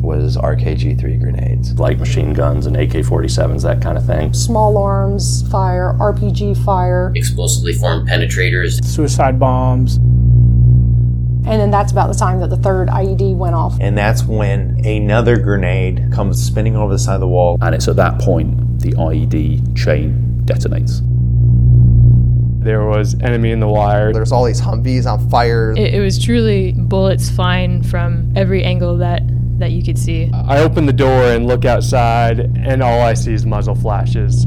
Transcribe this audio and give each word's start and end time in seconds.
was 0.00 0.36
RKG 0.36 0.98
3 0.98 1.16
grenades. 1.18 1.78
light 1.78 1.98
machine 1.98 2.32
guns 2.32 2.66
and 2.66 2.76
AK 2.76 2.90
47s, 3.04 3.62
that 3.62 3.80
kind 3.82 3.96
of 3.98 4.04
thing. 4.06 4.32
small 4.34 4.76
arms 4.78 5.48
fire, 5.50 5.94
RPG 5.98 6.64
fire, 6.64 7.12
explosively 7.14 7.72
formed 7.72 8.08
penetrators. 8.08 8.82
suicide 8.84 9.38
bombs. 9.38 9.96
and 9.96 11.60
then 11.60 11.70
that's 11.70 11.90
about 11.92 12.08
the 12.12 12.18
time 12.18 12.40
that 12.40 12.50
the 12.50 12.56
third 12.56 12.88
IED 12.88 13.34
went 13.36 13.54
off. 13.54 13.76
And 13.80 13.96
that's 13.96 14.22
when 14.24 14.84
another 14.84 15.36
grenade 15.38 16.10
comes 16.12 16.42
spinning 16.42 16.76
over 16.76 16.92
the 16.92 16.98
side 16.98 17.14
of 17.14 17.20
the 17.20 17.28
wall. 17.28 17.58
And 17.60 17.74
it's 17.74 17.88
at 17.88 17.96
that 17.96 18.18
point 18.20 18.80
the 18.80 18.92
IED 18.92 19.76
chain 19.76 20.42
detonates. 20.44 21.00
There 22.62 22.84
was 22.84 23.14
enemy 23.22 23.52
in 23.52 23.60
the 23.60 23.68
wire. 23.68 24.12
There's 24.12 24.32
all 24.32 24.44
these 24.44 24.60
Humvees 24.60 25.10
on 25.10 25.30
fire. 25.30 25.72
It, 25.72 25.94
it 25.94 26.00
was 26.00 26.22
truly 26.22 26.72
bullets 26.72 27.30
flying 27.30 27.82
from 27.82 28.30
every 28.36 28.62
angle 28.64 28.98
that, 28.98 29.22
that 29.60 29.70
you 29.72 29.82
could 29.82 29.98
see. 29.98 30.30
I 30.32 30.58
open 30.58 30.86
the 30.86 30.92
door 30.92 31.32
and 31.32 31.46
look 31.46 31.64
outside, 31.64 32.40
and 32.40 32.82
all 32.82 33.00
I 33.00 33.14
see 33.14 33.32
is 33.32 33.46
muzzle 33.46 33.74
flashes. 33.74 34.46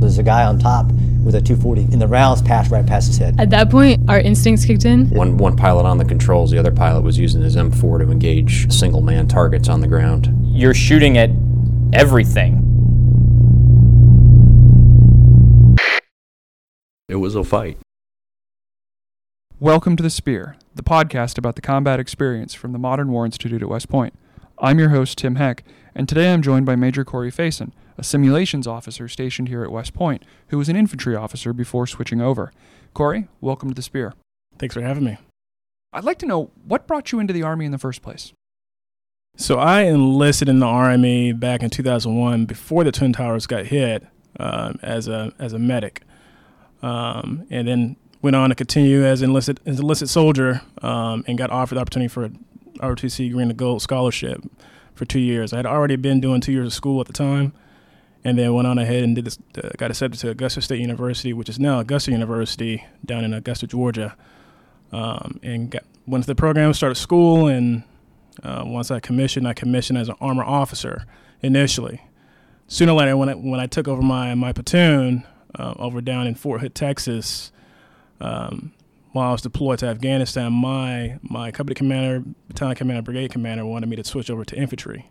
There's 0.00 0.18
a 0.18 0.22
guy 0.22 0.44
on 0.44 0.58
top 0.58 0.90
with 1.24 1.34
a 1.34 1.40
240, 1.40 1.92
and 1.92 2.00
the 2.00 2.06
rounds 2.06 2.40
passed 2.40 2.70
right 2.70 2.86
past 2.86 3.08
his 3.08 3.18
head. 3.18 3.34
At 3.40 3.50
that 3.50 3.68
point, 3.70 4.08
our 4.08 4.20
instincts 4.20 4.64
kicked 4.64 4.84
in. 4.84 5.10
One, 5.10 5.36
one 5.36 5.56
pilot 5.56 5.84
on 5.84 5.98
the 5.98 6.04
controls, 6.04 6.50
the 6.52 6.58
other 6.58 6.70
pilot 6.70 7.02
was 7.02 7.18
using 7.18 7.42
his 7.42 7.56
M4 7.56 8.04
to 8.04 8.10
engage 8.10 8.72
single 8.72 9.00
man 9.00 9.26
targets 9.26 9.68
on 9.68 9.80
the 9.80 9.88
ground. 9.88 10.32
You're 10.44 10.74
shooting 10.74 11.18
at 11.18 11.30
everything. 11.92 12.62
It 17.08 17.16
was 17.16 17.34
a 17.34 17.42
fight. 17.42 17.78
Welcome 19.58 19.96
to 19.96 20.02
The 20.02 20.10
Spear, 20.10 20.56
the 20.76 20.82
podcast 20.82 21.38
about 21.38 21.56
the 21.56 21.62
combat 21.62 21.98
experience 21.98 22.52
from 22.52 22.72
the 22.72 22.78
Modern 22.78 23.10
War 23.10 23.24
Institute 23.24 23.62
at 23.62 23.68
West 23.68 23.88
Point. 23.88 24.12
I'm 24.58 24.78
your 24.78 24.90
host, 24.90 25.16
Tim 25.16 25.36
Heck, 25.36 25.64
and 25.94 26.06
today 26.06 26.30
I'm 26.30 26.42
joined 26.42 26.66
by 26.66 26.76
Major 26.76 27.02
Corey 27.02 27.32
Faison, 27.32 27.72
a 27.96 28.04
simulations 28.04 28.66
officer 28.66 29.08
stationed 29.08 29.48
here 29.48 29.64
at 29.64 29.72
West 29.72 29.94
Point, 29.94 30.22
who 30.48 30.58
was 30.58 30.68
an 30.68 30.76
infantry 30.76 31.16
officer 31.16 31.54
before 31.54 31.86
switching 31.86 32.20
over. 32.20 32.52
Corey, 32.92 33.26
welcome 33.40 33.70
to 33.70 33.74
The 33.74 33.80
Spear. 33.80 34.12
Thanks 34.58 34.74
for 34.74 34.82
having 34.82 35.04
me. 35.04 35.16
I'd 35.94 36.04
like 36.04 36.18
to 36.18 36.26
know 36.26 36.50
what 36.66 36.86
brought 36.86 37.10
you 37.10 37.20
into 37.20 37.32
the 37.32 37.42
Army 37.42 37.64
in 37.64 37.72
the 37.72 37.78
first 37.78 38.02
place? 38.02 38.34
So 39.34 39.58
I 39.58 39.82
enlisted 39.82 40.46
in 40.46 40.58
the 40.58 40.66
Army 40.66 41.32
back 41.32 41.62
in 41.62 41.70
2001 41.70 42.44
before 42.44 42.84
the 42.84 42.92
Twin 42.92 43.14
Towers 43.14 43.46
got 43.46 43.66
hit 43.66 44.06
um, 44.38 44.78
as 44.82 45.08
a 45.08 45.32
as 45.38 45.54
a 45.54 45.58
medic, 45.58 46.02
um, 46.82 47.46
and 47.48 47.66
then 47.66 47.96
went 48.26 48.34
on 48.34 48.48
to 48.48 48.56
continue 48.56 49.04
as 49.04 49.22
enlisted 49.22 49.60
as 49.66 49.78
enlisted 49.78 50.08
soldier 50.08 50.60
um, 50.82 51.22
and 51.28 51.38
got 51.38 51.48
offered 51.50 51.76
the 51.76 51.80
opportunity 51.80 52.08
for 52.08 52.28
ROTC 52.80 53.30
Green 53.32 53.50
and 53.50 53.56
Gold 53.56 53.82
scholarship 53.82 54.42
for 54.96 55.04
two 55.04 55.20
years. 55.20 55.52
I 55.52 55.58
had 55.58 55.66
already 55.66 55.94
been 55.94 56.20
doing 56.20 56.40
two 56.40 56.50
years 56.50 56.66
of 56.66 56.72
school 56.72 57.00
at 57.00 57.06
the 57.06 57.12
time, 57.12 57.52
and 58.24 58.36
then 58.36 58.52
went 58.52 58.66
on 58.66 58.78
ahead 58.78 59.04
and 59.04 59.14
did 59.14 59.26
this. 59.26 59.38
Uh, 59.56 59.70
got 59.78 59.92
accepted 59.92 60.18
to 60.22 60.30
Augusta 60.30 60.60
State 60.60 60.80
University, 60.80 61.32
which 61.32 61.48
is 61.48 61.60
now 61.60 61.78
Augusta 61.78 62.10
University 62.10 62.84
down 63.04 63.22
in 63.22 63.32
Augusta, 63.32 63.68
Georgia, 63.68 64.16
um, 64.90 65.38
and 65.44 65.70
got 65.70 65.84
went 66.04 66.24
to 66.24 66.26
the 66.26 66.34
program, 66.34 66.74
started 66.74 66.96
school, 66.96 67.46
and 67.46 67.84
uh, 68.42 68.64
once 68.66 68.90
I 68.90 68.98
commissioned, 68.98 69.46
I 69.46 69.54
commissioned 69.54 70.00
as 70.00 70.08
an 70.08 70.16
armor 70.20 70.44
officer 70.44 71.04
initially. 71.42 72.02
Sooner 72.66 72.90
or 72.90 72.98
later, 72.98 73.16
when 73.16 73.28
I, 73.28 73.34
when 73.34 73.60
I 73.60 73.68
took 73.68 73.86
over 73.86 74.02
my, 74.02 74.34
my 74.34 74.52
platoon 74.52 75.24
uh, 75.54 75.74
over 75.76 76.00
down 76.00 76.26
in 76.26 76.34
Fort 76.34 76.60
Hood, 76.60 76.74
Texas, 76.74 77.52
um, 78.20 78.72
while 79.12 79.30
I 79.30 79.32
was 79.32 79.42
deployed 79.42 79.78
to 79.80 79.86
Afghanistan, 79.86 80.52
my, 80.52 81.18
my 81.22 81.50
company 81.50 81.74
commander, 81.74 82.22
battalion 82.48 82.76
commander, 82.76 83.02
brigade 83.02 83.32
commander 83.32 83.64
wanted 83.64 83.88
me 83.88 83.96
to 83.96 84.04
switch 84.04 84.30
over 84.30 84.44
to 84.44 84.56
infantry. 84.56 85.10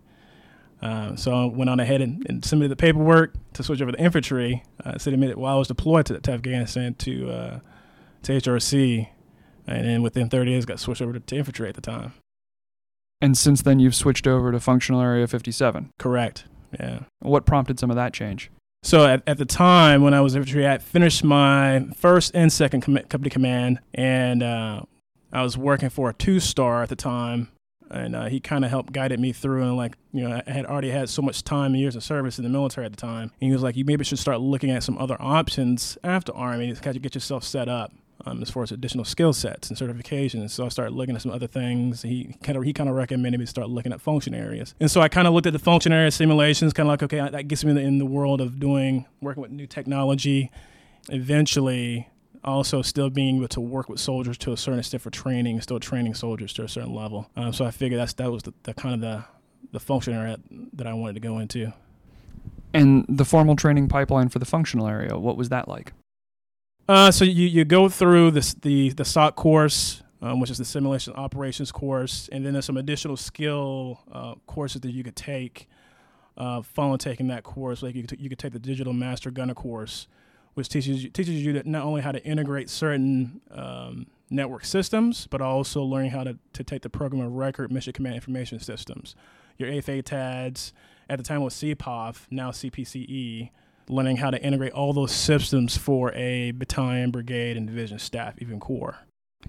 Uh, 0.81 1.15
so 1.15 1.33
I 1.33 1.45
went 1.45 1.69
on 1.69 1.79
ahead 1.79 2.01
and, 2.01 2.25
and, 2.29 2.43
submitted 2.43 2.69
the 2.69 2.75
paperwork 2.75 3.33
to 3.53 3.63
switch 3.63 3.81
over 3.81 3.91
to 3.91 3.99
infantry. 3.99 4.63
I 4.83 4.97
submitted 4.97 5.37
while 5.37 5.55
I 5.55 5.57
was 5.57 5.69
deployed 5.69 6.05
to, 6.07 6.19
to 6.19 6.31
Afghanistan 6.31 6.93
to, 6.95 7.31
uh, 7.31 7.59
to 8.23 8.33
HRC, 8.33 9.07
and 9.65 9.87
then 9.87 10.03
within 10.03 10.29
30 10.29 10.51
days 10.51 10.65
got 10.65 10.79
switched 10.79 11.01
over 11.01 11.13
to, 11.13 11.19
to 11.19 11.35
infantry 11.35 11.69
at 11.69 11.75
the 11.75 11.81
time. 11.81 12.13
And 13.21 13.37
since 13.37 13.61
then, 13.61 13.79
you've 13.79 13.95
switched 13.95 14.27
over 14.27 14.51
to 14.51 14.59
Functional 14.59 15.01
Area 15.01 15.25
57. 15.25 15.91
Correct. 15.97 16.45
Yeah. 16.79 16.99
What 17.19 17.45
prompted 17.45 17.79
some 17.79 17.89
of 17.89 17.95
that 17.95 18.13
change? 18.13 18.51
So 18.85 19.03
at, 19.03 19.23
at 19.25 19.39
the 19.39 19.45
time 19.45 20.03
when 20.03 20.13
I 20.13 20.21
was 20.21 20.35
infantry, 20.35 20.67
I 20.67 20.77
finished 20.77 21.23
my 21.23 21.87
first 21.95 22.35
and 22.35 22.53
second 22.53 22.81
com- 22.81 22.99
company 23.09 23.31
command, 23.31 23.79
and 23.95 24.43
uh, 24.43 24.83
I 25.33 25.41
was 25.41 25.57
working 25.57 25.89
for 25.89 26.11
a 26.11 26.13
two 26.13 26.39
star 26.39 26.83
at 26.83 26.89
the 26.89 26.95
time. 26.95 27.49
And 27.89 28.15
uh, 28.15 28.25
he 28.25 28.39
kind 28.39 28.63
of 28.63 28.69
helped 28.69 28.93
guided 28.93 29.19
me 29.19 29.31
through, 29.31 29.63
and 29.63 29.75
like 29.75 29.95
you 30.11 30.27
know, 30.27 30.39
I 30.45 30.51
had 30.51 30.67
already 30.67 30.91
had 30.91 31.09
so 31.09 31.23
much 31.23 31.43
time 31.43 31.73
and 31.73 31.79
years 31.79 31.95
of 31.95 32.03
service 32.03 32.37
in 32.37 32.43
the 32.43 32.49
military 32.49 32.85
at 32.85 32.91
the 32.91 32.97
time. 32.97 33.31
And 33.41 33.47
he 33.47 33.51
was 33.51 33.63
like, 33.63 33.75
"You 33.75 33.85
maybe 33.85 34.03
should 34.03 34.19
start 34.19 34.39
looking 34.39 34.69
at 34.69 34.83
some 34.83 34.99
other 34.99 35.17
options 35.19 35.97
after 36.03 36.31
Army 36.35 36.71
to 36.71 36.79
kind 36.79 36.95
of 36.95 37.01
get 37.01 37.15
yourself 37.15 37.43
set 37.43 37.67
up." 37.67 37.91
Um, 38.25 38.41
as 38.41 38.49
far 38.49 38.63
as 38.63 38.71
additional 38.71 39.05
skill 39.05 39.33
sets 39.33 39.69
and 39.69 39.77
certifications. 39.77 40.51
So 40.51 40.65
I 40.65 40.69
started 40.69 40.93
looking 40.93 41.15
at 41.15 41.21
some 41.21 41.31
other 41.31 41.47
things. 41.47 42.01
He 42.01 42.35
kind 42.43 42.57
of 42.57 42.63
he 42.63 42.73
kind 42.73 42.89
of 42.89 42.95
recommended 42.95 43.37
me 43.37 43.45
to 43.45 43.49
start 43.49 43.69
looking 43.69 43.93
at 43.93 44.01
function 44.01 44.33
areas, 44.33 44.73
and 44.79 44.89
so 44.89 45.01
I 45.01 45.09
kind 45.09 45.27
of 45.27 45.33
looked 45.33 45.47
at 45.47 45.53
the 45.53 45.59
function 45.59 45.91
area 45.91 46.11
simulations, 46.11 46.73
kind 46.73 46.87
of 46.87 46.91
like 46.91 47.03
okay, 47.03 47.29
that 47.29 47.47
gets 47.47 47.63
me 47.63 47.71
in 47.71 47.75
the, 47.75 47.81
in 47.81 47.97
the 47.97 48.05
world 48.05 48.41
of 48.41 48.59
doing 48.59 49.05
working 49.21 49.41
with 49.41 49.51
new 49.51 49.67
technology. 49.67 50.51
Eventually, 51.09 52.09
also 52.43 52.81
still 52.81 53.09
being 53.09 53.37
able 53.37 53.47
to 53.49 53.61
work 53.61 53.89
with 53.89 53.99
soldiers 53.99 54.37
to 54.39 54.53
a 54.53 54.57
certain 54.57 54.79
extent 54.79 55.03
for 55.03 55.11
training, 55.11 55.61
still 55.61 55.79
training 55.79 56.15
soldiers 56.15 56.53
to 56.53 56.63
a 56.63 56.67
certain 56.67 56.93
level. 56.93 57.29
Um, 57.35 57.53
so 57.53 57.65
I 57.65 57.71
figured 57.71 57.99
that's 57.99 58.13
that 58.13 58.31
was 58.31 58.43
the, 58.43 58.53
the 58.63 58.73
kind 58.73 58.95
of 58.95 59.01
the 59.01 59.25
the 59.71 59.79
function 59.79 60.13
area 60.13 60.37
that 60.73 60.87
I 60.87 60.93
wanted 60.93 61.13
to 61.13 61.19
go 61.19 61.39
into. 61.39 61.73
And 62.73 63.05
the 63.07 63.25
formal 63.25 63.55
training 63.55 63.87
pipeline 63.87 64.29
for 64.29 64.39
the 64.39 64.45
functional 64.45 64.87
area, 64.87 65.17
what 65.17 65.37
was 65.37 65.49
that 65.49 65.67
like? 65.67 65.93
Uh, 66.87 67.09
so 67.11 67.25
you, 67.25 67.47
you 67.47 67.65
go 67.65 67.89
through 67.89 68.31
this, 68.31 68.53
the 68.53 68.89
the 68.91 69.05
SOC 69.05 69.35
course, 69.35 70.03
um, 70.21 70.39
which 70.39 70.51
is 70.51 70.57
the 70.57 70.65
simulation 70.65 71.13
operations 71.13 71.71
course, 71.71 72.29
and 72.31 72.45
then 72.45 72.53
there's 72.53 72.65
some 72.65 72.77
additional 72.77 73.17
skill 73.17 73.99
uh, 74.11 74.35
courses 74.45 74.81
that 74.81 74.91
you 74.91 75.03
could 75.03 75.15
take. 75.15 75.67
Uh, 76.37 76.61
following 76.61 76.97
taking 76.97 77.27
that 77.29 77.43
course, 77.43 77.81
like 77.81 77.95
you 77.95 78.03
could, 78.03 78.17
t- 78.17 78.21
you 78.21 78.27
could 78.27 78.37
take 78.37 78.51
the 78.51 78.59
digital 78.59 78.91
master 78.91 79.31
gunner 79.31 79.53
course, 79.53 80.07
which 80.53 80.67
teaches 80.67 81.01
you, 81.01 81.09
teaches 81.09 81.33
you 81.45 81.53
that 81.53 81.65
not 81.65 81.85
only 81.85 82.01
how 82.01 82.11
to 82.11 82.21
integrate 82.25 82.69
certain 82.69 83.39
um, 83.51 84.05
network 84.29 84.65
systems, 84.65 85.27
but 85.27 85.41
also 85.41 85.81
learning 85.81 86.11
how 86.11 86.25
to, 86.25 86.37
to 86.51 86.61
take 86.61 86.81
the 86.81 86.89
program 86.89 87.21
of 87.21 87.31
record 87.31 87.71
mission 87.71 87.93
command 87.93 88.15
information 88.15 88.59
systems, 88.59 89.15
your 89.57 89.69
AFATDS, 89.69 90.73
at 91.09 91.17
the 91.17 91.23
time 91.23 91.41
was 91.41 91.53
CPOF, 91.55 92.25
now 92.29 92.51
CPCE 92.51 93.49
learning 93.89 94.17
how 94.17 94.31
to 94.31 94.41
integrate 94.41 94.73
all 94.73 94.93
those 94.93 95.11
systems 95.11 95.77
for 95.77 96.11
a 96.13 96.51
battalion, 96.51 97.11
brigade, 97.11 97.57
and 97.57 97.67
division 97.67 97.99
staff, 97.99 98.35
even 98.39 98.59
corps. 98.59 98.97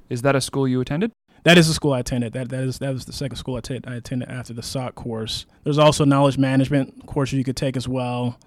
Is 0.08 0.22
that 0.22 0.36
a 0.36 0.41
school 0.41 0.69
you 0.69 0.80
attended? 0.80 1.12
That 1.44 1.58
is 1.58 1.69
a 1.69 1.74
school 1.74 1.92
I 1.92 2.00
attended. 2.00 2.32
That 2.32 2.48
that 2.48 2.64
is 2.64 2.78
that 2.80 2.92
was 2.92 3.04
the 3.04 3.12
second 3.12 3.36
school 3.36 3.56
I, 3.56 3.60
t- 3.60 3.80
I 3.86 3.94
attended 3.94 4.28
after 4.28 4.52
the 4.52 4.62
SOC 4.62 4.94
course. 4.97 5.47
There's 5.62 5.78
also 5.78 6.04
knowledge 6.04 6.38
management 6.38 7.06
courses 7.06 7.38
you 7.38 7.44
could 7.44 7.56
take 7.56 7.76
as 7.76 7.86
well, 7.86 8.38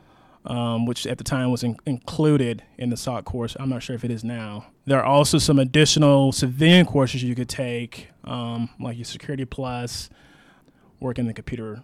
um, 0.45 0.85
which 0.85 1.07
at 1.07 1.17
the 1.17 1.23
time 1.23 1.49
was 1.49 1.63
in- 1.63 1.77
included 1.85 2.61
in 2.77 2.89
the 2.89 2.97
SOC 2.97 3.23
course. 3.23 3.55
I'm 3.57 3.69
not 3.69 3.83
sure 3.83 3.95
if 3.95 4.03
it 4.03 4.11
is 4.11 4.23
now. 4.23 4.67
There 4.85 4.99
are 4.99 5.05
also 5.05 5.37
some 5.37 5.59
additional 5.59 6.33
civilian 6.33 6.85
courses 6.85 7.23
you 7.23 7.35
could 7.35 7.47
take, 7.47 8.09
um, 8.25 8.69
like 8.81 8.97
your 8.97 9.05
Security 9.05 9.45
Plus, 9.45 10.09
work 10.99 11.17
in 11.17 11.25
the 11.25 11.33
computer 11.33 11.83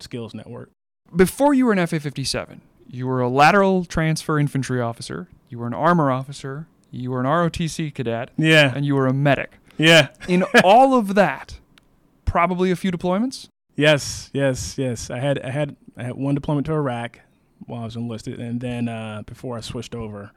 skills 0.00 0.34
network. 0.34 0.70
Before 1.14 1.54
you 1.54 1.64
were 1.64 1.72
an 1.72 1.86
FA 1.86 1.98
57, 1.98 2.60
you 2.88 3.06
were 3.06 3.20
a 3.20 3.28
lateral 3.28 3.84
transfer 3.84 4.38
infantry 4.38 4.80
officer, 4.80 5.28
you 5.48 5.58
were 5.58 5.66
an 5.66 5.74
armor 5.74 6.10
officer, 6.10 6.66
you 6.90 7.10
were 7.10 7.20
an 7.20 7.26
ROTC 7.26 7.94
cadet, 7.94 8.30
yeah, 8.36 8.72
and 8.74 8.84
you 8.84 8.94
were 8.94 9.06
a 9.06 9.12
medic. 9.12 9.58
Yeah. 9.78 10.08
In 10.28 10.44
all 10.64 10.94
of 10.94 11.14
that, 11.14 11.58
probably 12.24 12.70
a 12.70 12.76
few 12.76 12.90
deployments? 12.90 13.48
Yes, 13.74 14.30
yes, 14.32 14.78
yes. 14.78 15.10
I 15.10 15.18
had 15.18 15.38
I 15.42 15.50
had 15.50 15.76
I 15.96 16.04
had 16.04 16.14
one 16.14 16.34
deployment 16.34 16.66
to 16.66 16.72
Iraq 16.72 17.20
while 17.66 17.82
I 17.82 17.84
was 17.84 17.96
enlisted 17.96 18.40
and 18.40 18.60
then 18.60 18.88
uh, 18.88 19.22
before 19.26 19.56
I 19.56 19.60
switched 19.60 19.94
over. 19.94 20.32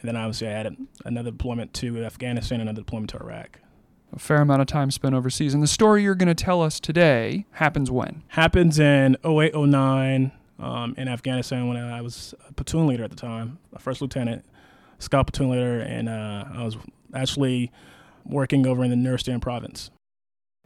And 0.00 0.08
then 0.08 0.16
obviously 0.16 0.48
I 0.48 0.52
had 0.52 0.76
another 1.04 1.30
deployment 1.30 1.72
to 1.74 2.04
Afghanistan, 2.04 2.60
and 2.60 2.68
another 2.68 2.82
deployment 2.82 3.10
to 3.10 3.18
Iraq. 3.18 3.60
A 4.12 4.18
fair 4.18 4.42
amount 4.42 4.60
of 4.60 4.68
time 4.68 4.90
spent 4.90 5.14
overseas. 5.14 5.54
And 5.54 5.62
the 5.62 5.68
story 5.68 6.02
you're 6.02 6.14
going 6.14 6.34
to 6.34 6.44
tell 6.44 6.62
us 6.62 6.78
today 6.78 7.46
happens 7.52 7.90
when? 7.90 8.22
Happens 8.28 8.78
in 8.78 9.16
08, 9.24 9.54
09, 9.56 10.30
um, 10.58 10.94
in 10.96 11.08
Afghanistan 11.08 11.68
when 11.68 11.76
I 11.76 12.00
was 12.00 12.34
a 12.48 12.52
platoon 12.52 12.86
leader 12.86 13.04
at 13.04 13.10
the 13.10 13.16
time, 13.16 13.58
a 13.72 13.78
first 13.78 14.00
lieutenant, 14.00 14.44
scout 14.98 15.26
platoon 15.26 15.50
leader, 15.50 15.80
and 15.80 16.08
uh, 16.08 16.44
I 16.52 16.64
was 16.64 16.76
actually 17.14 17.72
working 18.24 18.66
over 18.66 18.84
in 18.84 18.90
the 18.90 18.96
Nuristan 18.96 19.40
province. 19.40 19.90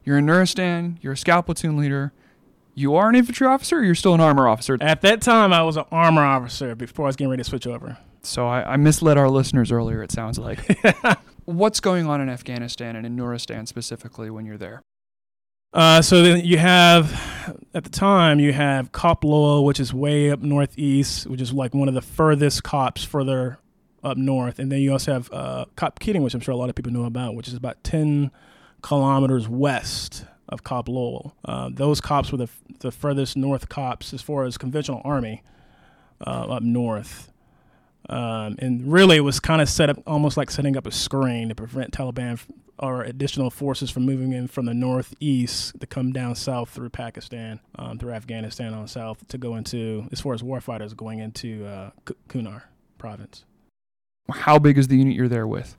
You're 0.04 0.18
in 0.18 0.26
Nuristan, 0.26 0.98
you're 1.00 1.14
a 1.14 1.16
scout 1.16 1.46
platoon 1.46 1.76
leader. 1.76 2.12
You 2.74 2.94
are 2.94 3.08
an 3.08 3.16
infantry 3.16 3.46
officer 3.46 3.78
or 3.78 3.82
you're 3.82 3.96
still 3.96 4.14
an 4.14 4.20
armor 4.20 4.46
officer? 4.46 4.78
At 4.80 5.00
that 5.00 5.20
time, 5.20 5.52
I 5.52 5.64
was 5.64 5.76
an 5.76 5.84
armor 5.90 6.24
officer 6.24 6.76
before 6.76 7.06
I 7.06 7.08
was 7.08 7.16
getting 7.16 7.30
ready 7.30 7.42
to 7.42 7.48
switch 7.48 7.66
over. 7.66 7.98
So 8.22 8.46
I, 8.46 8.74
I 8.74 8.76
misled 8.76 9.18
our 9.18 9.28
listeners 9.28 9.72
earlier, 9.72 10.02
it 10.02 10.12
sounds 10.12 10.38
like. 10.38 10.60
What's 11.44 11.80
going 11.80 12.06
on 12.06 12.20
in 12.20 12.28
Afghanistan 12.28 12.94
and 12.94 13.04
in 13.04 13.16
Nuristan 13.16 13.66
specifically 13.66 14.30
when 14.30 14.46
you're 14.46 14.58
there? 14.58 14.82
Uh, 15.72 16.00
so 16.00 16.22
then 16.22 16.44
you 16.44 16.58
have, 16.58 17.60
at 17.74 17.84
the 17.84 17.90
time, 17.90 18.40
you 18.40 18.52
have 18.52 18.90
Cop 18.92 19.22
Lowell, 19.22 19.64
which 19.64 19.78
is 19.78 19.92
way 19.92 20.30
up 20.30 20.40
northeast, 20.40 21.26
which 21.26 21.40
is 21.40 21.52
like 21.52 21.74
one 21.74 21.88
of 21.88 21.94
the 21.94 22.00
furthest 22.00 22.62
cops 22.62 23.04
further 23.04 23.58
up 24.02 24.16
north. 24.16 24.58
And 24.58 24.72
then 24.72 24.80
you 24.80 24.92
also 24.92 25.12
have 25.12 25.30
uh, 25.32 25.66
Kop 25.76 25.98
Keating, 25.98 26.22
which 26.22 26.34
I'm 26.34 26.40
sure 26.40 26.52
a 26.52 26.56
lot 26.56 26.70
of 26.70 26.74
people 26.74 26.92
know 26.92 27.04
about, 27.04 27.34
which 27.34 27.48
is 27.48 27.54
about 27.54 27.82
10 27.84 28.30
kilometers 28.82 29.48
west 29.48 30.24
of 30.48 30.64
Cop 30.64 30.88
Lowell. 30.88 31.36
Uh, 31.44 31.68
those 31.72 32.00
cops 32.00 32.32
were 32.32 32.38
the, 32.38 32.48
the 32.80 32.90
furthest 32.90 33.36
north 33.36 33.68
cops 33.68 34.14
as 34.14 34.22
far 34.22 34.44
as 34.44 34.56
conventional 34.56 35.02
army 35.04 35.42
uh, 36.26 36.46
up 36.48 36.62
north. 36.62 37.30
Um, 38.08 38.56
and 38.58 38.90
really, 38.90 39.16
it 39.18 39.20
was 39.20 39.38
kind 39.40 39.60
of 39.60 39.68
set 39.68 39.90
up 39.90 40.02
almost 40.06 40.36
like 40.36 40.50
setting 40.50 40.76
up 40.76 40.86
a 40.86 40.90
screen 40.90 41.48
to 41.50 41.54
prevent 41.54 41.92
Taliban 41.92 42.40
or 42.78 43.02
additional 43.02 43.50
forces 43.50 43.90
from 43.90 44.06
moving 44.06 44.32
in 44.32 44.46
from 44.46 44.66
the 44.66 44.74
northeast 44.74 45.78
to 45.80 45.86
come 45.86 46.12
down 46.12 46.34
south 46.34 46.70
through 46.70 46.88
Pakistan, 46.90 47.60
um, 47.76 47.98
through 47.98 48.12
Afghanistan 48.12 48.72
on 48.72 48.86
south 48.86 49.26
to 49.28 49.36
go 49.36 49.56
into, 49.56 50.08
as 50.12 50.20
far 50.20 50.32
as 50.32 50.42
warfighters 50.42 50.96
going 50.96 51.18
into 51.18 51.66
uh, 51.66 51.90
Kunar 52.28 52.62
province. 52.96 53.44
How 54.30 54.58
big 54.58 54.78
is 54.78 54.88
the 54.88 54.96
unit 54.96 55.14
you're 55.14 55.28
there 55.28 55.46
with? 55.46 55.76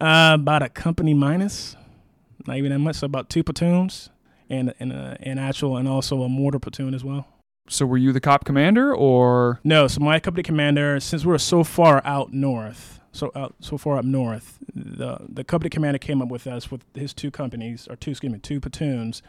Uh, 0.00 0.32
about 0.40 0.62
a 0.62 0.68
company 0.68 1.14
minus, 1.14 1.76
not 2.46 2.56
even 2.56 2.72
that 2.72 2.78
much. 2.78 2.96
So 2.96 3.06
about 3.06 3.28
two 3.28 3.42
platoons 3.42 4.08
and 4.48 4.74
and 4.80 4.92
uh, 4.92 5.16
an 5.20 5.38
actual 5.38 5.76
and 5.76 5.88
also 5.88 6.22
a 6.22 6.28
mortar 6.28 6.58
platoon 6.58 6.94
as 6.94 7.04
well. 7.04 7.26
So 7.68 7.86
were 7.86 7.98
you 7.98 8.12
the 8.12 8.20
cop 8.20 8.44
commander 8.44 8.94
or 8.94 9.60
no? 9.62 9.86
So 9.86 10.00
my 10.00 10.18
company 10.18 10.42
commander, 10.42 10.98
since 10.98 11.24
we 11.24 11.30
were 11.30 11.38
so 11.38 11.62
far 11.62 12.02
out 12.04 12.32
north, 12.32 13.00
so 13.12 13.30
out 13.36 13.54
so 13.60 13.78
far 13.78 13.96
up 13.96 14.04
north, 14.04 14.58
the 14.74 15.18
the 15.28 15.44
company 15.44 15.70
commander 15.70 15.98
came 15.98 16.20
up 16.20 16.28
with 16.28 16.46
us 16.46 16.70
with 16.70 16.82
his 16.94 17.14
two 17.14 17.30
companies 17.30 17.86
or 17.88 17.94
two 17.96 18.10
excuse 18.10 18.32
me 18.32 18.38
two 18.40 18.60
platoons, 18.60 19.22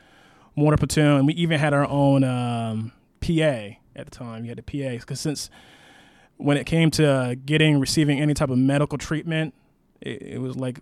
mortar 0.56 0.78
platoon, 0.78 1.25
we 1.25 1.33
even 1.33 1.60
had 1.60 1.74
our 1.74 1.88
own 1.88 2.24
um, 2.24 2.92
PA 3.22 3.78
at 3.95 4.06
the 4.06 4.12
time. 4.12 4.44
You 4.44 4.50
had 4.50 4.57
the 4.57 4.63
PA 4.63 5.00
because 5.00 5.19
since 5.19 5.50
when 6.38 6.57
it 6.57 6.66
came 6.66 6.89
to 6.92 7.38
getting 7.45 7.80
receiving 7.80 8.19
any 8.19 8.34
type 8.34 8.50
of 8.50 8.57
medical 8.57 8.98
treatment, 8.98 9.54
it, 10.01 10.22
it 10.22 10.42
was 10.42 10.56
like 10.56 10.80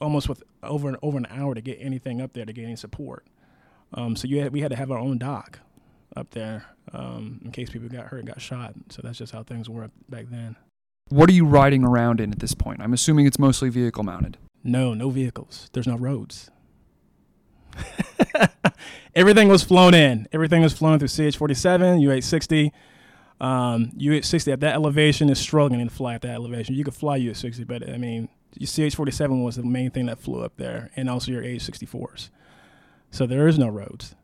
almost 0.00 0.28
with 0.28 0.42
over 0.62 0.88
an 0.88 0.96
over 1.02 1.18
an 1.18 1.26
hour 1.30 1.54
to 1.54 1.60
get 1.60 1.78
anything 1.80 2.20
up 2.20 2.32
there 2.32 2.44
to 2.44 2.52
get 2.52 2.64
any 2.64 2.76
support. 2.76 3.26
Um, 3.92 4.14
so 4.14 4.28
you 4.28 4.40
had, 4.40 4.52
we 4.52 4.60
had 4.60 4.70
to 4.70 4.76
have 4.76 4.90
our 4.90 4.98
own 4.98 5.18
doc 5.18 5.60
up 6.16 6.30
there 6.30 6.64
um, 6.92 7.40
in 7.44 7.52
case 7.52 7.70
people 7.70 7.88
got 7.88 8.06
hurt, 8.06 8.24
got 8.24 8.40
shot. 8.40 8.74
So 8.88 9.02
that's 9.02 9.18
just 9.18 9.32
how 9.32 9.42
things 9.42 9.68
were 9.68 9.90
back 10.08 10.26
then. 10.30 10.56
What 11.08 11.28
are 11.28 11.32
you 11.32 11.44
riding 11.44 11.84
around 11.84 12.20
in 12.20 12.32
at 12.32 12.38
this 12.38 12.54
point? 12.54 12.80
I'm 12.80 12.92
assuming 12.92 13.26
it's 13.26 13.38
mostly 13.38 13.68
vehicle 13.68 14.04
mounted. 14.04 14.38
No, 14.62 14.94
no 14.94 15.10
vehicles. 15.10 15.68
There's 15.72 15.86
no 15.86 15.96
roads. 15.96 16.50
Everything 19.14 19.48
was 19.48 19.62
flown 19.62 19.94
in. 19.94 20.28
Everything 20.32 20.62
was 20.62 20.72
flown 20.72 20.98
through 20.98 21.08
CH-47, 21.08 21.98
UH-60. 21.98 22.70
Um, 23.40 23.90
UH-60 23.96 24.52
at 24.52 24.60
that 24.60 24.74
elevation 24.74 25.30
is 25.30 25.38
struggling 25.38 25.88
to 25.88 25.92
fly 25.92 26.14
at 26.14 26.22
that 26.22 26.32
elevation. 26.32 26.74
You 26.74 26.84
could 26.84 26.94
fly 26.94 27.16
UH-60, 27.16 27.66
but 27.66 27.88
I 27.88 27.96
mean, 27.96 28.28
your 28.56 28.66
CH-47 28.66 29.42
was 29.42 29.56
the 29.56 29.62
main 29.62 29.90
thing 29.90 30.06
that 30.06 30.20
flew 30.20 30.42
up 30.42 30.56
there, 30.56 30.90
and 30.94 31.08
also 31.08 31.32
your 31.32 31.42
AH-64s. 31.42 32.28
So 33.10 33.26
there 33.26 33.48
is 33.48 33.58
no 33.58 33.68
roads. 33.68 34.14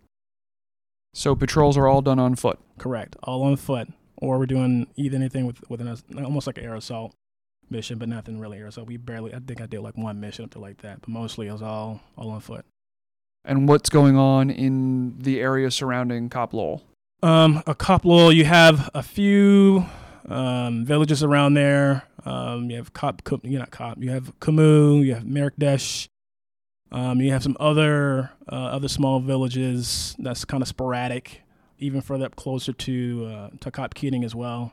So 1.17 1.35
patrols 1.35 1.79
are 1.79 1.89
all 1.89 2.03
done 2.03 2.19
on 2.19 2.35
foot. 2.35 2.59
Correct, 2.77 3.17
all 3.23 3.43
on 3.45 3.57
foot, 3.57 3.89
or 4.19 4.39
we're 4.39 4.45
doing 4.45 4.87
either 4.97 5.17
anything 5.17 5.47
with 5.47 5.59
with 5.71 5.81
an 5.81 5.97
almost 6.23 6.47
like 6.47 6.59
an 6.59 6.65
air 6.65 6.75
assault 6.75 7.15
mission, 7.71 7.97
but 7.97 8.11
nothing 8.11 8.39
really 8.39 8.59
air 8.59 8.67
assault. 8.67 8.87
We 8.87 8.99
barely. 8.99 9.33
I 9.33 9.39
think 9.39 9.63
I 9.63 9.67
did 9.67 9.81
like 9.81 9.97
one 9.97 10.21
mission 10.21 10.45
up 10.45 10.51
to 10.51 10.59
like 10.59 10.83
that, 10.83 11.01
but 11.01 11.09
mostly 11.09 11.47
it 11.47 11.53
was 11.53 11.63
all 11.63 12.03
all 12.19 12.29
on 12.29 12.41
foot. 12.41 12.67
And 13.47 13.67
what's 13.67 13.89
going 13.89 14.19
on 14.19 14.51
in 14.51 15.17
the 15.19 15.41
area 15.41 15.71
surrounding 15.71 16.29
Kop 16.29 16.53
Lowell? 16.53 16.83
Um, 17.23 17.63
a 17.67 17.75
Kop 17.75 18.05
Lowell, 18.05 18.31
you 18.31 18.45
have 18.45 18.91
a 18.93 19.03
few 19.03 19.87
um, 20.29 20.85
villages 20.85 21.23
around 21.23 21.55
there. 21.55 22.03
Um, 22.27 22.71
you 22.71 22.77
have 22.77 22.93
Cop, 22.93 23.23
you're 23.43 23.59
not 23.59 23.71
Kop. 23.71 24.03
You 24.03 24.11
have 24.11 24.39
Kamu. 24.41 25.03
You 25.03 25.15
have 25.15 25.25
Merakdesh. 25.25 26.09
Um, 26.93 27.21
you 27.21 27.33
have 27.33 27.43
some 27.43 27.57
other 27.59 28.31
uh, 28.51 28.55
other 28.55 28.89
small 28.89 29.21
villages 29.21 30.15
that's 30.19 30.45
kind 30.45 30.63
of 30.63 30.69
sporadic, 30.69 31.43
even 31.79 32.01
further 32.01 32.27
up 32.27 32.37
closer 32.37 32.73
to 32.73 33.27
uh, 33.27 33.51
to 33.61 33.71
Kop 33.71 33.95
Keating 33.95 34.25
as 34.25 34.35
well. 34.35 34.73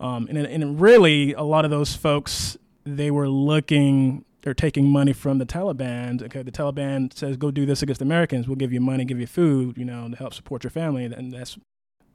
Um, 0.00 0.26
and 0.28 0.38
and 0.38 0.80
really, 0.80 1.32
a 1.32 1.42
lot 1.42 1.64
of 1.64 1.70
those 1.70 1.94
folks 1.94 2.56
they 2.84 3.10
were 3.10 3.28
looking, 3.28 4.24
they're 4.42 4.54
taking 4.54 4.86
money 4.86 5.12
from 5.12 5.38
the 5.38 5.46
Taliban. 5.46 6.22
Okay, 6.22 6.42
the 6.42 6.52
Taliban 6.52 7.12
says 7.16 7.36
go 7.36 7.50
do 7.50 7.64
this 7.64 7.82
against 7.82 8.02
Americans. 8.02 8.46
We'll 8.46 8.56
give 8.56 8.72
you 8.72 8.80
money, 8.80 9.04
give 9.04 9.20
you 9.20 9.26
food, 9.26 9.78
you 9.78 9.84
know, 9.84 10.08
to 10.08 10.16
help 10.16 10.34
support 10.34 10.64
your 10.64 10.70
family, 10.70 11.04
and 11.04 11.32
that's 11.32 11.56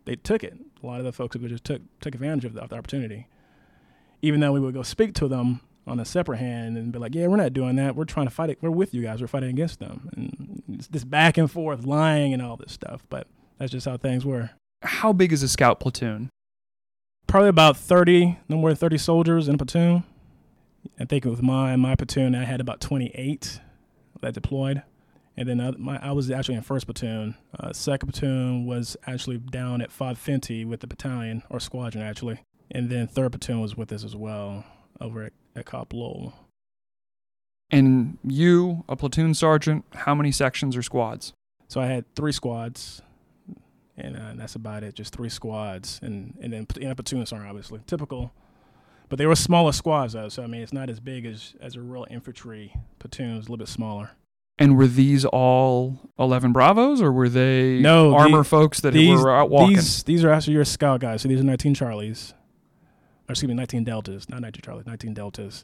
they 0.06 0.16
took 0.16 0.44
it. 0.44 0.58
A 0.84 0.86
lot 0.86 1.00
of 1.00 1.06
the 1.06 1.14
folks 1.14 1.38
just 1.38 1.64
took 1.64 1.82
took 2.02 2.14
advantage 2.14 2.46
of 2.46 2.54
the, 2.54 2.62
of 2.62 2.70
the 2.70 2.76
opportunity. 2.76 3.28
Even 4.22 4.40
though 4.40 4.52
we 4.52 4.60
would 4.60 4.74
go 4.74 4.84
speak 4.84 5.16
to 5.16 5.28
them 5.28 5.62
on 5.88 6.00
a 6.00 6.06
separate 6.06 6.38
hand 6.38 6.78
and 6.78 6.92
be 6.92 7.00
like, 7.00 7.16
yeah, 7.16 7.28
we're 7.28 7.38
not 7.38 7.54
doing 7.54 7.76
that. 7.78 7.96
We're 7.96 8.06
trying 8.06 8.28
to 8.28 8.34
fight 8.34 8.50
it. 8.50 8.60
We're 8.62 8.70
with 8.70 8.94
you 8.94 9.02
guys. 9.02 9.22
We're 9.22 9.28
fighting 9.28 9.50
against 9.50 9.80
them. 9.80 10.10
And 10.16 10.64
it's 10.70 10.88
this 10.88 11.04
back 11.04 11.38
and 11.38 11.50
forth 11.50 11.86
lying 11.86 12.34
and 12.34 12.42
all 12.42 12.58
this 12.58 12.72
stuff. 12.72 13.04
But 13.10 13.28
that's 13.58 13.72
just 13.72 13.88
how 13.88 13.98
things 13.98 14.26
were. 14.26 14.52
How 14.84 15.14
big 15.14 15.32
is 15.32 15.44
a 15.44 15.48
scout 15.48 15.80
platoon? 15.80 16.30
Probably 17.28 17.50
about 17.50 17.78
30, 17.78 18.40
no 18.50 18.58
more 18.58 18.70
than 18.70 18.78
30 18.78 18.98
soldiers 18.98 19.48
in 19.48 19.56
a 19.56 19.58
platoon. 19.58 20.04
I 21.00 21.06
think 21.06 21.26
with 21.26 21.42
my, 21.42 21.76
my 21.76 21.96
platoon, 21.96 22.36
I 22.36 22.44
had 22.44 22.60
about 22.60 22.82
28 22.82 23.60
that 24.22 24.34
deployed. 24.34 24.84
And 25.38 25.48
then 25.48 25.60
uh, 25.60 25.74
my, 25.78 25.98
I 26.02 26.12
was 26.12 26.30
actually 26.30 26.56
in 26.56 26.62
first 26.62 26.86
platoon. 26.86 27.36
Uh, 27.60 27.74
second 27.74 28.12
platoon 28.12 28.66
was 28.66 28.98
actually 29.08 29.38
down 29.38 29.82
at 29.82 29.92
5 29.92 30.18
Fenty 30.18 30.66
with 30.66 30.82
the 30.82 30.88
battalion 30.88 31.44
or 31.50 31.60
squadron, 31.60 32.04
actually. 32.04 32.40
And 32.70 32.90
then 32.90 33.08
third 33.08 33.32
platoon 33.32 33.60
was 33.62 33.76
with 33.76 33.92
us 33.92 34.04
as 34.04 34.16
well 34.16 34.66
over 35.00 35.24
at, 35.24 35.34
Kop 35.56 35.94
Lowell. 35.94 36.34
And 37.70 38.18
you, 38.24 38.84
a 38.90 38.96
platoon 38.96 39.34
sergeant, 39.34 39.86
how 39.94 40.14
many 40.14 40.32
sections 40.32 40.76
or 40.76 40.82
squads? 40.82 41.34
So 41.70 41.80
I 41.80 41.86
had 41.86 42.14
three 42.16 42.34
squads, 42.34 43.02
and 43.96 44.18
uh, 44.18 44.34
that's 44.36 44.56
about 44.56 44.84
it. 44.84 44.94
Just 44.94 45.16
three 45.16 45.30
squads, 45.30 46.00
and 46.04 46.38
and 46.42 46.52
then 46.52 46.68
in 46.80 46.92
a 46.92 46.96
platoon 46.96 47.26
sergeant, 47.26 47.50
obviously 47.50 47.80
typical. 47.88 48.34
But 49.08 49.18
they 49.18 49.26
were 49.26 49.36
smaller 49.36 49.72
squads 49.72 50.14
though, 50.14 50.30
so 50.30 50.44
I 50.44 50.48
mean 50.48 50.62
it's 50.62 50.74
not 50.74 50.90
as 50.90 51.00
big 51.00 51.26
as 51.26 51.54
as 51.62 51.76
a 51.76 51.82
real 51.82 52.06
infantry 52.10 52.74
platoon. 53.00 53.38
It's 53.38 53.48
a 53.48 53.52
little 53.52 53.58
bit 53.58 53.70
smaller. 53.70 54.12
And 54.58 54.78
were 54.78 54.88
these 54.88 55.24
all 55.24 56.00
eleven 56.20 56.52
Bravos, 56.52 57.02
or 57.02 57.12
were 57.12 57.30
they 57.30 57.80
no 57.80 58.14
armor 58.16 58.40
the, 58.40 58.44
folks 58.44 58.82
that 58.82 58.92
these, 58.92 59.18
were 59.18 59.34
out 59.34 59.50
walking? 59.50 59.76
These 59.76 60.04
these 60.04 60.24
are 60.26 60.32
actually 60.32 60.54
your 60.54 60.66
scout 60.66 61.00
guys. 61.00 61.22
So 61.22 61.30
these 61.30 61.40
are 61.40 61.44
nineteen 61.44 61.74
Charlies 61.74 62.34
or 63.32 63.34
excuse 63.34 63.48
me, 63.48 63.56
19 63.56 63.86
deltas, 63.86 64.28
not 64.28 64.42
19 64.42 64.62
Charlie, 64.62 64.84
19 64.86 65.14
deltas. 65.14 65.64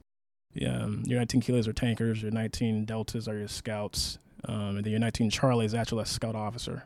Yeah, 0.54 0.84
um, 0.84 1.04
your 1.06 1.20
19 1.20 1.42
kilos 1.42 1.68
are 1.68 1.74
tankers, 1.74 2.22
your 2.22 2.32
19 2.32 2.86
deltas 2.86 3.28
are 3.28 3.38
your 3.38 3.50
scouts, 3.50 4.20
um, 4.46 4.78
and 4.78 4.86
then 4.86 4.92
your 4.92 5.02
19 5.02 5.30
Charlie 5.30 5.66
is 5.66 5.74
actually 5.74 6.04
a 6.04 6.06
scout 6.06 6.34
officer. 6.34 6.86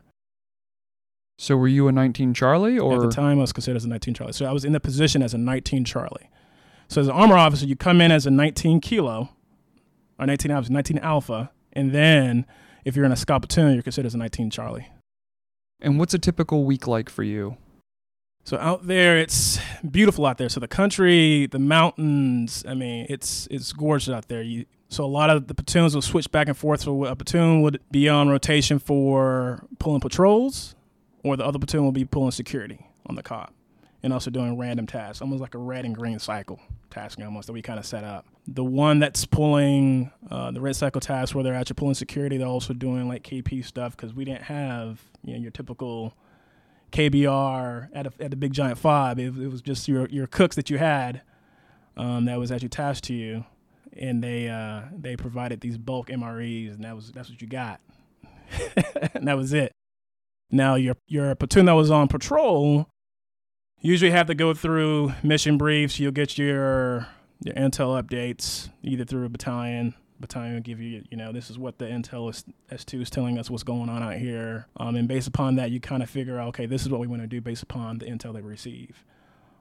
So 1.38 1.56
were 1.56 1.68
you 1.68 1.86
a 1.86 1.92
19 1.92 2.34
Charlie, 2.34 2.80
or 2.80 2.96
at 2.96 3.00
the 3.00 3.08
time 3.10 3.38
I 3.38 3.42
was 3.42 3.52
considered 3.52 3.76
as 3.76 3.84
a 3.84 3.88
19 3.88 4.14
Charlie? 4.14 4.32
So 4.32 4.44
I 4.44 4.52
was 4.52 4.64
in 4.64 4.72
the 4.72 4.80
position 4.80 5.22
as 5.22 5.34
a 5.34 5.38
19 5.38 5.84
Charlie. 5.84 6.28
So 6.88 7.00
as 7.00 7.06
an 7.06 7.14
armor 7.14 7.36
officer, 7.36 7.64
you 7.64 7.76
come 7.76 8.00
in 8.00 8.10
as 8.10 8.26
a 8.26 8.30
19 8.30 8.80
kilo, 8.80 9.30
or 10.18 10.26
19 10.26 10.50
alpha, 10.50 10.72
19 10.72 10.98
alpha, 10.98 11.52
and 11.72 11.92
then 11.92 12.44
if 12.84 12.96
you're 12.96 13.04
in 13.04 13.12
a 13.12 13.16
scout 13.16 13.42
platoon, 13.42 13.74
you're 13.74 13.82
considered 13.82 14.08
as 14.08 14.14
a 14.14 14.18
19 14.18 14.50
Charlie. 14.50 14.88
And 15.80 15.98
what's 16.00 16.12
a 16.12 16.18
typical 16.18 16.64
week 16.64 16.88
like 16.88 17.08
for 17.08 17.22
you? 17.22 17.56
So 18.44 18.58
out 18.58 18.86
there, 18.86 19.18
it's 19.18 19.58
beautiful 19.88 20.26
out 20.26 20.38
there. 20.38 20.48
So 20.48 20.58
the 20.60 20.68
country, 20.68 21.46
the 21.46 21.58
mountains. 21.58 22.64
I 22.68 22.74
mean, 22.74 23.06
it's 23.08 23.46
it's 23.50 23.72
gorgeous 23.72 24.12
out 24.12 24.28
there. 24.28 24.42
You, 24.42 24.66
so 24.88 25.04
a 25.04 25.06
lot 25.06 25.30
of 25.30 25.46
the 25.46 25.54
platoons 25.54 25.94
will 25.94 26.02
switch 26.02 26.30
back 26.30 26.48
and 26.48 26.56
forth. 26.56 26.82
So 26.82 27.04
a 27.04 27.14
platoon 27.14 27.62
would 27.62 27.80
be 27.90 28.08
on 28.08 28.28
rotation 28.28 28.78
for 28.78 29.64
pulling 29.78 30.00
patrols, 30.00 30.74
or 31.22 31.36
the 31.36 31.46
other 31.46 31.58
platoon 31.58 31.84
will 31.84 31.92
be 31.92 32.04
pulling 32.04 32.32
security 32.32 32.84
on 33.06 33.14
the 33.14 33.22
Kop, 33.22 33.50
and 34.02 34.12
also 34.12 34.30
doing 34.30 34.58
random 34.58 34.86
tasks, 34.86 35.22
almost 35.22 35.40
like 35.40 35.54
a 35.54 35.58
red 35.58 35.84
and 35.84 35.94
green 35.94 36.18
cycle 36.18 36.60
tasking 36.90 37.24
almost 37.24 37.46
that 37.46 37.54
we 37.54 37.62
kind 37.62 37.78
of 37.78 37.86
set 37.86 38.04
up. 38.04 38.26
The 38.46 38.64
one 38.64 38.98
that's 38.98 39.24
pulling 39.24 40.10
uh, 40.30 40.50
the 40.50 40.60
red 40.60 40.76
cycle 40.76 41.00
task, 41.00 41.34
where 41.34 41.42
they're 41.42 41.54
actually 41.54 41.74
pulling 41.74 41.94
security, 41.94 42.36
they're 42.36 42.46
also 42.46 42.74
doing 42.74 43.08
like 43.08 43.22
KP 43.22 43.64
stuff 43.64 43.96
because 43.96 44.12
we 44.12 44.24
didn't 44.24 44.42
have 44.42 45.00
you 45.24 45.34
know 45.34 45.40
your 45.40 45.52
typical 45.52 46.12
KBR 46.92 47.88
at 47.92 48.06
a, 48.06 48.12
at 48.20 48.30
the 48.30 48.36
big 48.36 48.52
giant 48.52 48.78
fob. 48.78 49.18
It, 49.18 49.36
it 49.36 49.50
was 49.50 49.62
just 49.62 49.88
your 49.88 50.06
your 50.08 50.26
cooks 50.26 50.56
that 50.56 50.70
you 50.70 50.78
had 50.78 51.22
um, 51.96 52.26
that 52.26 52.38
was 52.38 52.52
actually 52.52 52.66
attached 52.66 53.04
to 53.04 53.14
you, 53.14 53.44
and 53.96 54.22
they 54.22 54.48
uh, 54.48 54.82
they 54.96 55.16
provided 55.16 55.60
these 55.60 55.78
bulk 55.78 56.08
MREs, 56.08 56.74
and 56.74 56.84
that 56.84 56.94
was 56.94 57.10
that's 57.12 57.30
what 57.30 57.40
you 57.40 57.48
got, 57.48 57.80
and 59.14 59.26
that 59.26 59.36
was 59.36 59.52
it. 59.52 59.72
Now 60.50 60.74
your 60.74 60.96
your 61.08 61.34
platoon 61.34 61.66
that 61.66 61.72
was 61.72 61.90
on 61.90 62.08
patrol 62.08 62.86
usually 63.80 64.12
have 64.12 64.28
to 64.28 64.34
go 64.34 64.54
through 64.54 65.12
mission 65.22 65.58
briefs. 65.58 65.98
You'll 65.98 66.12
get 66.12 66.38
your 66.38 67.08
your 67.44 67.54
intel 67.54 68.00
updates 68.00 68.70
either 68.82 69.04
through 69.04 69.24
a 69.24 69.28
battalion. 69.28 69.94
Battalion 70.22 70.62
give 70.62 70.80
you, 70.80 71.04
you 71.10 71.16
know, 71.16 71.32
this 71.32 71.50
is 71.50 71.58
what 71.58 71.78
the 71.78 71.84
intel 71.84 72.30
is, 72.30 72.44
S2 72.70 73.02
is 73.02 73.10
telling 73.10 73.38
us 73.38 73.50
what's 73.50 73.62
going 73.62 73.90
on 73.90 74.02
out 74.02 74.14
here. 74.14 74.66
Um, 74.78 74.96
and 74.96 75.06
based 75.06 75.28
upon 75.28 75.56
that, 75.56 75.70
you 75.70 75.80
kind 75.80 76.02
of 76.02 76.08
figure 76.08 76.38
out, 76.38 76.48
okay, 76.48 76.64
this 76.64 76.82
is 76.82 76.88
what 76.88 77.00
we 77.00 77.06
want 77.06 77.20
to 77.20 77.28
do 77.28 77.40
based 77.40 77.62
upon 77.62 77.98
the 77.98 78.06
intel 78.06 78.32
they 78.32 78.40
receive. 78.40 79.04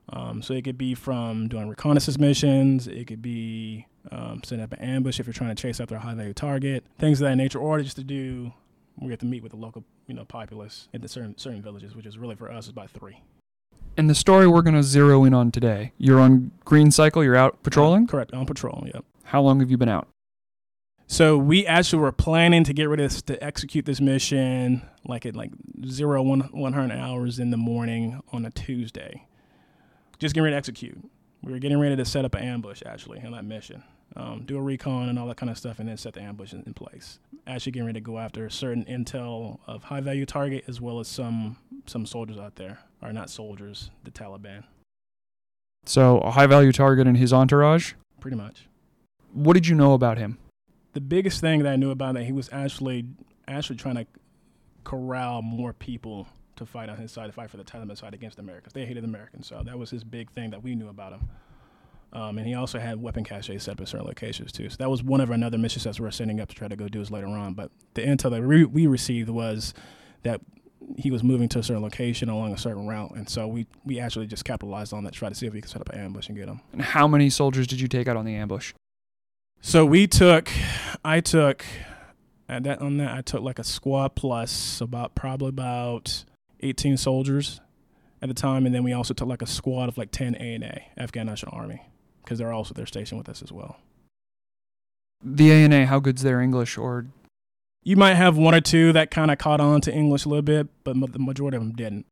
Um, 0.10 0.41
so 0.41 0.53
it 0.53 0.63
could 0.63 0.77
be 0.77 0.94
from 0.94 1.48
doing 1.48 1.68
reconnaissance 1.68 2.18
missions. 2.18 2.88
It 2.88 3.08
could 3.08 3.22
be 3.22 3.88
um, 4.12 4.41
setting 4.44 4.63
up 4.63 4.74
an 4.74 4.80
ambush 4.80 5.20
if 5.20 5.27
you're 5.27 5.34
trying 5.34 5.56
to 5.56 5.62
chase 5.62 5.80
after 5.80 5.96
a 5.96 6.00
high 6.00 6.13
value 6.13 6.34
target, 6.34 6.84
things 7.00 7.22
of 7.22 7.27
that 7.27 7.36
nature, 7.36 7.60
or 7.60 7.82
just 7.82 7.98
to 7.98 8.03
do. 8.03 8.53
We 9.00 9.10
get 9.10 9.20
to 9.22 9.25
meet 9.25 9.41
with 9.41 9.53
the 9.53 9.58
local, 9.58 9.84
you 10.08 10.13
know, 10.13 10.25
populace 10.25 10.88
in 10.94 11.01
the 11.01 11.08
certain 11.08 11.38
certain 11.38 11.62
villages, 11.62 11.96
which 11.96 12.06
is 12.06 12.18
really 12.18 12.36
for 12.36 12.51
us 12.51 12.65
is 12.65 12.72
about 12.72 12.89
three. 12.89 13.22
And 13.98 14.10
the 14.10 14.15
story 14.15 14.48
we're 14.48 14.62
going 14.62 14.75
to 14.75 14.84
zero 14.84 15.24
in 15.24 15.34
on 15.34 15.51
today. 15.51 15.94
You're 15.98 16.20
on 16.20 16.51
green 16.65 16.91
cycle. 16.91 17.24
You're 17.24 17.36
out 17.36 17.63
patrolling. 17.63 18.08
Correct, 18.08 18.34
on 18.34 18.46
patrol. 18.46 18.84
Yep. 18.94 19.06
How 19.24 19.41
long 19.41 19.60
have 19.60 19.72
you 19.72 19.77
been 19.77 19.89
out? 19.89 20.08
So 21.12 21.38
we 21.38 21.68
actually 21.68 22.01
were 22.01 22.13
planning 22.13 22.63
to 22.63 22.72
get 22.72 22.88
rid 22.88 23.01
of 23.01 23.12
this, 23.12 23.22
to 23.24 23.44
execute 23.44 23.86
this 23.86 24.00
mission 24.00 24.82
like 25.03 25.25
at 25.25 25.36
like 25.36 25.51
zero 25.86 26.24
one 26.24 26.39
one 26.53 26.72
hundred 26.72 26.98
hours 26.98 27.38
in 27.38 27.51
the 27.51 27.58
morning 27.58 28.22
on 28.32 28.46
a 28.46 28.50
Tuesday. 28.50 29.27
Just 30.20 30.34
getting 30.34 30.46
ready 30.46 30.53
to 30.53 30.58
execute. 30.58 30.98
We 31.44 31.51
were 31.51 31.60
getting 31.60 31.82
ready 31.82 31.98
to 31.98 32.06
set 32.06 32.24
up 32.24 32.34
an 32.36 32.46
ambush 32.46 32.82
actually 32.86 33.22
on 33.25 33.34
that 33.34 33.44
mission, 33.44 33.84
um, 34.15 34.44
do 34.46 34.58
a 34.58 34.62
recon 34.62 35.10
and 35.10 35.20
all 35.20 35.27
that 35.27 35.36
kind 35.36 35.50
of 35.50 35.58
stuff, 35.58 35.80
and 35.80 35.89
then 35.89 35.98
set 35.98 36.13
the 36.13 36.22
ambush 36.22 36.53
in, 36.53 36.63
in 36.65 36.74
place. 36.74 37.20
Actually 37.46 37.74
getting 37.74 37.88
ready 37.88 38.00
to 38.00 38.06
go 38.06 38.18
after 38.18 38.46
a 38.46 38.51
certain 38.51 38.86
intel 38.86 39.60
of 39.68 39.84
high 39.84 40.00
value 40.00 40.25
target 40.25 40.63
as 40.70 40.80
well 40.80 41.01
as 41.01 41.10
some 41.10 41.58
some 41.88 42.06
soldiers 42.06 42.38
out 42.38 42.56
there, 42.56 42.80
or 43.01 43.12
not 43.12 43.30
soldiers, 43.30 43.91
the 44.06 44.12
Taliban. 44.12 44.63
So 45.86 46.20
a 46.20 46.32
high 46.32 46.48
value 46.48 46.72
target 46.72 47.06
and 47.06 47.18
his 47.18 47.34
entourage. 47.34 47.96
Pretty 48.22 48.38
much. 48.38 48.70
What 49.34 49.56
did 49.56 49.68
you 49.68 49.75
know 49.75 49.94
about 49.94 50.18
him? 50.18 50.38
The 50.94 51.02
biggest 51.02 51.42
thing 51.42 51.64
that 51.64 51.72
I 51.72 51.76
knew 51.76 51.92
about 51.92 52.16
that 52.16 52.24
he 52.24 52.32
was 52.32 52.50
actually 52.52 53.06
actually 53.48 53.78
trying 53.78 53.96
to 53.96 54.06
corral 54.84 55.42
more 55.42 55.74
people 55.74 56.28
to 56.56 56.66
fight 56.66 56.90
on 56.90 56.98
his 56.98 57.12
side, 57.12 57.28
to 57.28 57.32
fight 57.32 57.50
for 57.50 57.58
the 57.58 57.64
Taliban 57.64 57.98
side 57.98 58.14
against 58.14 58.40
Americans. 58.40 58.74
They 58.74 58.86
hated 58.86 59.04
Americans, 59.04 59.48
so 59.48 59.62
that 59.66 59.78
was 59.78 59.90
his 59.90 60.04
big 60.04 60.32
thing 60.32 60.52
that 60.52 60.64
we 60.64 60.76
knew 60.76 60.90
about 60.90 61.14
him. 61.14 61.30
Um, 62.14 62.38
and 62.38 62.46
he 62.46 62.56
also 62.56 62.78
had 62.78 63.02
weapon 63.02 63.24
caches 63.24 63.64
set 63.64 63.74
up 63.74 63.80
in 63.80 63.86
certain 63.86 64.06
locations 64.06 64.52
too. 64.52 64.70
So 64.70 64.76
that 64.80 64.90
was 64.90 65.02
one 65.02 65.22
of 65.22 65.30
another 65.30 65.58
missions 65.58 65.86
that 65.86 65.98
we 65.98 66.04
were 66.04 66.12
setting 66.12 66.42
up 66.42 66.50
to 66.50 66.56
try 66.56 66.68
to 66.68 66.76
go 66.76 66.90
do 66.90 67.00
this 67.00 67.10
later 67.10 67.28
on. 67.28 67.54
But 67.54 67.72
the 67.94 68.02
intel 68.02 68.32
that 68.32 68.44
we, 68.44 68.66
we 68.66 68.86
received 68.86 69.30
was 69.30 69.74
that 70.24 70.42
he 70.98 71.10
was 71.10 71.24
moving 71.24 71.48
to 71.50 71.60
a 71.60 71.64
certain 71.64 71.82
location 71.82 72.28
along 72.28 72.54
a 72.54 72.58
certain 72.58 72.86
route, 72.88 73.12
and 73.16 73.30
so 73.30 73.48
we 73.48 73.66
we 73.86 74.00
actually 74.00 74.28
just 74.28 74.44
capitalized 74.44 74.94
on 74.94 75.04
that, 75.04 75.14
to 75.14 75.20
try 75.20 75.30
to 75.30 75.36
see 75.36 75.46
if 75.48 75.54
we 75.54 75.62
could 75.62 75.70
set 75.70 75.80
up 75.80 75.90
an 75.90 76.00
ambush 76.00 76.28
and 76.28 76.36
get 76.36 76.50
him. 76.50 76.60
And 76.74 76.82
how 76.82 77.08
many 77.08 77.30
soldiers 77.30 77.68
did 77.68 77.80
you 77.80 77.88
take 77.88 78.08
out 78.08 78.18
on 78.18 78.26
the 78.26 78.36
ambush? 78.36 78.74
So 79.62 79.86
we 79.86 80.08
took, 80.08 80.51
I 81.06 81.22
took, 81.22 81.63
at 82.50 82.63
that 82.63 82.82
on 82.82 82.98
that 82.98 83.15
I 83.15 83.22
took 83.22 83.41
like 83.41 83.60
a 83.60 83.63
squad 83.63 84.15
plus 84.15 84.82
about 84.82 85.15
probably 85.15 85.50
about 85.50 86.25
18 86.62 86.98
soldiers 86.98 87.62
at 88.22 88.27
the 88.27 88.34
time, 88.34 88.65
and 88.65 88.74
then 88.74 88.84
we 88.84 88.91
also 88.91 89.13
took 89.13 89.27
like 89.27 89.41
a 89.41 89.48
squad 89.48 89.88
of 89.88 89.98
like 89.98 90.12
10 90.12 90.36
ANA 90.36 90.82
Afghan 90.98 91.27
National 91.27 91.56
Army 91.56 91.82
because 92.24 92.39
they're 92.39 92.51
also 92.51 92.74
they're 92.74 92.86
stationed 92.86 93.20
with 93.20 93.30
us 93.30 93.41
as 93.41 93.51
well. 93.51 93.77
The 95.24 95.51
ANA, 95.51 95.86
how 95.86 96.00
good's 96.00 96.24
their 96.24 96.41
English? 96.41 96.77
Or 96.77 97.06
you 97.84 97.96
might 97.96 98.15
have 98.15 98.38
one 98.38 98.56
or 98.56 98.62
two 98.62 98.91
that 98.94 99.12
kind 99.12 99.30
of 99.30 99.38
caught 99.38 99.62
on 99.62 99.80
to 99.82 99.94
English 99.94 100.25
a 100.25 100.30
little 100.30 100.41
bit, 100.41 100.68
but 100.84 101.00
the 101.13 101.20
majority 101.20 101.58
of 101.58 101.63
them 101.63 101.74
didn't. 101.74 102.08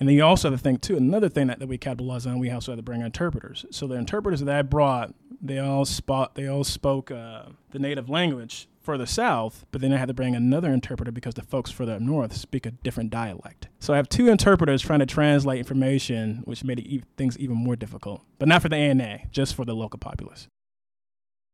And 0.00 0.08
then 0.08 0.16
you 0.16 0.24
also 0.24 0.50
have 0.50 0.58
to 0.58 0.62
think 0.62 0.80
too. 0.80 0.96
Another 0.96 1.28
thing 1.28 1.48
that, 1.48 1.58
that 1.58 1.66
we 1.66 1.76
capitalized 1.76 2.26
on, 2.26 2.38
we 2.38 2.50
also 2.50 2.72
had 2.72 2.76
to 2.76 2.82
bring 2.82 3.02
interpreters. 3.02 3.66
So 3.70 3.86
the 3.86 3.96
interpreters 3.96 4.40
that 4.40 4.54
I 4.54 4.62
brought, 4.62 5.14
they 5.40 5.58
all 5.58 5.84
spot, 5.84 6.34
they 6.34 6.46
all 6.46 6.64
spoke 6.64 7.10
uh, 7.10 7.46
the 7.70 7.78
native 7.78 8.08
language 8.08 8.68
further 8.88 9.04
south, 9.06 9.66
but 9.70 9.82
then 9.82 9.92
I 9.92 9.98
had 9.98 10.08
to 10.08 10.14
bring 10.14 10.34
another 10.34 10.72
interpreter 10.72 11.12
because 11.12 11.34
the 11.34 11.42
folks 11.42 11.70
further 11.70 11.94
up 11.94 12.00
north 12.00 12.34
speak 12.34 12.64
a 12.64 12.70
different 12.70 13.10
dialect. 13.10 13.68
So 13.80 13.92
I 13.92 13.96
have 13.96 14.08
two 14.08 14.28
interpreters 14.28 14.80
trying 14.80 15.00
to 15.00 15.06
translate 15.06 15.58
information, 15.58 16.40
which 16.46 16.64
made 16.64 16.80
e- 16.80 17.02
things 17.18 17.36
even 17.38 17.56
more 17.56 17.76
difficult. 17.76 18.22
But 18.38 18.48
not 18.48 18.62
for 18.62 18.70
the 18.70 18.76
ANA, 18.76 19.20
just 19.30 19.54
for 19.54 19.66
the 19.66 19.74
local 19.74 19.98
populace. 19.98 20.48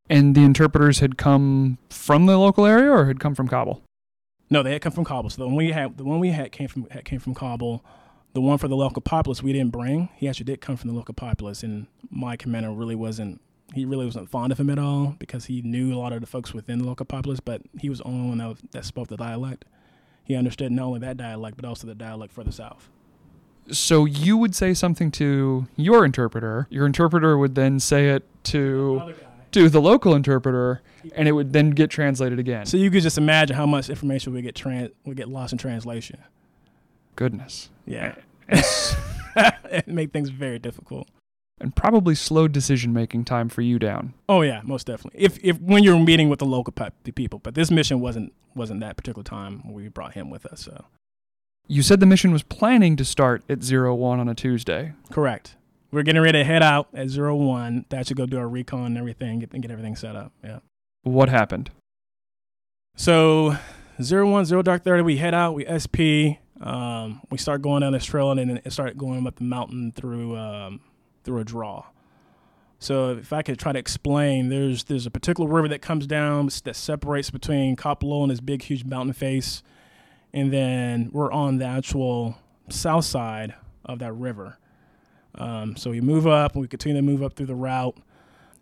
And 0.08 0.36
the 0.36 0.42
interpreters 0.42 1.00
had 1.00 1.18
come 1.18 1.78
from 1.90 2.26
the 2.26 2.38
local 2.38 2.66
area, 2.66 2.90
or 2.90 3.06
had 3.06 3.18
come 3.18 3.34
from 3.34 3.48
Kabul. 3.48 3.82
No, 4.48 4.62
they 4.62 4.72
had 4.72 4.82
come 4.82 4.92
from 4.92 5.04
Kabul. 5.04 5.30
So 5.30 5.42
the 5.42 5.48
one 5.48 5.56
we 5.56 5.72
had, 5.72 5.96
the 5.96 6.04
one 6.04 6.20
we 6.20 6.30
had 6.30 6.52
came 6.52 6.68
from 6.68 6.88
had 6.90 7.04
came 7.04 7.18
from 7.18 7.34
Kabul. 7.34 7.84
The 8.34 8.40
one 8.40 8.58
for 8.58 8.68
the 8.68 8.76
local 8.76 9.00
populace 9.00 9.42
we 9.42 9.52
didn't 9.52 9.70
bring. 9.70 10.10
He 10.16 10.28
actually 10.28 10.44
did 10.44 10.60
come 10.60 10.76
from 10.76 10.90
the 10.90 10.96
local 10.96 11.14
populace, 11.14 11.62
and 11.62 11.86
my 12.10 12.36
commander 12.36 12.70
really 12.70 12.96
wasn't. 12.96 13.40
He 13.72 13.84
really 13.84 14.04
wasn't 14.04 14.28
fond 14.28 14.52
of 14.52 14.60
him 14.60 14.68
at 14.70 14.78
all 14.78 15.16
because 15.18 15.46
he 15.46 15.62
knew 15.62 15.94
a 15.94 15.98
lot 15.98 16.12
of 16.12 16.20
the 16.20 16.26
folks 16.26 16.52
within 16.52 16.80
the 16.80 16.84
local 16.84 17.06
populace, 17.06 17.40
but 17.40 17.62
he 17.80 17.88
was 17.88 17.98
the 17.98 18.04
only 18.04 18.28
one 18.28 18.38
that, 18.38 18.56
that 18.72 18.84
spoke 18.84 19.08
the 19.08 19.16
dialect. 19.16 19.64
He 20.24 20.36
understood 20.36 20.70
not 20.70 20.84
only 20.84 21.00
that 21.00 21.16
dialect, 21.16 21.56
but 21.56 21.64
also 21.64 21.86
the 21.86 21.94
dialect 21.94 22.32
further 22.32 22.52
south. 22.52 22.88
So 23.70 24.04
you 24.04 24.36
would 24.36 24.54
say 24.54 24.74
something 24.74 25.10
to 25.12 25.66
your 25.76 26.04
interpreter. 26.04 26.66
Your 26.70 26.86
interpreter 26.86 27.38
would 27.38 27.54
then 27.54 27.80
say 27.80 28.10
it 28.10 28.24
to 28.44 29.14
to 29.52 29.68
the 29.68 29.80
local 29.80 30.14
interpreter, 30.14 30.82
and 31.14 31.28
it 31.28 31.32
would 31.32 31.52
then 31.52 31.70
get 31.70 31.88
translated 31.88 32.40
again. 32.40 32.66
So 32.66 32.76
you 32.76 32.90
could 32.90 33.02
just 33.02 33.16
imagine 33.16 33.56
how 33.56 33.66
much 33.66 33.88
information 33.88 34.32
would 34.32 34.42
get 34.42 34.54
trans 34.54 34.90
would 35.04 35.16
get 35.16 35.28
lost 35.28 35.52
in 35.52 35.58
translation. 35.58 36.18
Goodness. 37.16 37.70
Yeah. 37.86 38.14
it 38.48 39.88
made 39.88 40.12
things 40.12 40.30
very 40.30 40.58
difficult. 40.58 41.08
And 41.60 41.74
probably 41.74 42.14
slowed 42.14 42.52
decision 42.52 42.92
making 42.92 43.24
time 43.24 43.48
for 43.48 43.62
you 43.62 43.78
down. 43.78 44.14
Oh 44.28 44.42
yeah, 44.42 44.60
most 44.64 44.86
definitely. 44.86 45.20
If 45.22 45.38
if 45.42 45.60
when 45.60 45.84
you're 45.84 45.98
meeting 45.98 46.28
with 46.28 46.40
the 46.40 46.46
local 46.46 46.72
pe- 46.72 46.90
the 47.04 47.12
people, 47.12 47.38
but 47.38 47.54
this 47.54 47.70
mission 47.70 48.00
wasn't 48.00 48.32
wasn't 48.56 48.80
that 48.80 48.96
particular 48.96 49.22
time 49.22 49.72
we 49.72 49.88
brought 49.88 50.14
him 50.14 50.30
with 50.30 50.46
us. 50.46 50.62
So 50.62 50.84
you 51.68 51.82
said 51.82 52.00
the 52.00 52.06
mission 52.06 52.32
was 52.32 52.42
planning 52.42 52.96
to 52.96 53.04
start 53.04 53.44
at 53.48 53.62
zero 53.62 53.94
one 53.94 54.18
on 54.18 54.28
a 54.28 54.34
Tuesday. 54.34 54.94
Correct. 55.10 55.54
We're 55.92 56.02
getting 56.02 56.22
ready 56.22 56.40
to 56.40 56.44
head 56.44 56.62
out 56.62 56.88
at 56.92 57.08
zero 57.08 57.36
one. 57.36 57.84
That 57.90 58.08
should 58.08 58.16
go 58.16 58.26
do 58.26 58.38
our 58.38 58.48
recon 58.48 58.86
and 58.86 58.98
everything, 58.98 59.38
get, 59.38 59.52
and 59.52 59.62
get 59.62 59.70
everything 59.70 59.94
set 59.94 60.16
up. 60.16 60.32
Yeah. 60.42 60.58
What 61.04 61.28
happened? 61.28 61.70
So 62.96 63.56
zero 64.02 64.28
one 64.28 64.44
zero 64.44 64.62
dark 64.62 64.82
thirty. 64.82 65.02
We 65.02 65.18
head 65.18 65.34
out. 65.34 65.54
We 65.54 65.64
SP. 65.70 66.42
Um, 66.64 67.20
we 67.30 67.36
start 67.36 67.60
going 67.60 67.82
down 67.82 67.92
this 67.92 68.06
trail 68.06 68.30
and 68.30 68.40
then 68.40 68.60
it 68.64 68.72
start 68.72 68.96
going 68.96 69.26
up 69.26 69.36
the 69.36 69.44
mountain 69.44 69.92
through 69.92 70.36
um, 70.36 70.80
through 71.22 71.38
a 71.38 71.44
draw. 71.44 71.84
So 72.78 73.10
if 73.10 73.32
I 73.32 73.42
could 73.42 73.58
try 73.58 73.72
to 73.72 73.78
explain, 73.78 74.48
there's 74.48 74.84
there's 74.84 75.06
a 75.06 75.10
particular 75.10 75.48
river 75.48 75.68
that 75.68 75.82
comes 75.82 76.06
down 76.06 76.48
that 76.64 76.74
separates 76.74 77.30
between 77.30 77.76
COP 77.76 78.02
Lowell 78.02 78.24
and 78.24 78.32
this 78.32 78.40
big 78.40 78.62
huge 78.62 78.84
mountain 78.84 79.12
face, 79.12 79.62
and 80.32 80.50
then 80.50 81.10
we're 81.12 81.30
on 81.30 81.58
the 81.58 81.66
actual 81.66 82.36
south 82.70 83.04
side 83.04 83.54
of 83.84 83.98
that 83.98 84.14
river. 84.14 84.58
Um, 85.34 85.76
so 85.76 85.90
we 85.90 86.00
move 86.00 86.26
up 86.26 86.52
and 86.54 86.62
we 86.62 86.68
continue 86.68 86.96
to 86.96 87.02
move 87.02 87.22
up 87.22 87.34
through 87.34 87.46
the 87.46 87.54
route. 87.54 87.96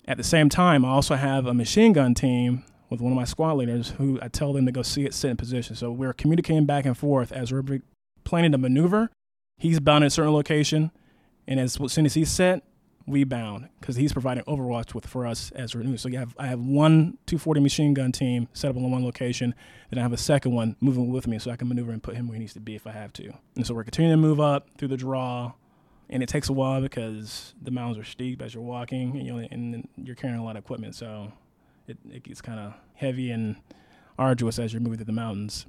At 0.09 0.17
the 0.17 0.25
same 0.25 0.49
time, 0.49 0.85
I 0.85 0.89
also 0.89 1.15
have 1.15 1.47
a 1.47 1.55
machine 1.55 1.93
gun 1.93 2.15
team 2.15 2.65
with 2.91 3.01
one 3.01 3.13
of 3.13 3.17
my 3.17 3.25
squad 3.25 3.53
leaders 3.53 3.91
who 3.91 4.19
I 4.21 4.27
tell 4.29 4.53
them 4.53 4.67
to 4.67 4.73
go 4.73 4.83
see 4.83 5.05
it 5.05 5.15
sit 5.15 5.31
in 5.31 5.37
position. 5.37 5.77
So 5.77 5.93
we're 5.93 6.13
communicating 6.13 6.67
back 6.67 6.85
and 6.85 6.99
forth 6.99 7.31
as 7.31 7.53
we're 7.53 7.63
planning 8.25 8.53
to 8.53 8.59
maneuver. 8.59 9.11
He's 9.59 9.81
bound 9.81 10.05
in 10.05 10.09
a 10.09 10.11
certain 10.11 10.33
location, 10.33 10.91
and 11.47 11.61
as, 11.61 11.79
soon 11.89 12.07
as 12.07 12.15
he's 12.15 12.31
set, 12.31 12.65
we 13.07 13.25
bound 13.25 13.69
because 13.81 13.97
he's 13.97 14.13
providing 14.13 14.45
overwatch 14.45 14.95
with 14.95 15.07
for 15.07 15.27
us 15.27 15.51
as 15.53 15.75
we're 15.75 15.83
new. 15.83 15.97
So 15.97 16.09
you 16.09 16.19
have 16.19 16.35
I 16.39 16.47
have 16.47 16.61
one 16.61 17.19
240 17.27 17.61
machine 17.61 17.95
gun 17.95 18.13
team 18.13 18.49
set 18.53 18.71
up 18.71 18.77
in 18.77 18.91
one 18.91 19.05
location, 19.05 19.55
then 19.91 19.99
I 19.99 20.03
have 20.03 20.13
a 20.13 20.19
second 20.19 20.53
one 20.53 20.77
moving 20.81 21.11
with 21.11 21.27
me 21.27 21.39
so 21.39 21.51
I 21.51 21.57
can 21.57 21.69
maneuver 21.69 21.93
and 21.93 22.03
put 22.03 22.15
him 22.15 22.29
where 22.29 22.35
he 22.35 22.41
needs 22.41 22.55
to 22.55 22.61
be 22.61 22.75
if 22.75 22.87
I 22.87 22.93
have 22.93 23.13
to. 23.15 23.33
And 23.57 23.67
so 23.67 23.75
we're 23.75 23.85
continuing 23.85 24.17
to 24.17 24.21
move 24.21 24.41
up 24.41 24.69
through 24.79 24.89
the 24.89 24.97
draw, 24.97 25.53
and 26.11 26.23
it 26.23 26.29
takes 26.29 26.49
a 26.49 26.53
while 26.53 26.81
because 26.81 27.55
the 27.61 27.71
mountains 27.71 27.99
are 27.99 28.09
steep 28.09 28.43
as 28.43 28.55
you're 28.55 28.63
walking, 28.63 29.17
and, 29.17 29.27
you 29.27 29.33
know, 29.33 29.49
and 29.51 29.89
you're 29.97 30.17
carrying 30.17 30.39
a 30.39 30.45
lot 30.45 30.57
of 30.57 30.65
equipment, 30.65 30.95
so 30.95 31.33
it, 31.87 31.99
it 32.11 32.23
gets 32.25 32.41
kind 32.41 32.61
of 32.61 32.75
heavy 32.95 33.31
and 33.31 33.57
arduous 34.19 34.59
as 34.59 34.73
you're 34.73 34.81
moving 34.81 34.99
through 34.99 35.07
the 35.07 35.13
mountains. 35.13 35.67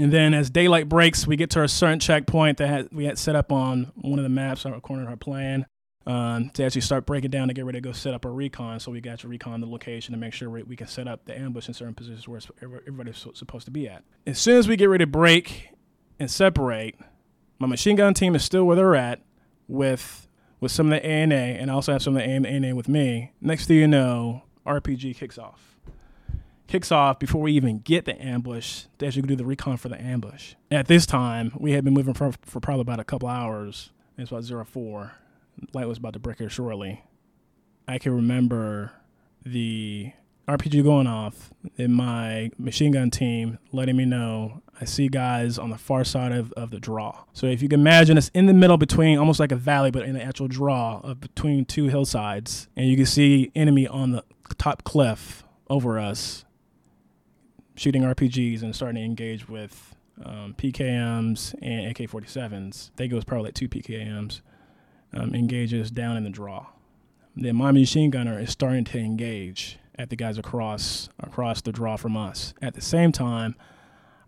And 0.00 0.10
then 0.10 0.32
as 0.32 0.48
daylight 0.48 0.88
breaks, 0.88 1.26
we 1.26 1.36
get 1.36 1.50
to 1.50 1.62
a 1.62 1.68
certain 1.68 1.98
checkpoint 1.98 2.56
that 2.56 2.68
had, 2.68 2.88
we 2.90 3.04
had 3.04 3.18
set 3.18 3.36
up 3.36 3.52
on 3.52 3.92
one 3.96 4.18
of 4.18 4.22
the 4.22 4.30
maps 4.30 4.64
on 4.64 4.72
our 4.72 4.80
corner 4.80 5.02
of 5.02 5.08
our 5.10 5.16
plan 5.16 5.66
um, 6.06 6.48
to 6.54 6.64
actually 6.64 6.80
start 6.80 7.04
breaking 7.04 7.30
down 7.30 7.48
to 7.48 7.54
get 7.54 7.66
ready 7.66 7.76
to 7.76 7.82
go 7.82 7.92
set 7.92 8.14
up 8.14 8.24
a 8.24 8.30
recon. 8.30 8.80
So 8.80 8.90
we 8.90 9.02
got 9.02 9.18
to 9.18 9.28
recon 9.28 9.60
the 9.60 9.66
location 9.66 10.12
to 10.12 10.18
make 10.18 10.32
sure 10.32 10.48
we, 10.48 10.62
we 10.62 10.74
can 10.74 10.86
set 10.86 11.06
up 11.06 11.26
the 11.26 11.38
ambush 11.38 11.68
in 11.68 11.74
certain 11.74 11.92
positions 11.92 12.26
where 12.26 12.40
everybody's 12.62 13.26
supposed 13.34 13.66
to 13.66 13.70
be 13.70 13.88
at. 13.88 14.02
As 14.26 14.38
soon 14.38 14.56
as 14.56 14.66
we 14.66 14.76
get 14.76 14.86
ready 14.86 15.04
to 15.04 15.10
break 15.10 15.68
and 16.18 16.30
separate, 16.30 16.96
My 17.58 17.66
machine 17.66 17.96
gun 17.96 18.14
team 18.14 18.34
is 18.34 18.42
still 18.42 18.64
where 18.64 18.76
they're 18.76 18.96
at 18.96 19.20
with 19.68 20.26
with 20.60 20.72
some 20.72 20.90
of 20.90 20.90
the 20.90 21.06
ANA, 21.06 21.34
and 21.34 21.70
I 21.70 21.74
also 21.74 21.92
have 21.92 22.02
some 22.02 22.16
of 22.16 22.22
the 22.22 22.28
ANA 22.28 22.74
with 22.74 22.88
me. 22.88 23.32
Next 23.40 23.66
thing 23.66 23.76
you 23.76 23.88
know, 23.88 24.44
RPG 24.66 25.16
kicks 25.16 25.38
off. 25.38 25.69
Kicks 26.70 26.92
off 26.92 27.18
before 27.18 27.42
we 27.42 27.50
even 27.54 27.80
get 27.80 28.04
the 28.04 28.16
ambush. 28.24 28.84
They 28.98 29.08
actually 29.08 29.22
do 29.22 29.34
the 29.34 29.44
recon 29.44 29.76
for 29.76 29.88
the 29.88 30.00
ambush. 30.00 30.54
At 30.70 30.86
this 30.86 31.04
time, 31.04 31.50
we 31.58 31.72
had 31.72 31.82
been 31.82 31.94
moving 31.94 32.14
for, 32.14 32.30
for 32.42 32.60
probably 32.60 32.82
about 32.82 33.00
a 33.00 33.04
couple 33.04 33.28
hours. 33.28 33.90
It's 34.16 34.30
about 34.30 34.44
zero 34.44 34.64
four. 34.64 35.10
Light 35.74 35.88
was 35.88 35.98
about 35.98 36.12
to 36.12 36.20
break 36.20 36.38
here 36.38 36.48
shortly. 36.48 37.02
I 37.88 37.98
can 37.98 38.14
remember 38.14 38.92
the 39.44 40.12
RPG 40.46 40.84
going 40.84 41.08
off 41.08 41.52
and 41.76 41.92
my 41.92 42.52
machine 42.56 42.92
gun 42.92 43.10
team 43.10 43.58
letting 43.72 43.96
me 43.96 44.04
know 44.04 44.62
I 44.80 44.84
see 44.84 45.08
guys 45.08 45.58
on 45.58 45.70
the 45.70 45.76
far 45.76 46.04
side 46.04 46.30
of, 46.30 46.52
of 46.52 46.70
the 46.70 46.78
draw. 46.78 47.24
So 47.32 47.46
if 47.46 47.62
you 47.62 47.68
can 47.68 47.80
imagine 47.80 48.16
it's 48.16 48.30
in 48.32 48.46
the 48.46 48.54
middle 48.54 48.76
between 48.78 49.18
almost 49.18 49.40
like 49.40 49.50
a 49.50 49.56
valley, 49.56 49.90
but 49.90 50.04
in 50.04 50.14
the 50.14 50.22
actual 50.22 50.46
draw 50.46 51.00
of 51.00 51.20
between 51.20 51.64
two 51.64 51.88
hillsides, 51.88 52.68
and 52.76 52.86
you 52.86 52.96
can 52.96 53.06
see 53.06 53.50
enemy 53.56 53.88
on 53.88 54.12
the 54.12 54.22
top 54.56 54.84
cliff 54.84 55.42
over 55.68 55.98
us 55.98 56.44
shooting 57.80 58.02
RPGs 58.02 58.62
and 58.62 58.76
starting 58.76 58.96
to 58.96 59.02
engage 59.02 59.48
with 59.48 59.96
um, 60.22 60.54
PKMs 60.58 61.54
and 61.62 61.86
AK 61.86 62.10
47s. 62.10 62.90
They 62.96 63.08
goes 63.08 63.24
probably 63.24 63.46
like 63.46 63.54
two 63.54 63.70
PKMs. 63.70 64.42
Um, 65.14 65.34
engages 65.34 65.90
down 65.90 66.18
in 66.18 66.24
the 66.24 66.30
draw. 66.30 66.66
Then 67.34 67.56
my 67.56 67.72
machine 67.72 68.10
gunner 68.10 68.38
is 68.38 68.50
starting 68.50 68.84
to 68.84 68.98
engage 68.98 69.78
at 69.98 70.10
the 70.10 70.14
guys 70.14 70.36
across 70.36 71.08
across 71.18 71.62
the 71.62 71.72
draw 71.72 71.96
from 71.96 72.18
us. 72.18 72.52
At 72.60 72.74
the 72.74 72.80
same 72.82 73.12
time, 73.12 73.56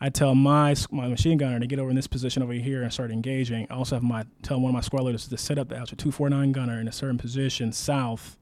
I 0.00 0.08
tell 0.08 0.34
my 0.34 0.74
my 0.90 1.06
machine 1.08 1.36
gunner 1.36 1.60
to 1.60 1.66
get 1.66 1.78
over 1.78 1.90
in 1.90 1.94
this 1.94 2.08
position 2.08 2.42
over 2.42 2.54
here 2.54 2.82
and 2.82 2.92
start 2.92 3.10
engaging. 3.10 3.66
I 3.70 3.74
also 3.74 3.96
have 3.96 4.02
my 4.02 4.24
tell 4.42 4.60
one 4.60 4.70
of 4.70 4.74
my 4.74 4.80
squad 4.80 5.02
leaders 5.02 5.28
to 5.28 5.36
set 5.36 5.58
up 5.58 5.68
the 5.68 5.76
actual 5.76 5.98
249 5.98 6.52
gunner 6.52 6.80
in 6.80 6.88
a 6.88 6.92
certain 6.92 7.18
position 7.18 7.70
south 7.70 8.38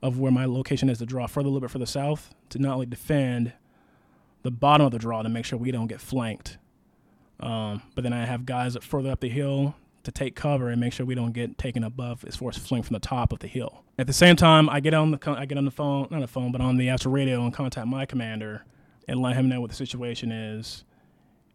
of 0.00 0.18
where 0.20 0.32
my 0.32 0.46
location 0.46 0.88
is 0.88 0.98
to 0.98 1.06
draw 1.06 1.26
further 1.26 1.48
a 1.48 1.50
little 1.50 1.60
bit 1.60 1.70
further 1.72 1.84
south 1.84 2.32
to 2.50 2.58
not 2.60 2.74
only 2.74 2.86
defend 2.86 3.52
the 4.46 4.50
bottom 4.52 4.86
of 4.86 4.92
the 4.92 4.98
draw 4.98 5.22
to 5.22 5.28
make 5.28 5.44
sure 5.44 5.58
we 5.58 5.72
don't 5.72 5.88
get 5.88 6.00
flanked. 6.00 6.56
Um, 7.40 7.82
but 7.96 8.02
then 8.04 8.12
I 8.12 8.24
have 8.24 8.46
guys 8.46 8.76
further 8.80 9.10
up 9.10 9.20
the 9.20 9.28
hill 9.28 9.74
to 10.04 10.12
take 10.12 10.36
cover 10.36 10.68
and 10.68 10.80
make 10.80 10.92
sure 10.92 11.04
we 11.04 11.16
don't 11.16 11.32
get 11.32 11.58
taken 11.58 11.82
above 11.82 12.24
as 12.24 12.36
far 12.36 12.50
as 12.50 12.56
flank 12.56 12.86
from 12.86 12.94
the 12.94 13.00
top 13.00 13.32
of 13.32 13.40
the 13.40 13.48
hill. 13.48 13.82
At 13.98 14.06
the 14.06 14.12
same 14.12 14.36
time, 14.36 14.70
I 14.70 14.78
get 14.78 14.94
on 14.94 15.10
the 15.10 15.18
I 15.26 15.46
get 15.46 15.58
on 15.58 15.64
the 15.64 15.72
phone, 15.72 16.06
not 16.12 16.20
the 16.20 16.28
phone, 16.28 16.52
but 16.52 16.60
on 16.60 16.76
the 16.76 16.88
actual 16.88 17.10
radio 17.10 17.42
and 17.42 17.52
contact 17.52 17.88
my 17.88 18.06
commander 18.06 18.64
and 19.08 19.20
let 19.20 19.34
him 19.34 19.48
know 19.48 19.60
what 19.60 19.70
the 19.70 19.76
situation 19.76 20.30
is 20.30 20.84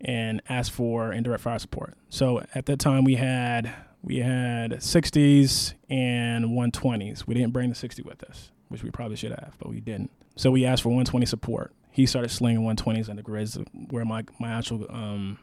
and 0.01 0.41
ask 0.49 0.71
for 0.71 1.13
indirect 1.13 1.43
fire 1.43 1.59
support. 1.59 1.95
So 2.09 2.43
at 2.53 2.65
that 2.65 2.79
time 2.79 3.05
we 3.05 3.15
had 3.15 3.73
we 4.03 4.17
had 4.17 4.71
60s 4.73 5.75
and 5.89 6.45
120s. 6.45 7.25
We 7.25 7.35
didn't 7.35 7.53
bring 7.53 7.69
the 7.69 7.75
60 7.75 8.01
with 8.01 8.21
us, 8.23 8.51
which 8.67 8.83
we 8.83 8.89
probably 8.89 9.15
should 9.15 9.31
have, 9.31 9.55
but 9.59 9.69
we 9.69 9.79
didn't. 9.79 10.11
So 10.35 10.51
we 10.51 10.65
asked 10.65 10.83
for 10.83 10.89
120 10.89 11.25
support. 11.25 11.73
He 11.91 12.05
started 12.05 12.29
slinging 12.29 12.63
120s 12.63 13.09
in 13.09 13.17
the 13.17 13.21
grids 13.21 13.57
where 13.89 14.05
my 14.05 14.23
my 14.39 14.51
actual 14.51 14.85
um, 14.89 15.39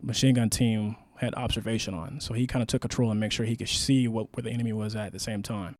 machine 0.00 0.34
gun 0.34 0.50
team 0.50 0.96
had 1.16 1.34
observation 1.34 1.94
on. 1.94 2.20
So 2.20 2.34
he 2.34 2.46
kind 2.46 2.62
of 2.62 2.68
took 2.68 2.82
control 2.82 3.10
and 3.10 3.18
make 3.18 3.32
sure 3.32 3.44
he 3.44 3.56
could 3.56 3.68
see 3.68 4.08
what 4.08 4.34
where 4.34 4.42
the 4.42 4.50
enemy 4.50 4.72
was 4.72 4.94
at, 4.94 5.06
at 5.06 5.12
the 5.12 5.18
same 5.18 5.42
time. 5.42 5.74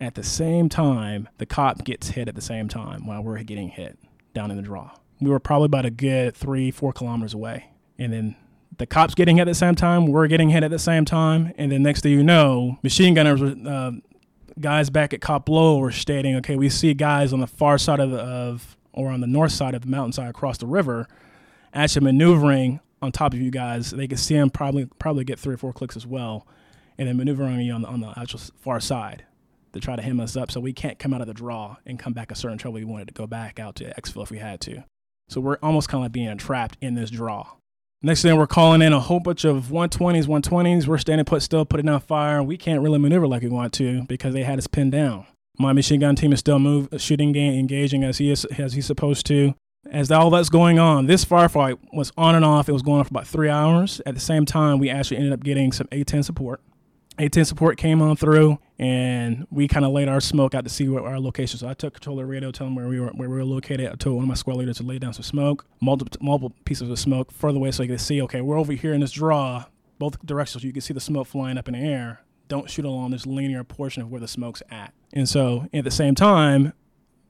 At 0.00 0.14
the 0.14 0.22
same 0.22 0.68
time, 0.68 1.28
the 1.38 1.46
cop 1.46 1.84
gets 1.84 2.10
hit 2.10 2.28
at 2.28 2.34
the 2.34 2.40
same 2.40 2.68
time 2.68 3.06
while 3.06 3.22
we're 3.22 3.42
getting 3.42 3.68
hit 3.68 3.98
down 4.32 4.50
in 4.50 4.56
the 4.56 4.62
draw. 4.62 4.92
We 5.20 5.30
were 5.30 5.40
probably 5.40 5.66
about 5.66 5.84
a 5.84 5.90
good 5.90 6.36
three, 6.36 6.70
four 6.70 6.92
kilometers 6.92 7.34
away. 7.34 7.70
And 7.98 8.12
then 8.12 8.36
the 8.78 8.86
cops 8.86 9.14
getting 9.14 9.36
hit 9.36 9.42
at 9.42 9.48
the 9.48 9.54
same 9.54 9.74
time, 9.74 10.06
we're 10.06 10.28
getting 10.28 10.50
hit 10.50 10.62
at 10.62 10.70
the 10.70 10.78
same 10.78 11.04
time. 11.04 11.52
And 11.58 11.72
then 11.72 11.82
next 11.82 12.02
thing 12.02 12.12
you 12.12 12.22
know, 12.22 12.78
machine 12.84 13.14
gunners, 13.14 13.42
uh, 13.42 13.92
guys 14.60 14.88
back 14.90 15.12
at 15.12 15.20
Cop 15.20 15.48
Low 15.48 15.78
were 15.78 15.90
stating, 15.90 16.36
okay, 16.36 16.54
we 16.54 16.68
see 16.68 16.94
guys 16.94 17.32
on 17.32 17.40
the 17.40 17.46
far 17.48 17.78
side 17.78 17.98
of 17.98 18.10
the, 18.10 18.18
of, 18.18 18.76
or 18.98 19.10
on 19.10 19.20
the 19.20 19.26
north 19.26 19.52
side 19.52 19.74
of 19.74 19.82
the 19.82 19.88
mountainside 19.88 20.28
across 20.28 20.58
the 20.58 20.66
river 20.66 21.06
actually 21.72 22.04
maneuvering 22.04 22.80
on 23.00 23.12
top 23.12 23.32
of 23.32 23.40
you 23.40 23.50
guys. 23.50 23.90
They 23.90 24.08
could 24.08 24.18
see 24.18 24.34
him 24.34 24.50
probably 24.50 24.86
probably 24.98 25.24
get 25.24 25.38
three 25.38 25.54
or 25.54 25.58
four 25.58 25.72
clicks 25.72 25.96
as 25.96 26.06
well, 26.06 26.46
and 26.98 27.08
then 27.08 27.16
maneuvering 27.16 27.60
you 27.60 27.72
on 27.72 27.82
the, 27.82 27.88
on 27.88 28.00
the 28.00 28.12
actual 28.18 28.40
far 28.60 28.80
side 28.80 29.24
to 29.72 29.80
try 29.80 29.96
to 29.96 30.02
hem 30.02 30.18
us 30.18 30.36
up 30.36 30.50
so 30.50 30.60
we 30.60 30.72
can't 30.72 30.98
come 30.98 31.12
out 31.12 31.20
of 31.20 31.26
the 31.26 31.34
draw 31.34 31.76
and 31.86 31.98
come 31.98 32.12
back 32.12 32.32
a 32.32 32.34
certain 32.34 32.58
trouble 32.58 32.74
we 32.76 32.84
wanted 32.84 33.08
to 33.08 33.14
go 33.14 33.26
back 33.26 33.60
out 33.60 33.76
to 33.76 33.94
exfil 33.94 34.22
if 34.22 34.30
we 34.30 34.38
had 34.38 34.60
to. 34.62 34.82
So 35.28 35.40
we're 35.40 35.58
almost 35.62 35.88
kind 35.88 36.00
of 36.02 36.06
like 36.06 36.12
being 36.12 36.36
trapped 36.38 36.78
in 36.80 36.94
this 36.94 37.10
draw. 37.10 37.46
Next 38.00 38.22
thing 38.22 38.36
we're 38.36 38.46
calling 38.46 38.80
in 38.80 38.92
a 38.92 39.00
whole 39.00 39.20
bunch 39.20 39.44
of 39.44 39.66
120s, 39.66 40.26
120s. 40.26 40.86
We're 40.86 40.98
standing 40.98 41.24
put 41.24 41.42
still, 41.42 41.64
putting 41.64 41.86
down 41.86 42.00
fire. 42.00 42.42
We 42.42 42.56
can't 42.56 42.80
really 42.80 42.98
maneuver 42.98 43.26
like 43.26 43.42
we 43.42 43.48
want 43.48 43.72
to 43.74 44.04
because 44.04 44.32
they 44.32 44.44
had 44.44 44.58
us 44.58 44.66
pinned 44.66 44.92
down. 44.92 45.26
My 45.58 45.72
machine 45.72 46.00
gun 46.00 46.16
team 46.16 46.32
is 46.32 46.38
still 46.40 46.58
move, 46.58 46.88
shooting, 46.98 47.34
engaging 47.34 48.04
as 48.04 48.18
he 48.18 48.30
is 48.30 48.44
as 48.44 48.74
he's 48.74 48.86
supposed 48.86 49.26
to 49.26 49.54
as 49.90 50.10
all 50.10 50.30
that's 50.30 50.48
going 50.48 50.78
on, 50.78 51.06
this 51.06 51.24
firefight 51.24 51.78
was 51.92 52.12
on 52.16 52.34
and 52.34 52.44
off. 52.44 52.68
It 52.68 52.72
was 52.72 52.82
going 52.82 52.98
on 52.98 53.04
for 53.04 53.10
about 53.10 53.26
three 53.26 53.48
hours. 53.48 54.00
At 54.06 54.14
the 54.14 54.20
same 54.20 54.44
time, 54.44 54.78
we 54.78 54.90
actually 54.90 55.18
ended 55.18 55.32
up 55.32 55.42
getting 55.42 55.72
some 55.72 55.86
A10 55.88 56.24
support. 56.24 56.60
A10 57.18 57.46
support 57.46 57.78
came 57.78 58.00
on 58.00 58.16
through, 58.16 58.58
and 58.78 59.46
we 59.50 59.66
kind 59.66 59.84
of 59.84 59.90
laid 59.92 60.08
our 60.08 60.20
smoke 60.20 60.54
out 60.54 60.62
to 60.64 60.70
see 60.70 60.88
where 60.88 61.04
our 61.04 61.18
location. 61.18 61.58
So 61.58 61.68
I 61.68 61.74
took 61.74 61.94
control 61.94 62.18
of 62.18 62.24
the 62.24 62.30
radio, 62.30 62.52
telling 62.52 62.74
where 62.74 62.86
we 62.86 63.00
were 63.00 63.08
where 63.08 63.28
we 63.28 63.36
were 63.36 63.44
located. 63.44 63.90
I 63.90 63.94
told 63.94 64.16
one 64.16 64.24
of 64.24 64.28
my 64.28 64.34
squad 64.34 64.56
leaders 64.56 64.76
to 64.76 64.84
lay 64.84 64.98
down 64.98 65.12
some 65.14 65.24
smoke, 65.24 65.66
multiple 65.80 66.16
multiple 66.24 66.54
pieces 66.64 66.88
of 66.88 66.98
smoke 66.98 67.32
further 67.32 67.56
away, 67.58 67.72
so 67.72 67.82
you 67.82 67.88
could 67.88 68.00
see. 68.00 68.22
Okay, 68.22 68.40
we're 68.40 68.58
over 68.58 68.72
here 68.72 68.94
in 68.94 69.00
this 69.00 69.12
draw, 69.12 69.64
both 69.98 70.24
directions. 70.24 70.62
You 70.62 70.72
can 70.72 70.80
see 70.80 70.94
the 70.94 71.00
smoke 71.00 71.26
flying 71.26 71.58
up 71.58 71.66
in 71.66 71.74
the 71.74 71.80
air. 71.80 72.20
Don't 72.48 72.70
shoot 72.70 72.84
along 72.84 73.10
this 73.10 73.26
linear 73.26 73.62
portion 73.64 74.02
of 74.02 74.10
where 74.10 74.20
the 74.20 74.28
smoke's 74.28 74.62
at. 74.70 74.92
And 75.12 75.28
so 75.28 75.66
at 75.72 75.84
the 75.84 75.90
same 75.90 76.14
time, 76.14 76.72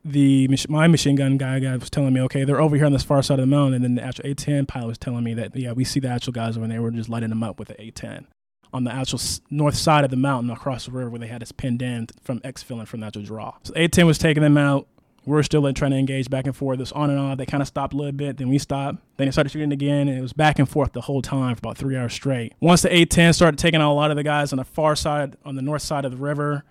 the 0.05 0.49
my 0.69 0.87
machine 0.87 1.17
gun 1.17 1.37
guy, 1.37 1.59
guy 1.59 1.77
was 1.77 1.91
telling 1.91 2.13
me, 2.13 2.21
okay, 2.23 2.45
they're 2.45 2.61
over 2.61 2.77
here 2.77 2.87
on 2.87 2.93
this 2.93 3.03
far 3.03 3.23
side 3.23 3.39
of 3.39 3.43
the 3.43 3.47
mountain, 3.47 3.75
and 3.75 3.85
then 3.85 3.95
the 3.97 4.03
actual 4.03 4.25
A10 4.25 4.67
pilot 4.67 4.87
was 4.87 4.99
telling 4.99 5.25
me 5.25 5.35
that 5.35 5.55
yeah, 5.55 5.73
we 5.73 5.85
see 5.85 6.01
the 6.01 6.09
actual 6.09 6.33
guys 6.33 6.57
over 6.57 6.67
there. 6.67 6.81
We're 6.83 6.91
just 6.91 7.09
lighting 7.09 7.31
them 7.31 7.43
up 7.43 7.59
with 7.59 7.69
the 7.69 7.75
A10 7.75 8.27
on 8.73 8.85
the 8.85 8.93
actual 8.93 9.21
north 9.51 9.75
side 9.75 10.05
of 10.05 10.11
the 10.11 10.17
mountain 10.17 10.51
across 10.51 10.87
the 10.87 10.93
river 10.93 11.11
where 11.11 11.19
they 11.19 11.27
had 11.27 11.43
us 11.43 11.53
pinned 11.53 11.83
in 11.83 12.07
from 12.23 12.41
exfilling 12.41 12.87
from 12.87 13.01
the 13.01 13.07
actual 13.07 13.23
draw. 13.23 13.55
So 13.63 13.73
A10 13.75 14.07
was 14.07 14.19
taking 14.19 14.43
them 14.43 14.57
out. 14.57 14.87
We're 15.29 15.43
still 15.43 15.71
trying 15.75 15.91
to 15.91 15.99
engage 15.99 16.31
back 16.31 16.47
and 16.47 16.57
forth. 16.57 16.79
This 16.79 16.91
on 16.93 17.11
and 17.11 17.19
off. 17.19 17.37
They 17.37 17.45
kind 17.45 17.61
of 17.61 17.69
stopped 17.69 17.93
a 17.93 17.97
little 17.97 18.13
bit, 18.13 18.39
then 18.39 18.49
we 18.49 18.59
stopped. 18.59 18.99
Then 19.19 19.27
they 19.27 19.31
started 19.31 19.51
shooting 19.51 19.73
again, 19.73 20.09
and 20.09 20.19
it 20.19 20.23
was 20.23 20.33
back 20.33 20.59
and 20.59 20.67
forth 20.67 20.93
the 20.95 21.03
whole 21.03 21.21
time 21.21 21.55
for 21.55 21.61
about 21.61 21.77
three 21.77 21.97
hours 21.97 22.15
straight. 22.15 22.55
Once 22.61 22.81
the 22.83 22.89
A10 22.89 23.35
started 23.35 23.59
taking 23.59 23.83
out 23.83 23.93
a 23.93 23.95
lot 23.95 24.11
of 24.11 24.17
the 24.17 24.23
guys 24.23 24.55
on 24.55 24.57
the 24.57 24.65
far 24.65 24.97
side, 24.97 25.37
on 25.45 25.55
the 25.55 25.61
north 25.61 25.83
side 25.83 26.07
of 26.07 26.13
the 26.13 26.17
river, 26.17 26.65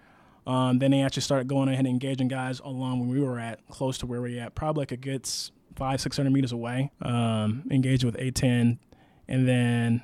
um, 0.47 0.79
then 0.79 0.89
they 0.89 1.01
actually 1.01 1.21
started 1.21 1.47
going 1.47 1.67
ahead 1.67 1.79
and 1.79 1.87
engaging 1.87 2.29
guys 2.29 2.59
along 2.61 3.01
where 3.01 3.09
we 3.09 3.23
were 3.23 3.39
at, 3.39 3.59
close 3.69 3.99
to 3.99 4.07
where 4.07 4.21
we 4.21 4.35
were 4.35 4.41
at, 4.41 4.55
probably 4.55 4.81
like 4.81 4.91
a 4.91 4.97
good 4.97 5.29
five, 5.75 6.01
six 6.01 6.17
hundred 6.17 6.31
meters 6.31 6.51
away. 6.51 6.91
Um, 7.03 7.63
engaged 7.69 8.03
with 8.03 8.15
A10, 8.17 8.79
and 9.27 9.47
then 9.47 10.01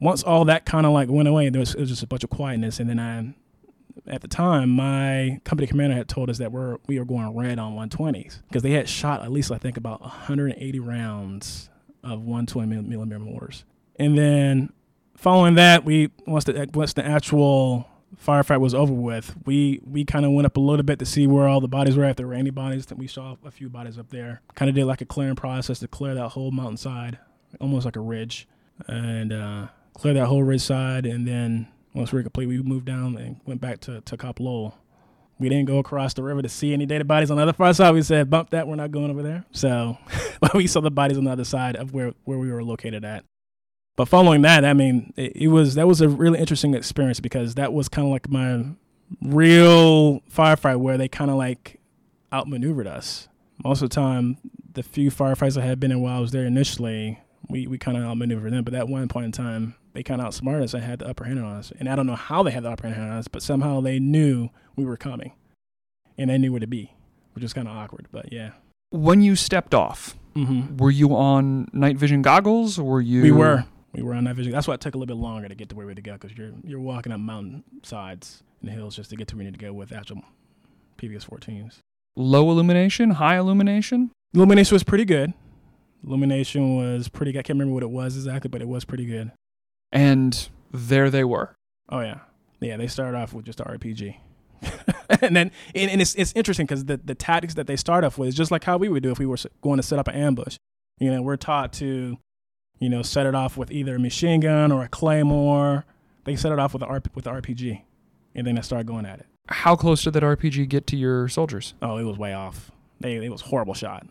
once 0.00 0.24
all 0.24 0.44
that 0.46 0.66
kind 0.66 0.86
of 0.86 0.92
like 0.92 1.08
went 1.08 1.28
away, 1.28 1.48
there 1.50 1.60
was, 1.60 1.76
was, 1.76 1.88
just 1.88 2.02
a 2.02 2.06
bunch 2.08 2.24
of 2.24 2.30
quietness. 2.30 2.80
And 2.80 2.90
then 2.90 2.98
I, 2.98 3.32
at 4.06 4.20
the 4.20 4.28
time, 4.28 4.70
my 4.70 5.40
company 5.44 5.66
commander 5.66 5.94
had 5.94 6.08
told 6.08 6.28
us 6.28 6.38
that 6.38 6.52
we're 6.52 6.78
we 6.86 6.98
were 6.98 7.04
going 7.04 7.36
red 7.36 7.58
on 7.58 7.74
120s 7.74 8.42
because 8.48 8.62
they 8.62 8.72
had 8.72 8.88
shot 8.88 9.22
at 9.22 9.30
least 9.30 9.50
I 9.50 9.58
think 9.58 9.76
about 9.76 10.00
180 10.00 10.80
rounds 10.80 11.70
of 12.02 12.20
120 12.20 12.82
millimeter 12.82 13.18
mortars. 13.18 13.64
And 13.96 14.18
then 14.18 14.72
following 15.16 15.54
that, 15.54 15.84
we 15.84 16.10
once 16.26 16.44
the 16.44 16.68
once 16.74 16.94
the 16.94 17.04
actual 17.04 17.88
firefight 18.16 18.60
was 18.60 18.74
over 18.74 18.92
with, 18.92 19.34
we 19.46 19.80
we 19.84 20.04
kind 20.04 20.24
of 20.24 20.32
went 20.32 20.46
up 20.46 20.56
a 20.56 20.60
little 20.60 20.84
bit 20.84 20.98
to 20.98 21.06
see 21.06 21.26
where 21.26 21.46
all 21.46 21.60
the 21.60 21.68
bodies 21.68 21.96
were. 21.96 22.04
If 22.04 22.16
there 22.16 22.26
were 22.26 22.34
any 22.34 22.50
bodies, 22.50 22.86
that 22.86 22.98
we 22.98 23.06
saw 23.06 23.36
a 23.44 23.50
few 23.50 23.68
bodies 23.68 23.98
up 23.98 24.10
there. 24.10 24.42
Kind 24.54 24.68
of 24.68 24.74
did 24.74 24.86
like 24.86 25.00
a 25.00 25.06
clearing 25.06 25.36
process 25.36 25.78
to 25.78 25.88
clear 25.88 26.14
that 26.14 26.30
whole 26.30 26.50
mountainside, 26.50 27.18
almost 27.60 27.84
like 27.84 27.96
a 27.96 28.00
ridge, 28.00 28.48
and 28.88 29.32
uh, 29.32 29.66
clear 29.94 30.14
that 30.14 30.26
whole 30.26 30.42
ridge 30.42 30.62
side. 30.62 31.06
And 31.06 31.26
then 31.26 31.68
once 31.94 32.12
we 32.12 32.18
were 32.18 32.22
complete, 32.22 32.46
we 32.46 32.62
moved 32.62 32.86
down 32.86 33.16
and 33.16 33.40
went 33.46 33.60
back 33.60 33.80
to 33.80 34.00
to 34.02 34.16
Cop 34.16 34.40
Lowell. 34.40 34.78
We 35.38 35.48
didn't 35.48 35.66
go 35.66 35.78
across 35.78 36.14
the 36.14 36.22
river 36.22 36.42
to 36.42 36.48
see 36.48 36.72
any 36.72 36.86
dead 36.86 37.06
bodies 37.08 37.30
on 37.30 37.36
the 37.36 37.42
other 37.42 37.52
far 37.52 37.74
side. 37.74 37.94
We 37.94 38.02
said, 38.02 38.30
bump 38.30 38.50
that, 38.50 38.68
we're 38.68 38.76
not 38.76 38.92
going 38.92 39.10
over 39.10 39.22
there. 39.22 39.44
So 39.50 39.98
but 40.40 40.54
we 40.54 40.66
saw 40.66 40.80
the 40.80 40.90
bodies 40.90 41.18
on 41.18 41.24
the 41.24 41.30
other 41.30 41.44
side 41.44 41.76
of 41.76 41.92
where, 41.92 42.12
where 42.24 42.38
we 42.38 42.50
were 42.50 42.62
located 42.62 43.04
at. 43.04 43.24
But 43.96 44.08
following 44.08 44.42
that, 44.42 44.64
I 44.64 44.72
mean, 44.72 45.12
it, 45.16 45.36
it 45.36 45.48
was 45.48 45.74
that 45.74 45.86
was 45.86 46.00
a 46.00 46.08
really 46.08 46.38
interesting 46.38 46.74
experience 46.74 47.20
because 47.20 47.54
that 47.56 47.72
was 47.72 47.88
kind 47.88 48.06
of 48.06 48.12
like 48.12 48.28
my 48.28 48.64
real 49.20 50.20
firefight 50.20 50.78
where 50.78 50.96
they 50.96 51.08
kind 51.08 51.30
of 51.30 51.36
like 51.36 51.78
outmaneuvered 52.32 52.86
us. 52.86 53.28
Most 53.62 53.82
of 53.82 53.90
the 53.90 53.94
time, 53.94 54.38
the 54.72 54.82
few 54.82 55.10
firefights 55.10 55.60
I 55.60 55.64
had 55.64 55.78
been 55.78 55.92
in 55.92 56.00
while 56.00 56.16
I 56.16 56.20
was 56.20 56.32
there 56.32 56.46
initially, 56.46 57.20
we, 57.48 57.66
we 57.66 57.78
kind 57.78 57.96
of 57.96 58.04
outmaneuvered 58.04 58.52
them. 58.52 58.64
But 58.64 58.72
that 58.72 58.88
one 58.88 59.06
point 59.08 59.26
in 59.26 59.32
time, 59.32 59.74
they 59.92 60.02
kind 60.02 60.20
of 60.20 60.26
outsmarted 60.26 60.64
us 60.64 60.74
and 60.74 60.82
had 60.82 61.00
the 61.00 61.08
upper 61.08 61.24
hand 61.24 61.38
on 61.38 61.56
us. 61.56 61.72
And 61.78 61.88
I 61.88 61.96
don't 61.96 62.06
know 62.06 62.16
how 62.16 62.42
they 62.42 62.50
had 62.50 62.62
the 62.62 62.70
upper 62.70 62.88
hand 62.88 63.02
on 63.02 63.18
us, 63.18 63.28
but 63.28 63.42
somehow 63.42 63.80
they 63.80 63.98
knew 63.98 64.48
we 64.76 64.84
were 64.84 64.96
coming 64.96 65.32
and 66.16 66.30
they 66.30 66.38
knew 66.38 66.52
where 66.52 66.60
to 66.60 66.66
be, 66.66 66.94
which 67.34 67.44
is 67.44 67.52
kind 67.52 67.68
of 67.68 67.76
awkward. 67.76 68.08
But 68.10 68.32
yeah. 68.32 68.50
When 68.90 69.22
you 69.22 69.36
stepped 69.36 69.74
off, 69.74 70.16
mm-hmm. 70.34 70.76
were 70.76 70.90
you 70.90 71.14
on 71.14 71.68
night 71.72 71.96
vision 71.96 72.22
goggles? 72.22 72.78
Or 72.78 72.84
were 72.84 73.00
you? 73.00 73.22
We 73.22 73.32
were 73.32 73.64
We 73.92 74.02
were 74.02 74.14
on 74.14 74.24
night 74.24 74.36
vision. 74.36 74.52
That's 74.52 74.66
why 74.66 74.74
it 74.74 74.80
took 74.80 74.94
a 74.94 74.98
little 74.98 75.14
bit 75.14 75.20
longer 75.20 75.48
to 75.48 75.54
get 75.54 75.68
to 75.70 75.76
where 75.76 75.86
we 75.86 75.90
had 75.90 75.96
to 75.96 76.02
go 76.02 76.12
because 76.12 76.36
you're 76.36 76.52
you're 76.64 76.80
walking 76.80 77.12
up 77.12 77.20
mountain 77.20 77.64
sides 77.82 78.42
and 78.60 78.70
hills 78.70 78.96
just 78.96 79.10
to 79.10 79.16
get 79.16 79.28
to 79.28 79.36
where 79.36 79.44
you 79.44 79.50
need 79.50 79.58
to 79.58 79.64
go 79.64 79.72
with 79.72 79.92
actual 79.92 80.22
PVS 80.98 81.28
14s. 81.28 81.78
Low 82.16 82.50
illumination, 82.50 83.12
high 83.12 83.36
illumination. 83.36 84.10
Illumination 84.34 84.74
was 84.74 84.82
pretty 84.82 85.04
good. 85.04 85.32
Illumination 86.06 86.76
was 86.76 87.08
pretty. 87.08 87.32
good. 87.32 87.40
I 87.40 87.42
can't 87.42 87.58
remember 87.58 87.74
what 87.74 87.82
it 87.82 87.90
was 87.90 88.16
exactly, 88.16 88.48
but 88.48 88.60
it 88.60 88.68
was 88.68 88.84
pretty 88.84 89.06
good. 89.06 89.30
And 89.92 90.48
there 90.72 91.10
they 91.10 91.24
were. 91.24 91.54
Oh 91.88 92.00
yeah, 92.00 92.20
yeah. 92.60 92.76
They 92.76 92.86
started 92.86 93.16
off 93.18 93.34
with 93.34 93.44
just 93.44 93.60
a 93.60 93.64
RPG, 93.64 94.16
and 95.20 95.36
then 95.36 95.50
and, 95.74 95.90
and 95.90 96.00
it's 96.00 96.14
it's 96.14 96.32
interesting 96.34 96.66
because 96.66 96.86
the 96.86 96.96
the 96.96 97.14
tactics 97.14 97.54
that 97.54 97.66
they 97.66 97.76
start 97.76 98.04
off 98.04 98.16
with 98.18 98.30
is 98.30 98.34
just 98.34 98.50
like 98.50 98.64
how 98.64 98.78
we 98.78 98.88
would 98.88 99.02
do 99.02 99.10
if 99.10 99.18
we 99.18 99.26
were 99.26 99.36
going 99.60 99.76
to 99.76 99.82
set 99.82 99.98
up 99.98 100.08
an 100.08 100.14
ambush. 100.14 100.56
You 100.98 101.10
know, 101.10 101.22
we're 101.22 101.36
taught 101.36 101.72
to, 101.74 102.16
you 102.78 102.88
know, 102.88 103.02
set 103.02 103.26
it 103.26 103.34
off 103.34 103.56
with 103.56 103.70
either 103.70 103.96
a 103.96 103.98
machine 103.98 104.40
gun 104.40 104.72
or 104.72 104.84
a 104.84 104.88
claymore. 104.88 105.84
They 106.24 106.36
set 106.36 106.52
it 106.52 106.58
off 106.58 106.72
with 106.72 106.82
a 106.82 107.02
with 107.14 107.24
the 107.24 107.30
RPG, 107.30 107.82
and 108.34 108.46
then 108.46 108.54
they 108.54 108.62
start 108.62 108.86
going 108.86 109.04
at 109.04 109.20
it. 109.20 109.26
How 109.48 109.74
close 109.76 110.04
did 110.04 110.14
that 110.14 110.22
RPG 110.22 110.68
get 110.68 110.86
to 110.88 110.96
your 110.96 111.28
soldiers? 111.28 111.74
Oh, 111.82 111.98
it 111.98 112.04
was 112.04 112.16
way 112.16 112.32
off. 112.32 112.70
They 113.00 113.16
it 113.16 113.30
was 113.32 113.42
horrible 113.42 113.74
shot, 113.74 114.06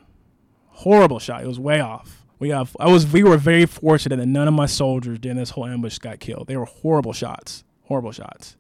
horrible 0.68 1.20
shot. 1.20 1.44
It 1.44 1.48
was 1.48 1.60
way 1.60 1.80
off. 1.80 2.21
We 2.42 2.50
have 2.50 2.76
I 2.80 2.92
was 2.92 3.06
we 3.06 3.24
were 3.24 3.38
very 3.38 3.68
fortunate 3.68 4.16
that 4.16 4.26
none 4.26 4.48
of 4.48 4.56
my 4.56 4.66
soldiers 4.66 5.20
during 5.20 5.38
this 5.38 5.52
whole 5.52 5.68
ambush 5.68 6.00
got 6.00 6.20
killed. 6.20 6.48
They 6.48 6.58
were 6.58 6.66
horrible 6.66 7.14
shots, 7.14 7.64
horrible 7.84 8.12
shots. 8.12 8.58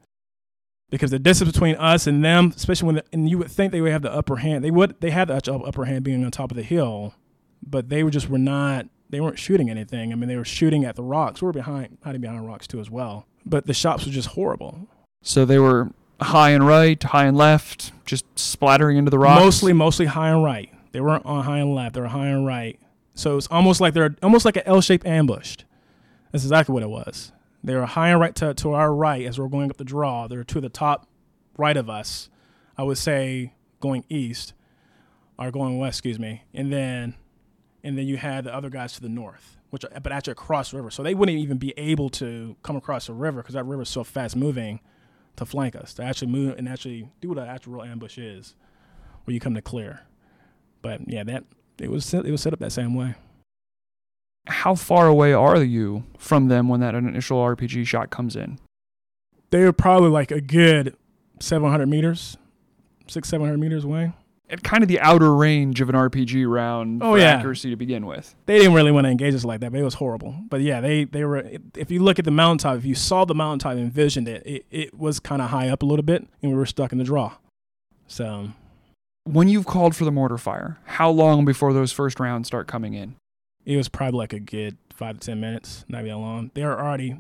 Because 0.91 1.09
the 1.09 1.17
distance 1.17 1.51
between 1.51 1.75
us 1.77 2.05
and 2.05 2.23
them, 2.23 2.53
especially 2.55 2.85
when 2.85 2.95
the, 2.95 3.03
and 3.11 3.27
you 3.27 3.39
would 3.39 3.49
think 3.49 3.71
they 3.71 3.81
would 3.81 3.91
have 3.91 4.03
the 4.03 4.13
upper 4.13 4.35
hand. 4.35 4.63
They 4.63 4.69
would 4.69 5.01
they 5.01 5.09
had 5.09 5.29
the 5.29 5.63
upper 5.65 5.85
hand 5.85 6.03
being 6.03 6.23
on 6.23 6.29
top 6.29 6.51
of 6.51 6.57
the 6.57 6.63
hill, 6.63 7.15
but 7.65 7.89
they 7.89 8.03
were 8.03 8.11
just 8.11 8.29
were 8.29 8.37
not. 8.37 8.85
They 9.09 9.19
weren't 9.19 9.39
shooting 9.39 9.71
anything. 9.71 10.13
I 10.13 10.15
mean, 10.15 10.29
they 10.29 10.37
were 10.37 10.45
shooting 10.45 10.85
at 10.85 10.95
the 10.95 11.03
rocks. 11.03 11.41
We 11.41 11.47
were 11.47 11.53
behind 11.53 11.97
hiding 12.03 12.21
behind 12.21 12.45
rocks 12.45 12.67
too 12.67 12.79
as 12.79 12.91
well. 12.91 13.25
But 13.47 13.65
the 13.65 13.73
shots 13.73 14.05
were 14.05 14.11
just 14.11 14.29
horrible. 14.29 14.87
So 15.23 15.43
they 15.43 15.57
were 15.57 15.89
high 16.21 16.51
and 16.51 16.67
right, 16.67 17.01
high 17.01 17.25
and 17.25 17.35
left, 17.35 17.93
just 18.05 18.25
splattering 18.37 18.97
into 18.97 19.09
the 19.09 19.17
rocks. 19.17 19.43
Mostly, 19.43 19.73
mostly 19.73 20.05
high 20.05 20.29
and 20.29 20.43
right. 20.43 20.71
They 20.91 21.01
weren't 21.01 21.25
on 21.25 21.45
high 21.45 21.59
and 21.59 21.73
left. 21.73 21.95
They 21.95 22.01
were 22.01 22.07
high 22.07 22.27
and 22.27 22.45
right. 22.45 22.79
So 23.21 23.37
it's 23.37 23.47
almost 23.51 23.79
like 23.79 23.93
they're 23.93 24.15
almost 24.23 24.45
like 24.45 24.57
an 24.57 24.63
L-shaped 24.65 25.05
ambushed. 25.05 25.65
That's 26.31 26.43
exactly 26.43 26.73
what 26.73 26.81
it 26.81 26.89
was. 26.89 27.31
They 27.63 27.75
were 27.75 27.85
high 27.85 28.09
and 28.09 28.19
right 28.19 28.33
to, 28.37 28.55
to 28.55 28.73
our 28.73 28.91
right 28.91 29.27
as 29.27 29.39
we're 29.39 29.47
going 29.47 29.69
up 29.69 29.77
the 29.77 29.83
draw. 29.83 30.27
They're 30.27 30.43
to 30.43 30.59
the 30.59 30.69
top 30.69 31.07
right 31.55 31.77
of 31.77 31.87
us. 31.87 32.29
I 32.79 32.83
would 32.83 32.97
say 32.97 33.53
going 33.79 34.05
east 34.09 34.53
or 35.37 35.51
going 35.51 35.77
west, 35.77 35.99
excuse 35.99 36.17
me. 36.17 36.45
And 36.55 36.73
then 36.73 37.13
and 37.83 37.95
then 37.95 38.07
you 38.07 38.17
had 38.17 38.45
the 38.45 38.55
other 38.55 38.71
guys 38.71 38.93
to 38.93 39.01
the 39.01 39.09
north, 39.09 39.57
which 39.69 39.85
but 40.01 40.11
actually 40.11 40.31
across 40.31 40.73
river. 40.73 40.89
So 40.89 41.03
they 41.03 41.13
wouldn't 41.13 41.37
even 41.37 41.59
be 41.59 41.75
able 41.77 42.09
to 42.11 42.55
come 42.63 42.75
across 42.75 43.05
the 43.05 43.13
river 43.13 43.41
because 43.41 43.53
that 43.53 43.65
river 43.65 43.83
is 43.83 43.89
so 43.89 44.03
fast 44.03 44.35
moving 44.35 44.79
to 45.35 45.45
flank 45.45 45.75
us, 45.75 45.93
to 45.95 46.03
actually 46.03 46.31
move 46.31 46.57
and 46.57 46.67
actually 46.67 47.09
do 47.21 47.29
what 47.29 47.37
an 47.37 47.47
actual 47.47 47.73
real 47.73 47.83
ambush 47.83 48.17
is, 48.17 48.55
where 49.25 49.33
you 49.35 49.39
come 49.39 49.53
to 49.53 49.61
clear. 49.61 50.01
But 50.81 51.01
yeah, 51.07 51.23
that 51.25 51.43
it 51.81 51.89
was 51.91 52.05
set- 52.05 52.25
it 52.25 52.31
was 52.31 52.41
set 52.41 52.53
up 52.53 52.59
that 52.59 52.71
same 52.71 52.93
way. 52.95 53.15
How 54.47 54.73
far 54.75 55.07
away 55.07 55.33
are 55.33 55.63
you 55.63 56.03
from 56.17 56.47
them 56.47 56.67
when 56.67 56.79
that 56.79 56.95
initial 56.95 57.37
RPG 57.37 57.85
shot 57.85 58.09
comes 58.09 58.35
in? 58.35 58.57
They 59.51 59.63
were 59.63 59.73
probably 59.73 60.09
like 60.09 60.31
a 60.31 60.41
good 60.41 60.95
700 61.39 61.85
meters, 61.87 62.37
six 63.07 63.29
700 63.29 63.57
meters 63.59 63.83
away. 63.83 64.13
At 64.49 64.63
kind 64.63 64.83
of 64.83 64.89
the 64.89 64.99
outer 64.99 65.33
range 65.33 65.79
of 65.79 65.87
an 65.89 65.95
RPG 65.95 66.45
round 66.45 67.01
Oh, 67.01 67.15
yeah. 67.15 67.35
accuracy 67.35 67.69
to 67.69 67.77
begin 67.77 68.05
with. 68.05 68.35
They 68.47 68.57
didn't 68.57 68.73
really 68.73 68.91
want 68.91 69.05
to 69.05 69.09
engage 69.11 69.33
us 69.33 69.45
like 69.45 69.61
that, 69.61 69.71
but 69.71 69.79
it 69.79 69.83
was 69.83 69.93
horrible. 69.93 70.35
But 70.49 70.59
yeah, 70.61 70.81
they 70.81 71.05
they 71.05 71.23
were. 71.23 71.45
If 71.77 71.89
you 71.89 72.01
look 72.03 72.19
at 72.19 72.25
the 72.25 72.31
mountaintop, 72.31 72.77
if 72.77 72.83
you 72.85 72.95
saw 72.95 73.23
the 73.23 73.35
mountaintop 73.35 73.73
and 73.73 73.81
envisioned 73.81 74.27
it, 74.27 74.43
it, 74.45 74.65
it 74.69 74.93
was 74.97 75.19
kind 75.21 75.41
of 75.41 75.51
high 75.51 75.69
up 75.69 75.83
a 75.83 75.85
little 75.85 76.03
bit, 76.03 76.27
and 76.41 76.51
we 76.51 76.57
were 76.57 76.65
stuck 76.65 76.91
in 76.91 76.97
the 76.97 77.03
draw. 77.05 77.33
So 78.07 78.49
When 79.23 79.47
you've 79.47 79.67
called 79.67 79.95
for 79.95 80.03
the 80.03 80.11
mortar 80.11 80.37
fire, 80.37 80.77
how 80.85 81.11
long 81.11 81.45
before 81.45 81.73
those 81.73 81.91
first 81.91 82.19
rounds 82.19 82.47
start 82.47 82.67
coming 82.67 82.93
in? 82.93 83.15
it 83.63 83.77
was 83.77 83.87
probably 83.87 84.17
like 84.17 84.33
a 84.33 84.39
good 84.39 84.77
five 84.91 85.19
to 85.19 85.25
ten 85.27 85.39
minutes, 85.39 85.85
not 85.87 86.03
that 86.03 86.17
long. 86.17 86.49
They 86.55 86.63
were 86.65 86.79
already, 86.79 87.15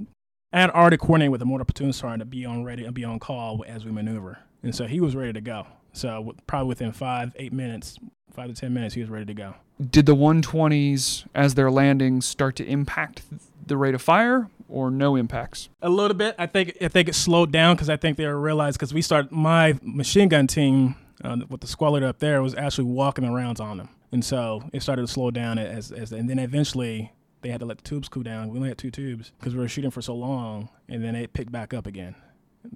I 0.51 0.61
had 0.61 0.71
already 0.71 0.97
coordinated 0.97 1.31
with 1.31 1.39
the 1.39 1.45
mortar 1.45 1.65
platoon 1.65 1.93
sergeant 1.93 2.21
to 2.21 2.25
be 2.25 2.45
on 2.45 2.63
ready 2.63 2.83
and 2.85 2.95
be 2.95 3.03
on 3.03 3.19
call 3.19 3.63
as 3.67 3.85
we 3.85 3.91
maneuver, 3.91 4.39
and 4.63 4.75
so 4.75 4.87
he 4.87 4.99
was 4.99 5.15
ready 5.15 5.33
to 5.33 5.41
go. 5.41 5.67
So 5.93 6.33
probably 6.47 6.69
within 6.69 6.91
five 6.91 7.35
eight 7.35 7.53
minutes, 7.53 7.99
five 8.33 8.47
to 8.49 8.55
ten 8.55 8.73
minutes, 8.73 8.95
he 8.95 9.01
was 9.01 9.09
ready 9.11 9.25
to 9.25 9.33
go. 9.35 9.53
Did 9.79 10.05
the 10.07 10.15
120s, 10.15 11.25
as 11.33 11.55
they're 11.55 11.71
landing, 11.71 12.21
start 12.21 12.55
to 12.57 12.65
impact 12.65 13.23
the 13.65 13.77
rate 13.77 13.95
of 13.95 14.01
fire 14.01 14.49
or 14.69 14.89
no 14.91 15.15
impacts? 15.15 15.69
A 15.81 15.89
little 15.89 16.17
bit. 16.17 16.35
I 16.39 16.47
think 16.47 16.77
I 16.81 16.87
think 16.87 17.07
it 17.09 17.15
slowed 17.15 17.51
down 17.51 17.75
because 17.75 17.89
I 17.89 17.97
think 17.97 18.17
they 18.17 18.25
realized 18.25 18.79
because 18.79 18.93
we 18.93 19.03
started 19.03 19.31
my 19.31 19.77
machine 19.83 20.29
gun 20.29 20.47
team 20.47 20.95
uh, 21.23 21.37
with 21.49 21.61
the 21.61 21.67
squad 21.67 21.89
leader 21.91 22.07
up 22.07 22.19
there 22.19 22.41
was 22.41 22.55
actually 22.55 22.85
walking 22.85 23.25
the 23.25 23.31
rounds 23.31 23.59
on 23.59 23.77
them, 23.77 23.89
and 24.11 24.23
so 24.23 24.69
it 24.73 24.81
started 24.81 25.03
to 25.03 25.07
slow 25.07 25.31
down 25.31 25.57
as 25.57 25.91
as 25.91 26.11
and 26.11 26.29
then 26.29 26.39
eventually 26.39 27.11
they 27.41 27.49
had 27.49 27.59
to 27.59 27.65
let 27.65 27.77
the 27.77 27.83
tubes 27.83 28.07
cool 28.07 28.23
down. 28.23 28.49
We 28.49 28.57
only 28.57 28.69
had 28.69 28.77
two 28.77 28.91
tubes 28.91 29.31
because 29.39 29.53
we 29.53 29.61
were 29.61 29.67
shooting 29.67 29.91
for 29.91 30.01
so 30.01 30.15
long, 30.15 30.69
and 30.87 31.03
then 31.03 31.15
it 31.15 31.33
picked 31.33 31.51
back 31.51 31.73
up 31.73 31.87
again. 31.87 32.15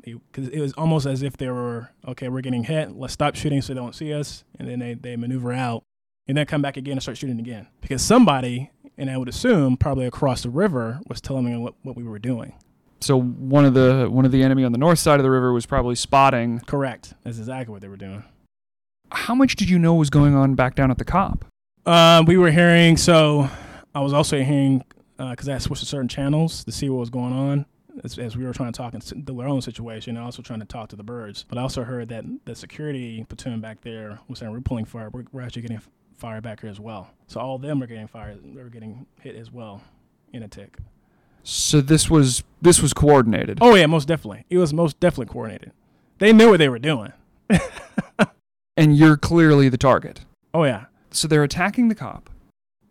Because 0.04 0.48
it 0.48 0.60
was 0.60 0.74
almost 0.74 1.06
as 1.06 1.22
if 1.22 1.38
they 1.38 1.50
were 1.50 1.92
okay. 2.08 2.28
We're 2.28 2.42
getting 2.42 2.64
hit. 2.64 2.96
Let's 2.96 3.14
stop 3.14 3.36
shooting 3.36 3.62
so 3.62 3.74
they 3.74 3.80
don't 3.80 3.94
see 3.94 4.14
us, 4.14 4.44
and 4.60 4.68
then 4.68 4.80
they 4.80 4.96
they 4.96 5.16
maneuver 5.16 5.54
out, 5.54 5.84
and 6.28 6.38
then 6.38 6.46
come 6.48 6.62
back 6.62 6.78
again 6.78 6.94
and 6.94 7.02
start 7.02 7.18
shooting 7.18 7.40
again 7.40 7.68
because 7.82 8.02
somebody, 8.02 8.72
and 8.98 9.12
I 9.12 9.18
would 9.18 9.30
assume 9.30 9.78
probably 9.78 10.08
across 10.08 10.42
the 10.42 10.50
river, 10.50 11.02
was 11.08 11.22
telling 11.22 11.46
them 11.46 11.62
what, 11.62 11.76
what 11.84 11.96
we 11.96 12.04
were 12.04 12.18
doing. 12.18 12.54
So 13.00 13.22
one 13.22 13.66
of 13.66 13.76
the 13.76 14.08
one 14.10 14.26
of 14.26 14.32
the 14.32 14.42
enemy 14.42 14.64
on 14.64 14.72
the 14.72 14.80
north 14.80 14.98
side 14.98 15.20
of 15.20 15.24
the 15.24 15.30
river 15.30 15.54
was 15.54 15.68
probably 15.68 15.94
spotting. 15.94 16.62
Correct. 16.62 17.14
That's 17.24 17.38
exactly 17.38 17.72
what 17.72 17.82
they 17.82 17.88
were 17.88 17.98
doing. 17.98 18.24
How 19.12 19.36
much 19.36 19.56
did 19.56 19.70
you 19.70 19.80
know 19.80 19.94
was 19.96 20.10
going 20.10 20.36
on 20.36 20.56
back 20.56 20.76
down 20.76 20.92
at 20.92 20.98
the 20.98 21.06
cop? 21.06 21.46
Um, 21.86 22.26
we 22.26 22.38
were 22.38 22.52
hearing. 22.52 22.98
So 22.98 23.50
I 23.94 24.02
was 24.02 24.14
also 24.14 24.42
hearing 24.42 24.84
because 25.18 25.48
I 25.48 25.58
switched 25.58 25.82
to 25.82 25.88
certain 25.88 26.08
channels 26.08 26.64
to 26.64 26.72
see 26.72 26.90
what 26.90 27.00
was 27.00 27.10
going 27.10 27.34
on 27.34 27.66
as, 28.04 28.18
as 28.18 28.36
we 28.36 28.44
were 28.44 28.54
trying 28.54 28.72
to 28.72 28.78
talk 28.78 28.94
and 28.94 29.26
do 29.26 29.40
our 29.40 29.48
own 29.48 29.62
situation. 29.62 30.18
I 30.18 30.24
also 30.24 30.42
trying 30.42 30.60
to 30.60 30.66
talk 30.66 30.90
to 30.90 30.96
the 30.96 31.04
birds, 31.04 31.46
but 31.48 31.58
I 31.58 31.62
also 31.62 31.84
heard 31.84 32.10
that 32.10 32.26
the 32.46 32.56
security 32.56 33.24
platoon 33.28 33.62
back 33.62 33.82
there 33.82 34.20
was 34.28 34.40
saying 34.40 34.52
we're 34.52 34.62
pulling 34.62 34.86
fire. 34.86 35.10
We're, 35.10 35.26
we're 35.32 35.42
actually 35.42 35.64
getting 35.64 35.82
fire 36.18 36.42
back 36.42 36.62
here 36.62 36.70
as 36.70 36.80
well. 36.80 37.10
So 37.28 37.40
all 37.40 37.56
of 37.56 37.62
them 37.62 37.80
were 37.80 37.88
getting 37.88 38.08
fired. 38.08 38.40
They 38.44 38.62
were 38.62 38.70
getting 38.70 39.06
hit 39.22 39.36
as 39.36 39.52
well 39.52 39.82
in 40.34 40.44
a 40.44 40.48
tick. 40.48 40.78
So 41.44 41.80
this 41.80 42.10
was 42.10 42.44
this 42.62 42.82
was 42.82 42.94
coordinated. 42.94 43.60
Oh 43.62 43.76
yeah, 43.76 43.86
most 43.86 44.08
definitely. 44.08 44.46
It 44.50 44.58
was 44.58 44.74
most 44.74 45.00
definitely 45.00 45.32
coordinated. 45.32 45.72
They 46.18 46.34
knew 46.34 46.50
what 46.50 46.58
they 46.58 46.70
were 46.70 46.80
doing. 46.80 47.14
And 48.78 48.98
you're 48.98 49.18
clearly 49.18 49.70
the 49.70 49.78
target. 49.78 50.22
Oh 50.54 50.64
yeah. 50.64 50.86
So 51.12 51.28
they're 51.28 51.44
attacking 51.44 51.88
the 51.88 51.96
cop. 51.96 52.30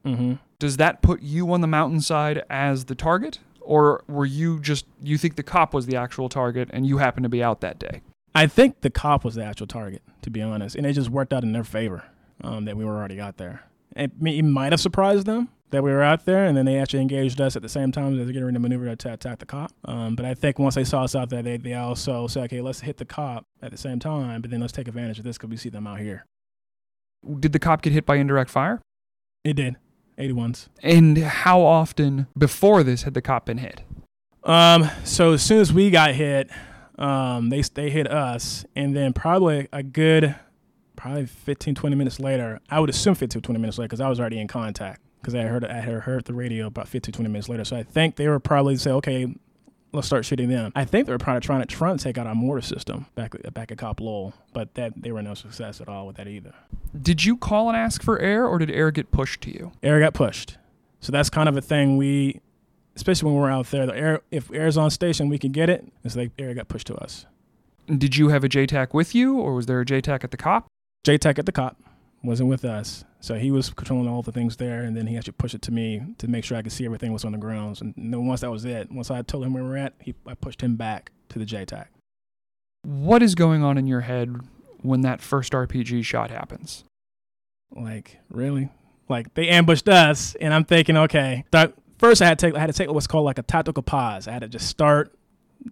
Mm-hmm. 0.05 0.35
Does 0.59 0.77
that 0.79 1.03
put 1.03 1.23
you 1.23 1.53
on 1.53 1.61
the 1.61 1.67
mountainside 1.67 2.43
as 2.49 2.87
the 2.87 2.95
target? 2.95 3.41
Or 3.61 4.05
were 4.09 4.27
you 4.27 4.61
just 4.61 4.87
you 5.03 5.19
think 5.19 5.37
the 5.37 5.43
cop 5.43 5.75
was 5.75 5.87
the 5.87 5.97
actual 5.97 6.29
target 6.29 6.69
and 6.73 6.87
you 6.87 6.99
happened 6.99 7.25
to 7.25 7.31
be 7.31 7.43
out 7.43 7.61
that 7.61 7.79
day? 7.79 8.03
I 8.35 8.47
think 8.47 8.81
the 8.81 8.91
cop 8.91 9.25
was 9.25 9.37
the 9.37 9.45
actual 9.45 9.67
target, 9.67 10.03
to 10.23 10.31
be 10.31 10.43
honest, 10.43 10.75
and 10.75 10.85
it 10.85 10.93
just 10.95 11.09
worked 11.09 11.33
out 11.33 11.45
in 11.45 11.53
their 11.53 11.65
favor 11.65 12.05
um, 12.43 12.65
that 12.65 12.77
we 12.77 12.85
were 12.85 12.97
already 12.97 13.21
out 13.21 13.37
there. 13.37 13.63
It, 13.95 14.11
it 14.23 14.43
might 14.43 14.73
have 14.73 14.81
surprised 14.81 15.27
them 15.27 15.49
that 15.71 15.83
we 15.83 15.91
were 15.91 16.03
out 16.03 16.25
there, 16.25 16.45
and 16.45 16.57
then 16.57 16.67
they 16.67 16.79
actually 16.79 17.01
engaged 17.01 17.41
us 17.41 17.57
at 17.57 17.63
the 17.63 17.69
same 17.69 17.91
time 17.91 18.13
as 18.13 18.19
they 18.19 18.25
were 18.25 18.33
getting 18.33 18.45
ready 18.45 18.55
to 18.55 18.61
maneuver 18.61 18.95
to 18.95 19.13
attack 19.13 19.39
the 19.39 19.47
cop. 19.47 19.73
Um, 19.85 20.15
but 20.15 20.25
I 20.25 20.35
think 20.35 20.59
once 20.59 20.75
they 20.75 20.85
saw 20.85 21.05
us 21.05 21.15
out 21.15 21.31
there, 21.31 21.43
they, 21.43 21.57
they 21.57 21.75
also 21.75 22.27
said, 22.27 22.45
okay, 22.45 22.61
let's 22.61 22.81
hit 22.81 22.99
the 22.99 23.05
cop 23.05 23.47
at 23.63 23.71
the 23.71 23.79
same 23.79 23.99
time, 23.99 24.41
but 24.41 24.51
then 24.51 24.61
let's 24.61 24.73
take 24.73 24.89
advantage 24.89 25.19
of 25.19 25.25
this 25.25 25.37
because 25.37 25.51
we 25.51 25.57
see 25.57 25.71
them 25.71 25.87
out 25.87 26.01
here. 26.01 26.27
Did 27.41 27.53
the 27.53 27.59
cop 27.59 27.83
get 27.83 27.93
hit 27.93 28.07
by 28.07 28.17
indirect 28.17 28.51
fire? 28.51 28.81
It 29.43 29.55
did. 29.55 29.77
81s. 30.19 30.69
And 30.83 31.19
how 31.19 31.61
often 31.61 32.27
before 32.37 32.83
this 32.83 33.03
had 33.03 33.15
the 33.15 33.23
cop 33.23 33.47
been 33.47 33.59
hit? 33.59 33.83
Um, 34.45 34.91
so 35.05 35.33
as 35.33 35.43
soon 35.43 35.61
as 35.61 35.73
we 35.73 35.91
got 35.91 36.15
hit, 36.15 36.51
um, 36.99 37.49
they 37.49 37.63
they 37.63 37.91
hit 37.91 38.11
us, 38.11 38.65
and 38.77 38.95
then 38.95 39.13
probably 39.13 39.69
a 39.73 39.83
good, 39.83 40.37
probably 40.97 41.27
15, 41.27 41.75
20 41.75 41.97
minutes 41.97 42.21
later, 42.21 42.61
I 42.71 42.79
would 42.79 42.91
assume 42.91 43.15
15, 43.15 43.43
20 43.43 43.61
minutes 43.61 43.79
later, 43.79 43.89
because 43.89 44.01
I 44.01 44.09
was 44.09 44.21
already 44.21 44.39
in 44.39 44.47
contact, 44.47 45.01
because 45.25 45.35
I 45.35 45.43
heard 45.43 45.65
I 45.65 45.81
had 45.81 45.95
heard 46.03 46.27
the 46.27 46.35
radio 46.35 46.67
about 46.67 46.87
15, 46.87 47.15
20 47.15 47.31
minutes 47.31 47.49
later. 47.49 47.65
So 47.65 47.77
I 47.77 47.83
think 47.83 48.17
they 48.17 48.29
were 48.29 48.39
probably 48.39 48.77
say, 48.77 48.91
okay, 48.91 49.35
let's 49.93 50.07
start 50.07 50.27
shooting 50.27 50.51
them. 50.51 50.71
I 50.77 50.85
think 50.85 51.07
they 51.07 51.13
were 51.13 51.19
probably 51.19 51.41
trying 51.41 51.61
to 51.63 51.67
trying 51.67 51.97
to 51.97 52.05
take 52.05 52.19
out 52.19 52.27
our 52.27 52.35
mortar 52.35 52.61
system 52.61 53.07
back 53.15 53.35
back 53.55 53.73
at 53.73 53.79
Cop 53.79 54.01
Lowell, 54.01 54.35
but 54.53 54.75
that 54.75 54.93
they 54.97 55.13
were 55.13 55.23
no 55.23 55.33
success 55.33 55.81
at 55.81 55.89
all 55.89 56.07
with 56.07 56.17
that 56.17 56.29
either. 56.29 56.53
Did 57.01 57.25
you 57.25 57.39
call 57.39 57.69
and 57.69 57.77
ask 57.77 58.03
for 58.03 58.19
air 58.19 58.47
or 58.47 58.59
did 58.59 58.71
air 58.71 58.91
get 58.91 59.11
pushed 59.11 59.41
to 59.43 59.51
you? 59.51 59.73
Air 59.83 59.99
got 60.01 60.13
pushed, 60.13 60.59
so 61.01 61.11
that's 61.11 61.31
kind 61.31 61.49
of 61.49 61.57
a 61.57 61.63
thing 61.63 61.97
we. 61.97 62.41
Especially 62.97 63.27
when 63.29 63.41
we're 63.41 63.51
out 63.51 63.67
there, 63.71 63.87
the 63.87 63.97
air 63.97 64.21
if 64.31 64.53
air's 64.53 64.77
on 64.77 64.89
station, 64.91 65.29
we 65.29 65.39
can 65.39 65.51
get 65.51 65.69
it. 65.69 65.85
It's 66.05 66.15
like 66.15 66.31
air 66.39 66.55
got 66.55 66.69
pushed 66.69 66.87
to 66.89 66.95
us. 66.95 67.27
Did 67.89 68.17
you 68.17 68.29
have 68.29 68.45
a 68.45 68.49
JTAC 68.49 68.95
with 68.95 69.17
you 69.17 69.37
or 69.37 69.55
was 69.55 69.67
there 69.67 69.81
a 69.81 69.85
JTAC 69.85 70.23
at 70.23 70.31
the 70.31 70.37
cop? 70.37 70.69
JTAC 71.05 71.41
at 71.41 71.47
the 71.47 71.51
cop. 71.53 71.77
Wasn't 72.25 72.49
with 72.49 72.65
us. 72.65 73.05
So 73.21 73.35
he 73.37 73.51
was 73.51 73.71
controlling 73.71 74.09
all 74.09 74.23
the 74.23 74.33
things 74.33 74.57
there, 74.57 74.83
and 74.83 74.97
then 74.97 75.07
he 75.07 75.17
actually 75.17 75.35
pushed 75.35 75.55
it 75.55 75.63
to 75.63 75.73
me 75.73 76.03
to 76.19 76.29
make 76.29 76.45
sure 76.45 76.57
I 76.57 76.63
could 76.63 76.73
see 76.73 76.85
everything 76.85 77.13
was 77.13 77.25
on 77.25 77.33
the 77.33 77.39
grounds. 77.39 77.81
And 77.81 77.95
then 77.97 78.27
once 78.27 78.41
that 78.41 78.51
was 78.51 78.65
it, 78.65 78.91
once 78.91 79.11
I 79.11 79.23
told 79.23 79.45
him 79.45 79.55
where 79.55 79.63
we 79.63 79.69
were 79.71 79.77
at, 79.77 79.95
he, 80.01 80.15
I 80.27 80.35
pushed 80.35 80.61
him 80.61 80.77
back 80.77 81.13
to 81.31 81.39
the 81.39 81.45
JTAC. 81.45 81.87
What 82.83 83.23
is 83.23 83.35
going 83.35 83.63
on 83.63 83.79
in 83.79 83.87
your 83.87 84.03
head 84.03 84.41
when 84.83 85.03
that 85.03 85.21
first 85.21 85.53
RPG 85.53 86.05
shot 86.05 86.31
happens? 86.31 86.85
Like, 87.75 88.19
really? 88.29 88.69
Like 89.09 89.35
they 89.35 89.49
ambushed 89.49 89.89
us, 89.89 90.35
and 90.41 90.53
I'm 90.53 90.65
thinking, 90.65 90.97
okay. 90.97 91.45
First, 91.99 92.23
I 92.23 92.27
had 92.27 92.39
to 92.39 92.47
take 92.47 92.57
I 92.57 92.61
had 92.61 92.67
to 92.67 92.73
take 92.73 92.91
what's 92.91 93.07
called 93.07 93.25
like 93.25 93.39
a 93.39 93.43
tactical 93.43 93.83
pause. 93.83 94.29
I 94.29 94.33
had 94.33 94.41
to 94.41 94.49
just 94.49 94.69
start, 94.69 95.15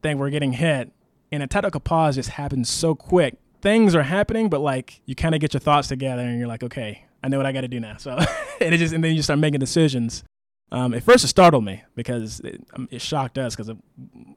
think 0.02 0.18
we're 0.18 0.30
getting 0.30 0.52
hit, 0.52 0.92
and 1.30 1.42
a 1.42 1.46
tactical 1.46 1.80
pause 1.80 2.16
just 2.16 2.30
happens 2.30 2.68
so 2.68 2.94
quick. 2.94 3.36
Things 3.62 3.94
are 3.94 4.02
happening, 4.02 4.48
but 4.48 4.60
like 4.60 5.00
you 5.06 5.14
kind 5.14 5.34
of 5.34 5.40
get 5.40 5.54
your 5.54 5.60
thoughts 5.60 5.88
together, 5.88 6.22
and 6.22 6.38
you're 6.38 6.48
like, 6.48 6.62
okay, 6.62 7.04
I 7.22 7.28
know 7.28 7.36
what 7.36 7.46
I 7.46 7.52
got 7.52 7.62
to 7.62 7.68
do 7.68 7.80
now. 7.80 7.96
So, 7.98 8.18
and 8.60 8.74
it 8.74 8.78
just 8.78 8.92
and 8.92 9.02
then 9.02 9.14
you 9.14 9.22
start 9.22 9.38
making 9.38 9.60
decisions. 9.60 10.24
Um, 10.70 10.94
at 10.94 11.02
first, 11.02 11.22
it 11.22 11.28
startled 11.28 11.64
me 11.64 11.82
because 11.94 12.40
it, 12.40 12.64
um, 12.72 12.88
it 12.90 13.02
shocked 13.02 13.36
us 13.36 13.54
because 13.54 13.70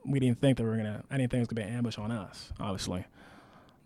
we 0.05 0.19
didn't 0.19 0.41
think 0.41 0.57
that 0.57 0.63
we 0.63 0.69
were 0.69 0.77
gonna. 0.77 1.03
I 1.09 1.17
didn't 1.17 1.31
think 1.31 1.39
it 1.39 1.41
was 1.41 1.47
gonna 1.47 1.65
be 1.65 1.71
an 1.71 1.77
ambush 1.77 1.97
on 1.97 2.11
us, 2.11 2.51
obviously. 2.59 3.05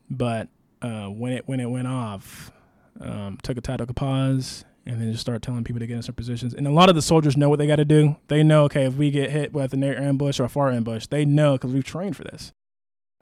But 0.10 0.50
uh, 0.82 1.08
when 1.08 1.34
it 1.34 1.48
when 1.48 1.60
it 1.60 1.70
went 1.70 1.88
off, 1.88 2.52
um, 3.00 3.38
took 3.44 3.58
a 3.58 3.62
tactical 3.62 3.94
pause, 3.94 4.66
and 4.86 5.00
then 5.00 5.12
just 5.12 5.22
start 5.22 5.42
telling 5.42 5.64
people 5.64 5.80
to 5.80 5.88
get 5.88 5.96
in 5.96 6.02
certain 6.02 6.16
positions. 6.16 6.54
And 6.54 6.68
a 6.68 6.72
lot 6.72 6.90
of 6.90 6.96
the 6.96 7.02
soldiers 7.02 7.38
know 7.38 7.50
what 7.50 7.60
they 7.60 7.68
got 7.68 7.78
to 7.78 7.86
do. 7.86 8.18
They 8.28 8.44
know, 8.44 8.64
okay, 8.64 8.86
if 8.86 8.96
we 8.96 9.12
get 9.12 9.30
hit 9.30 9.54
with 9.54 9.74
an 9.74 9.84
air 9.84 9.98
ambush 9.98 10.40
or 10.40 10.46
a 10.46 10.50
far 10.50 10.72
ambush, 10.72 11.08
they 11.08 11.26
know 11.26 11.54
because 11.54 11.72
we've 11.72 11.84
trained 11.84 12.18
for 12.18 12.24
this. 12.24 12.52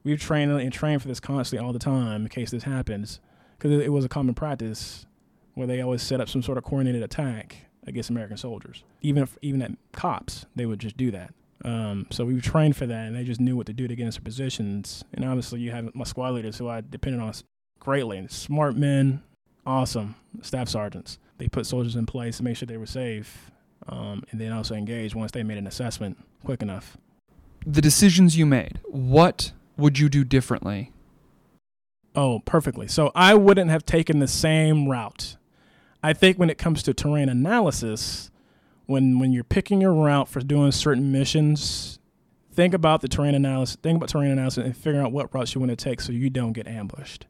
We've 0.07 0.17
trained 0.17 0.53
and 0.53 0.71
trained 0.71 1.01
for 1.01 1.09
this 1.09 1.19
constantly 1.19 1.65
all 1.65 1.73
the 1.73 1.79
time 1.79 2.21
in 2.21 2.29
case 2.29 2.49
this 2.51 2.63
happens, 2.63 3.19
because 3.57 3.77
it, 3.77 3.91
was 3.91 4.05
a 4.05 4.07
common 4.07 4.33
practice 4.35 5.05
where 5.53 5.67
they 5.67 5.81
always 5.81 6.01
set 6.01 6.21
up 6.21 6.29
some 6.29 6.41
sort 6.41 6.57
of 6.57 6.63
coordinated 6.63 7.03
attack 7.03 7.57
against 7.85 8.09
American 8.09 8.37
soldiers. 8.37 8.85
Even 9.01 9.23
if, 9.23 9.37
even 9.41 9.61
at 9.61 9.71
cops, 9.91 10.45
they 10.55 10.65
would 10.65 10.79
just 10.79 10.95
do 10.95 11.11
that. 11.11 11.33
Um, 11.65 12.07
so 12.09 12.23
we 12.23 12.35
were 12.35 12.39
trained 12.39 12.77
for 12.77 12.85
that, 12.85 13.07
and 13.07 13.17
they 13.17 13.25
just 13.25 13.41
knew 13.41 13.57
what 13.57 13.65
to 13.65 13.73
do 13.73 13.85
to 13.85 13.95
get 13.97 14.05
into 14.05 14.21
positions. 14.21 15.03
And 15.13 15.25
obviously, 15.25 15.59
you 15.59 15.71
have 15.71 15.93
my 15.93 16.05
squad 16.05 16.29
leaders 16.29 16.57
who 16.57 16.69
I 16.69 16.81
depended 16.89 17.21
on 17.21 17.33
greatly. 17.81 18.25
Smart 18.29 18.77
men, 18.77 19.21
awesome 19.65 20.15
staff 20.41 20.69
sergeants. 20.69 21.17
They 21.37 21.49
put 21.49 21.65
soldiers 21.65 21.97
in 21.97 22.05
place 22.05 22.37
to 22.37 22.43
make 22.43 22.55
sure 22.55 22.65
they 22.65 22.77
were 22.77 22.85
safe, 22.85 23.51
um, 23.89 24.23
and 24.31 24.39
then 24.39 24.53
also 24.53 24.73
engaged 24.73 25.15
once 25.15 25.33
they 25.33 25.43
made 25.43 25.57
an 25.57 25.67
assessment 25.67 26.17
quick 26.45 26.61
enough. 26.61 26.95
The 27.65 27.81
decisions 27.81 28.37
you 28.37 28.45
made, 28.45 28.79
what 28.85 29.51
would 29.77 29.99
you 29.99 30.09
do 30.09 30.23
differently? 30.23 30.91
Oh, 32.15 32.39
perfectly. 32.39 32.87
So 32.87 33.11
I 33.13 33.35
wouldn't 33.35 33.69
have 33.69 33.85
taken 33.85 34.19
the 34.19 34.27
same 34.27 34.87
route. 34.87 35.37
I 36.01 36.13
think 36.13 36.37
when 36.37 36.49
it 36.49 36.57
comes 36.57 36.81
to 36.83 36.93
terrain 36.93 37.29
analysis, 37.29 38.31
when 38.85 39.19
when 39.19 39.33
you're 39.33 39.43
picking 39.43 39.81
your 39.81 39.93
route 39.93 40.27
for 40.27 40.39
doing 40.39 40.71
certain 40.71 41.11
missions, 41.11 41.99
think 42.51 42.73
about 42.73 43.01
the 43.01 43.07
terrain 43.07 43.35
analysis. 43.35 43.77
Think 43.81 43.97
about 43.97 44.09
terrain 44.09 44.31
analysis 44.31 44.65
and 44.65 44.75
figure 44.75 45.01
out 45.01 45.11
what 45.11 45.33
routes 45.33 45.53
you 45.53 45.61
want 45.61 45.69
to 45.69 45.75
take 45.75 46.01
so 46.01 46.11
you 46.11 46.29
don't 46.29 46.53
get 46.53 46.67
ambushed. 46.67 47.27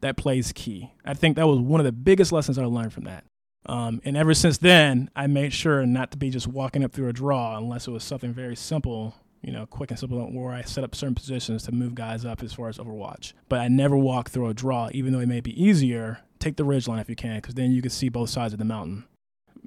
That 0.00 0.16
plays 0.16 0.52
key. 0.52 0.92
I 1.04 1.14
think 1.14 1.36
that 1.36 1.46
was 1.46 1.58
one 1.58 1.80
of 1.80 1.84
the 1.84 1.92
biggest 1.92 2.32
lessons 2.32 2.58
I 2.58 2.64
learned 2.64 2.92
from 2.92 3.04
that. 3.04 3.24
Um, 3.66 4.00
and 4.04 4.16
ever 4.16 4.32
since 4.32 4.58
then, 4.58 5.10
I 5.16 5.26
made 5.26 5.52
sure 5.52 5.84
not 5.84 6.12
to 6.12 6.16
be 6.16 6.30
just 6.30 6.46
walking 6.46 6.84
up 6.84 6.92
through 6.92 7.08
a 7.08 7.12
draw 7.12 7.56
unless 7.58 7.88
it 7.88 7.90
was 7.90 8.04
something 8.04 8.32
very 8.32 8.54
simple, 8.54 9.16
you 9.46 9.52
know, 9.52 9.64
quick 9.64 9.92
and 9.92 9.98
simple, 9.98 10.18
where 10.18 10.52
I 10.52 10.62
set 10.62 10.82
up 10.82 10.96
certain 10.96 11.14
positions 11.14 11.62
to 11.62 11.72
move 11.72 11.94
guys 11.94 12.24
up 12.24 12.42
as 12.42 12.52
far 12.52 12.68
as 12.68 12.78
Overwatch. 12.78 13.32
But 13.48 13.60
I 13.60 13.68
never 13.68 13.96
walk 13.96 14.28
through 14.28 14.48
a 14.48 14.54
draw, 14.54 14.88
even 14.92 15.12
though 15.12 15.20
it 15.20 15.28
may 15.28 15.40
be 15.40 15.62
easier. 15.62 16.18
Take 16.40 16.56
the 16.56 16.64
ridge 16.64 16.88
line 16.88 16.98
if 16.98 17.08
you 17.08 17.14
can, 17.14 17.36
because 17.36 17.54
then 17.54 17.70
you 17.70 17.80
can 17.80 17.92
see 17.92 18.08
both 18.08 18.28
sides 18.28 18.52
of 18.52 18.58
the 18.58 18.64
mountain. 18.64 19.04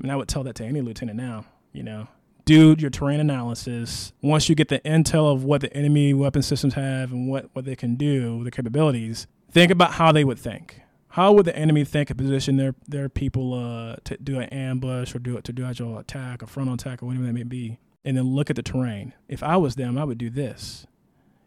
And 0.03 0.11
I 0.11 0.17
would 0.17 0.27
tell 0.27 0.43
that 0.43 0.55
to 0.55 0.65
any 0.65 0.81
lieutenant 0.81 1.17
now, 1.17 1.45
you 1.71 1.83
know. 1.83 2.09
Do 2.43 2.75
your 2.77 2.89
terrain 2.89 3.21
analysis. 3.21 4.11
Once 4.21 4.49
you 4.49 4.55
get 4.55 4.67
the 4.67 4.79
intel 4.81 5.31
of 5.31 5.45
what 5.45 5.61
the 5.61 5.73
enemy 5.73 6.13
weapon 6.13 6.41
systems 6.41 6.73
have 6.73 7.13
and 7.13 7.29
what, 7.29 7.49
what 7.53 7.63
they 7.63 7.75
can 7.75 7.95
do, 7.95 8.43
their 8.43 8.51
capabilities, 8.51 9.27
think 9.49 9.71
about 9.71 9.93
how 9.93 10.11
they 10.11 10.25
would 10.25 10.39
think. 10.39 10.81
How 11.13 11.31
would 11.31 11.45
the 11.45 11.55
enemy 11.55 11.85
think 11.85 12.09
and 12.09 12.19
position 12.19 12.57
their 12.57 12.75
their 12.87 13.09
people 13.09 13.53
uh, 13.53 13.95
to 14.03 14.17
do 14.17 14.39
an 14.39 14.49
ambush 14.49 15.15
or 15.15 15.19
do 15.19 15.37
it 15.37 15.43
to 15.45 15.53
do 15.53 15.65
actual 15.65 15.97
attack 15.97 16.43
or 16.43 16.47
frontal 16.47 16.75
attack 16.75 17.01
or 17.01 17.07
whatever 17.07 17.25
that 17.25 17.33
may 17.33 17.43
be, 17.43 17.79
and 18.10 18.17
then 18.17 18.34
look 18.34 18.50
at 18.50 18.56
the 18.56 18.63
terrain. 18.63 19.13
If 19.28 19.43
I 19.43 19.56
was 19.58 19.76
them, 19.76 19.95
I 19.95 20.04
would 20.04 20.17
do 20.17 20.32
this, 20.32 20.88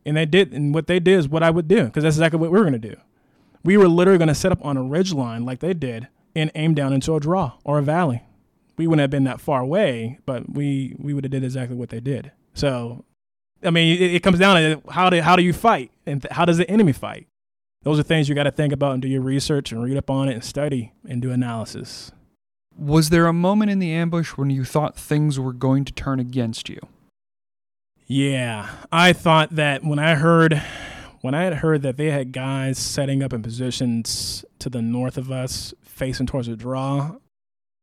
and 0.07 0.17
they 0.17 0.25
did. 0.25 0.53
And 0.53 0.73
what 0.73 0.87
they 0.87 1.01
did 1.01 1.19
is 1.19 1.29
what 1.29 1.43
I 1.43 1.51
would 1.51 1.67
do 1.67 1.87
because 1.87 2.05
that's 2.05 2.17
exactly 2.17 2.39
what 2.39 2.53
we 2.53 2.59
were 2.59 2.65
going 2.65 2.81
to 2.81 2.89
do. 2.89 2.97
We 3.65 3.77
were 3.77 3.89
literally 3.89 4.19
going 4.19 4.29
to 4.29 4.35
set 4.35 4.53
up 4.53 4.65
on 4.65 4.77
a 4.77 4.83
ridge 4.83 5.13
line 5.13 5.45
like 5.45 5.59
they 5.59 5.75
did 5.75 6.07
and 6.35 6.53
aim 6.55 6.75
down 6.75 6.93
into 6.93 7.15
a 7.15 7.21
draw 7.21 7.55
or 7.65 7.79
a 7.79 7.83
valley. 7.83 8.23
We 8.77 8.87
wouldn't 8.87 9.01
have 9.01 9.11
been 9.11 9.25
that 9.25 9.41
far 9.41 9.61
away, 9.61 10.21
but 10.25 10.55
we 10.55 10.95
we 10.99 11.13
would 11.13 11.25
have 11.25 11.33
did 11.33 11.45
exactly 11.45 11.77
what 11.77 11.89
they 11.89 12.01
did. 12.01 12.31
So, 12.55 13.05
I 13.63 13.71
mean, 13.71 14.01
it, 14.01 14.15
it 14.15 14.23
comes 14.23 14.39
down 14.39 14.57
to 14.57 14.91
how 14.91 15.11
do 15.11 15.21
how 15.21 15.35
do 15.35 15.43
you 15.43 15.53
fight 15.53 15.91
and 16.07 16.23
th- 16.23 16.33
how 16.33 16.45
does 16.45 16.59
the 16.59 16.71
enemy 16.71 16.93
fight? 16.93 17.27
those 17.83 17.99
are 17.99 18.03
things 18.03 18.29
you 18.29 18.35
got 18.35 18.45
to 18.45 18.51
think 18.51 18.73
about 18.73 18.93
and 18.93 19.03
do 19.03 19.09
your 19.09 19.23
research 19.23 19.73
and 19.73 19.83
read 19.83 19.97
up 19.97 20.11
on 20.11 20.29
it 20.29 20.35
and 20.35 20.45
study 20.45 20.93
and 21.09 21.21
do 21.21 21.31
analysis. 21.31 22.13
Was 22.79 23.11
there 23.11 23.27
a 23.27 23.33
moment 23.33 23.71
in 23.71 23.79
the 23.79 23.93
ambush 23.93 24.31
when 24.31 24.51
you 24.51 24.65
thought 24.65 24.97
things 24.97 25.39
were 25.39 25.53
going 25.53 25.85
to 25.85 25.93
turn 25.93 26.19
against 26.19 26.69
you? 26.69 26.81
Yeah, 28.07 28.71
I 28.91 29.13
thought 29.13 29.51
that 29.57 29.85
when 29.85 29.99
I 29.99 30.17
heard 30.17 30.63
when 31.21 31.35
I 31.35 31.45
had 31.45 31.55
heard 31.55 31.83
that 31.83 31.97
they 31.97 32.11
had 32.11 32.33
guys 32.33 32.79
setting 32.79 33.23
up 33.23 33.33
in 33.33 33.43
positions 33.43 34.45
to 34.59 34.69
the 34.69 34.83
north 34.83 35.17
of 35.17 35.31
us 35.31 35.73
facing 35.83 36.27
towards 36.27 36.49
the 36.49 36.57
draw, 36.57 37.17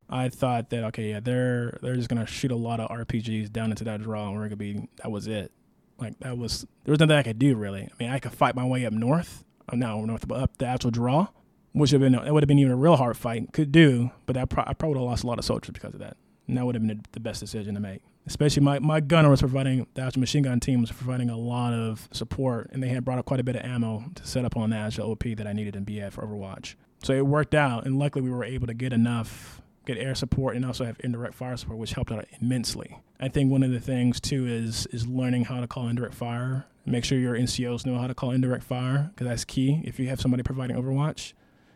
I 0.09 0.29
thought 0.29 0.69
that 0.71 0.83
okay, 0.85 1.11
yeah, 1.11 1.19
they're 1.19 1.79
they're 1.81 1.95
just 1.95 2.09
gonna 2.09 2.25
shoot 2.25 2.51
a 2.51 2.55
lot 2.55 2.79
of 2.79 2.89
RPGs 2.89 3.51
down 3.51 3.71
into 3.71 3.83
that 3.85 4.01
draw 4.01 4.27
and 4.27 4.35
we're 4.35 4.43
gonna 4.43 4.55
be 4.57 4.87
that 4.97 5.11
was 5.11 5.27
it. 5.27 5.51
Like 5.97 6.19
that 6.19 6.37
was 6.37 6.67
there 6.83 6.91
was 6.91 6.99
nothing 6.99 7.15
I 7.15 7.23
could 7.23 7.39
do 7.39 7.55
really. 7.55 7.83
I 7.83 8.03
mean, 8.03 8.09
I 8.09 8.19
could 8.19 8.33
fight 8.33 8.55
my 8.55 8.65
way 8.65 8.85
up 8.85 8.93
north, 8.93 9.45
uh, 9.71 9.75
no 9.75 10.03
north, 10.05 10.27
but 10.27 10.41
up 10.41 10.57
the 10.57 10.65
actual 10.65 10.91
draw, 10.91 11.27
which 11.73 11.91
would 11.91 12.01
have 12.01 12.11
been 12.11 12.27
it 12.27 12.33
would 12.33 12.43
have 12.43 12.47
been 12.47 12.59
even 12.59 12.71
a 12.71 12.77
real 12.77 12.95
hard 12.95 13.17
fight. 13.17 13.51
Could 13.53 13.71
do, 13.71 14.11
but 14.25 14.37
I, 14.37 14.45
pro- 14.45 14.63
I 14.65 14.73
probably 14.73 14.95
would 14.95 15.03
have 15.03 15.09
lost 15.09 15.23
a 15.23 15.27
lot 15.27 15.39
of 15.39 15.45
soldiers 15.45 15.71
because 15.73 15.93
of 15.93 15.99
that. 15.99 16.17
And 16.47 16.57
that 16.57 16.65
would 16.65 16.75
have 16.75 16.85
been 16.85 17.03
the 17.11 17.19
best 17.19 17.39
decision 17.39 17.75
to 17.75 17.81
make. 17.81 18.01
Especially 18.25 18.61
my, 18.63 18.79
my 18.79 18.99
gunner 18.99 19.29
was 19.29 19.39
providing 19.39 19.87
the 19.93 20.01
actual 20.01 20.19
machine 20.19 20.43
gun 20.43 20.59
team 20.59 20.81
was 20.81 20.91
providing 20.91 21.29
a 21.29 21.37
lot 21.37 21.73
of 21.73 22.09
support, 22.11 22.69
and 22.71 22.81
they 22.81 22.89
had 22.89 23.05
brought 23.05 23.19
up 23.19 23.25
quite 23.25 23.39
a 23.39 23.43
bit 23.43 23.55
of 23.55 23.63
ammo 23.63 24.03
to 24.15 24.27
set 24.27 24.45
up 24.45 24.57
on 24.57 24.71
the 24.71 24.75
actual 24.75 25.11
OP 25.11 25.23
that 25.35 25.47
I 25.47 25.53
needed 25.53 25.75
in 25.75 25.85
BF 25.85 26.13
for 26.13 26.23
Overwatch. 26.25 26.75
So 27.03 27.13
it 27.13 27.25
worked 27.25 27.55
out, 27.55 27.85
and 27.85 27.97
luckily 27.97 28.23
we 28.23 28.31
were 28.31 28.43
able 28.43 28.67
to 28.67 28.73
get 28.73 28.93
enough 28.93 29.61
get 29.85 29.97
air 29.97 30.13
support 30.13 30.55
and 30.55 30.65
also 30.65 30.85
have 30.85 30.97
indirect 31.03 31.33
fire 31.33 31.57
support, 31.57 31.79
which 31.79 31.93
helped 31.93 32.11
out 32.11 32.25
immensely. 32.41 32.99
I 33.19 33.27
think 33.27 33.51
one 33.51 33.63
of 33.63 33.71
the 33.71 33.79
things 33.79 34.19
too 34.19 34.45
is 34.45 34.85
is 34.87 35.07
learning 35.07 35.45
how 35.45 35.59
to 35.59 35.67
call 35.67 35.87
indirect 35.87 36.13
fire. 36.13 36.65
Make 36.85 37.05
sure 37.05 37.17
your 37.17 37.35
NCOs 37.35 37.85
know 37.85 37.97
how 37.97 38.07
to 38.07 38.13
call 38.13 38.31
indirect 38.31 38.63
fire 38.63 39.11
because 39.13 39.27
that's 39.27 39.45
key. 39.45 39.81
If 39.83 39.99
you 39.99 40.09
have 40.09 40.21
somebody 40.21 40.43
providing 40.43 40.75
Overwatch, 40.75 41.33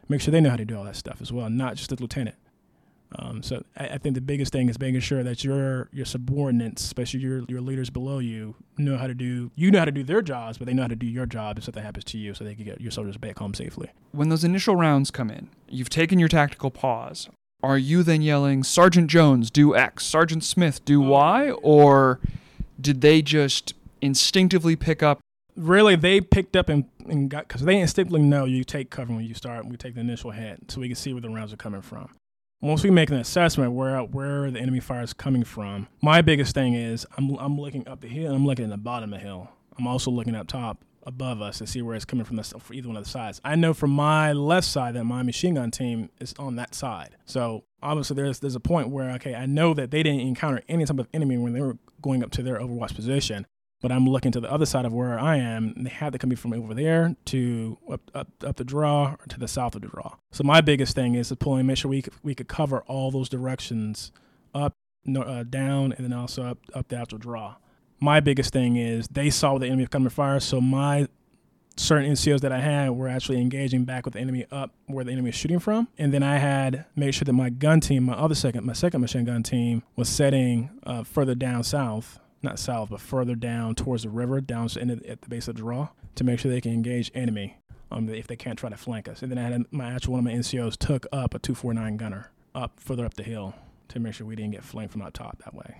make 0.10 0.22
sure 0.22 0.32
they 0.32 0.42
know 0.42 0.50
how 0.50 0.58
to 0.58 0.66
do 0.66 0.78
all 0.78 0.84
that 0.84 0.96
stuff 0.96 1.22
as 1.22 1.32
well, 1.32 1.50
not 1.50 1.76
just 1.76 1.90
the 1.90 1.96
lieutenant. 1.96 2.36
Um, 3.16 3.44
so 3.44 3.64
I, 3.78 3.90
I, 3.90 3.98
think 3.98 4.16
the 4.16 4.22
biggest 4.22 4.52
thing 4.52 4.70
is 4.70 4.80
making 4.80 5.02
sure 5.02 5.24
that 5.24 5.44
your 5.44 5.90
your 5.92 6.06
subordinates, 6.06 6.84
especially 6.84 7.20
your 7.20 7.44
your 7.48 7.62
leaders 7.62 7.90
below 7.90 8.20
you, 8.20 8.56
know 8.78 8.98
how 8.98 9.08
to 9.08 9.14
do 9.14 9.52
you 9.56 9.70
know 9.70 9.80
how 9.80 9.86
to 9.86 9.92
do 9.92 10.04
their 10.04 10.22
jobs, 10.22 10.58
but 10.58 10.66
they 10.66 10.74
know 10.74 10.84
how 10.84 10.88
to 10.88 10.96
do 10.96 11.06
your 11.06 11.26
job 11.26 11.58
if 11.58 11.66
something 11.66 11.84
happens 11.84 12.06
to 12.06 12.18
you, 12.18 12.34
so 12.34 12.44
they 12.44 12.56
can 12.56 12.66
get 12.66 12.82
your 12.82 12.92
soldiers 12.92 13.18
back 13.18 13.38
home 13.38 13.54
safely. 13.54 13.92
When 14.12 14.30
those 14.30 14.44
initial 14.44 14.76
rounds 14.76 15.12
come 15.12 15.30
in, 15.30 15.50
you've 15.70 15.90
taken 15.90 16.18
your 16.18 16.30
tactical 16.30 16.72
pause. 16.72 17.30
Are 17.62 17.78
you 17.78 18.04
then 18.04 18.22
yelling, 18.22 18.64
Sergeant 18.64 19.10
Jones, 19.10 19.50
do 19.50 19.76
X, 19.76 20.06
Sergeant 20.06 20.44
Smith, 20.44 20.84
do 20.84 21.00
Y, 21.00 21.52
or 21.62 22.20
did 22.82 23.02
they 23.02 23.22
just 23.22 23.74
instinctively 24.02 24.76
pick 24.76 25.02
up? 25.04 25.20
Really, 25.56 25.96
they 25.96 26.20
picked 26.20 26.56
up 26.56 26.70
and, 26.70 26.86
and 27.08 27.30
got 27.30 27.48
because 27.48 27.62
they 27.62 27.80
instinctively 27.80 28.22
know 28.22 28.46
you 28.46 28.64
take 28.64 28.90
cover 28.90 29.14
when 29.14 29.24
you 29.24 29.34
start. 29.34 29.68
We 29.68 29.78
take 29.78 29.96
the 29.96 30.02
initial 30.02 30.32
hit, 30.32 30.72
so 30.72 30.82
we 30.82 30.88
can 30.88 30.96
see 30.96 31.14
where 31.14 31.22
the 31.22 31.30
rounds 31.30 31.54
are 31.54 31.58
coming 31.58 31.82
from 31.82 32.10
once 32.64 32.82
we 32.82 32.90
make 32.90 33.10
an 33.10 33.18
assessment 33.18 33.74
where 33.74 34.00
where 34.00 34.50
the 34.50 34.60
enemy 34.60 34.80
fire 34.80 35.04
is 35.04 35.12
coming 35.14 35.44
from, 35.44 35.88
my 36.02 36.22
biggest 36.22 36.56
thing 36.56 36.74
is 36.74 37.06
I'm 37.18 37.36
I'm 37.36 37.60
looking 37.60 37.86
up 37.88 38.00
the 38.00 38.08
hill. 38.08 38.34
I'm 38.34 38.46
looking 38.46 38.66
at 38.66 38.72
the 38.72 38.78
bottom 38.78 39.14
of 39.14 39.20
the 39.20 39.26
hill. 39.26 39.50
I'm 39.78 39.86
also 39.86 40.10
looking 40.10 40.34
up 40.34 40.48
top 40.48 40.84
above 41.06 41.42
us 41.42 41.58
to 41.58 41.68
see 41.68 41.82
where 41.82 41.96
it's 41.96 42.06
coming 42.06 42.24
from 42.24 42.38
the, 42.38 42.44
for 42.44 42.74
either 42.74 42.88
one 42.88 42.96
of 42.96 43.04
the 43.04 43.10
sides. 43.10 43.42
I 43.44 43.56
know 43.56 43.74
from 43.74 43.92
my 43.92 44.32
left 44.32 44.66
side 44.66 44.96
that 44.96 45.04
my 45.04 45.22
machine 45.24 45.56
gun 45.56 45.72
team 45.72 46.10
is 46.22 46.34
on 46.40 46.56
that 46.56 46.74
side. 46.74 47.18
So 47.26 47.66
obviously 47.82 48.16
there's 48.16 48.40
there's 48.40 48.56
a 48.56 48.62
point 48.62 48.88
where 48.88 49.12
okay, 49.16 49.36
I 49.36 49.46
know 49.46 49.74
that 49.74 49.92
they 49.92 50.02
didn't 50.02 50.22
encounter 50.22 50.62
any 50.70 50.86
type 50.86 51.00
of 51.00 51.10
enemy 51.14 51.38
when 51.38 51.52
they 51.52 51.62
were 51.62 51.78
going 52.02 52.24
up 52.24 52.32
to 52.32 52.44
their 52.44 52.60
Overwatch 52.60 52.96
position 52.96 53.46
but 53.84 53.92
I'm 53.92 54.08
looking 54.08 54.32
to 54.32 54.40
the 54.40 54.50
other 54.50 54.66
side 54.66 54.86
of 54.86 54.94
where 54.94 55.20
I 55.20 55.36
am. 55.36 55.74
And 55.76 55.86
they 55.86 55.90
have 55.90 56.14
to 56.14 56.18
come 56.18 56.34
from 56.38 56.54
over 56.54 56.74
there 56.74 57.18
to 57.26 57.78
up, 57.92 58.10
up, 58.16 58.30
up 58.42 58.56
the 58.56 58.64
draw 58.64 59.18
or 59.20 59.26
to 59.28 59.38
the 59.38 59.48
south 59.48 59.76
of 59.76 59.82
the 59.82 59.90
draw. 59.90 60.16
So 60.32 60.46
my 60.46 60.62
biggest 60.62 60.96
thing 60.96 61.16
is 61.16 61.28
to 61.28 61.36
pull 61.36 61.58
and 61.58 61.68
make 61.68 61.78
sure 61.78 61.92
we 61.92 62.02
could, 62.02 62.14
we 62.24 62.34
could 62.34 62.48
cover 62.48 62.80
all 62.88 63.12
those 63.12 63.28
directions 63.28 64.14
up, 64.56 64.74
uh, 65.14 65.44
down, 65.44 65.92
and 65.92 66.06
then 66.06 66.14
also 66.14 66.44
up, 66.44 66.60
up 66.74 66.88
the 66.88 66.96
actual 66.96 67.18
draw. 67.18 67.58
My 68.00 68.22
biggest 68.22 68.54
thing 68.54 68.78
is 68.78 69.06
they 69.12 69.30
saw 69.30 69.58
the 69.58 69.68
enemy 69.68 69.86
coming 69.88 70.08
fire, 70.08 70.40
so 70.40 70.62
my 70.62 71.10
certain 71.76 72.10
NCOs 72.10 72.40
that 72.40 72.54
I 72.54 72.62
had 72.62 72.92
were 72.92 73.10
actually 73.10 73.42
engaging 73.42 73.84
back 73.84 74.06
with 74.06 74.14
the 74.14 74.22
enemy 74.22 74.46
up 74.50 74.72
where 74.86 75.04
the 75.04 75.12
enemy 75.12 75.30
is 75.30 75.36
shooting 75.36 75.60
from, 75.60 75.90
and 75.98 76.14
then 76.14 76.24
I 76.24 76.38
had 76.38 76.86
made 76.96 77.16
sure 77.16 77.26
that 77.26 77.34
my 77.34 77.50
gun 77.50 77.82
team, 77.82 78.04
my 78.04 78.14
other 78.14 78.36
second, 78.36 78.66
my 78.66 78.74
second 78.74 79.02
machine 79.02 79.26
gun 79.26 79.44
team, 79.44 79.84
was 79.98 80.08
setting 80.08 80.70
uh, 80.86 81.04
further 81.04 81.36
down 81.36 81.64
south, 81.64 82.20
not 82.44 82.60
south, 82.60 82.90
but 82.90 83.02
further 83.02 83.36
down 83.36 83.76
towards 83.76 84.04
the 84.04 84.10
river, 84.10 84.42
down 84.42 84.68
to, 84.70 84.82
at 85.08 85.22
the 85.22 85.30
base 85.30 85.48
of 85.48 85.56
the 85.56 85.62
draw, 85.62 85.90
to 86.16 86.24
make 86.24 86.40
sure 86.40 86.52
they 86.52 86.62
can 86.62 86.74
engage 86.74 87.12
enemy 87.14 87.58
um, 87.92 88.10
if 88.10 88.28
they 88.28 88.36
can't 88.36 88.58
try 88.58 88.70
to 88.70 88.78
flank 88.78 89.08
us. 89.08 89.22
And 89.22 89.32
then 89.32 89.38
I 89.38 89.50
had 89.50 89.66
my 89.72 89.92
actual 89.92 90.14
one 90.14 90.20
of 90.20 90.26
my 90.26 90.32
NCOs 90.34 90.78
took 90.78 91.06
up 91.12 91.34
a 91.34 91.40
249 91.40 91.98
gunner 91.98 92.32
up 92.56 92.80
further 92.80 93.06
up 93.06 93.16
the 93.16 93.24
hill 93.24 93.56
to 93.90 94.00
make 94.00 94.14
sure 94.14 94.28
we 94.28 94.36
didn't 94.36 94.52
get 94.52 94.64
flanked 94.64 94.92
from 94.92 95.02
up 95.02 95.14
top 95.14 95.42
that 95.44 95.54
way. 95.54 95.78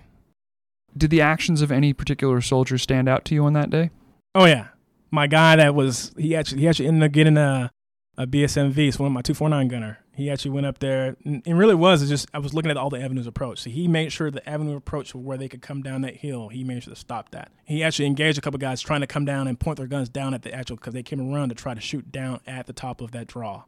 Did 0.96 1.10
the 1.10 1.20
actions 1.20 1.60
of 1.60 1.72
any 1.72 1.92
particular 1.92 2.40
soldier 2.40 2.78
stand 2.78 3.08
out 3.08 3.24
to 3.26 3.34
you 3.34 3.44
on 3.44 3.52
that 3.54 3.70
day? 3.70 3.90
Oh 4.34 4.46
yeah, 4.46 4.68
my 5.10 5.26
guy 5.26 5.56
that 5.56 5.74
was 5.74 6.12
he 6.16 6.36
actually 6.36 6.60
he 6.60 6.68
actually 6.68 6.88
ended 6.88 7.02
up 7.02 7.12
getting 7.12 7.36
a 7.36 7.70
a 8.16 8.26
BSMV, 8.26 8.94
so 8.94 9.02
one 9.02 9.08
of 9.08 9.12
my 9.12 9.22
249 9.22 9.68
gunner. 9.68 10.03
He 10.16 10.30
actually 10.30 10.52
went 10.52 10.66
up 10.66 10.78
there, 10.78 11.16
and 11.24 11.42
it 11.44 11.54
really 11.54 11.74
was 11.74 12.00
it 12.02 12.06
just 12.06 12.28
I 12.32 12.38
was 12.38 12.54
looking 12.54 12.70
at 12.70 12.76
all 12.76 12.88
the 12.88 13.00
avenues 13.00 13.26
approach. 13.26 13.60
So 13.60 13.70
he 13.70 13.88
made 13.88 14.12
sure 14.12 14.30
the 14.30 14.48
avenue 14.48 14.76
approach 14.76 15.14
where 15.14 15.36
they 15.36 15.48
could 15.48 15.60
come 15.60 15.82
down 15.82 16.02
that 16.02 16.16
hill. 16.16 16.48
He 16.48 16.62
made 16.62 16.84
sure 16.84 16.94
to 16.94 17.00
stop 17.00 17.30
that. 17.30 17.50
He 17.64 17.82
actually 17.82 18.06
engaged 18.06 18.38
a 18.38 18.40
couple 18.40 18.58
guys 18.58 18.80
trying 18.80 19.00
to 19.00 19.08
come 19.08 19.24
down 19.24 19.48
and 19.48 19.58
point 19.58 19.78
their 19.78 19.88
guns 19.88 20.08
down 20.08 20.32
at 20.32 20.42
the 20.42 20.54
actual 20.54 20.76
because 20.76 20.94
they 20.94 21.02
came 21.02 21.20
around 21.20 21.48
to 21.48 21.56
try 21.56 21.74
to 21.74 21.80
shoot 21.80 22.12
down 22.12 22.40
at 22.46 22.66
the 22.66 22.72
top 22.72 23.00
of 23.00 23.10
that 23.10 23.26
draw. 23.26 23.64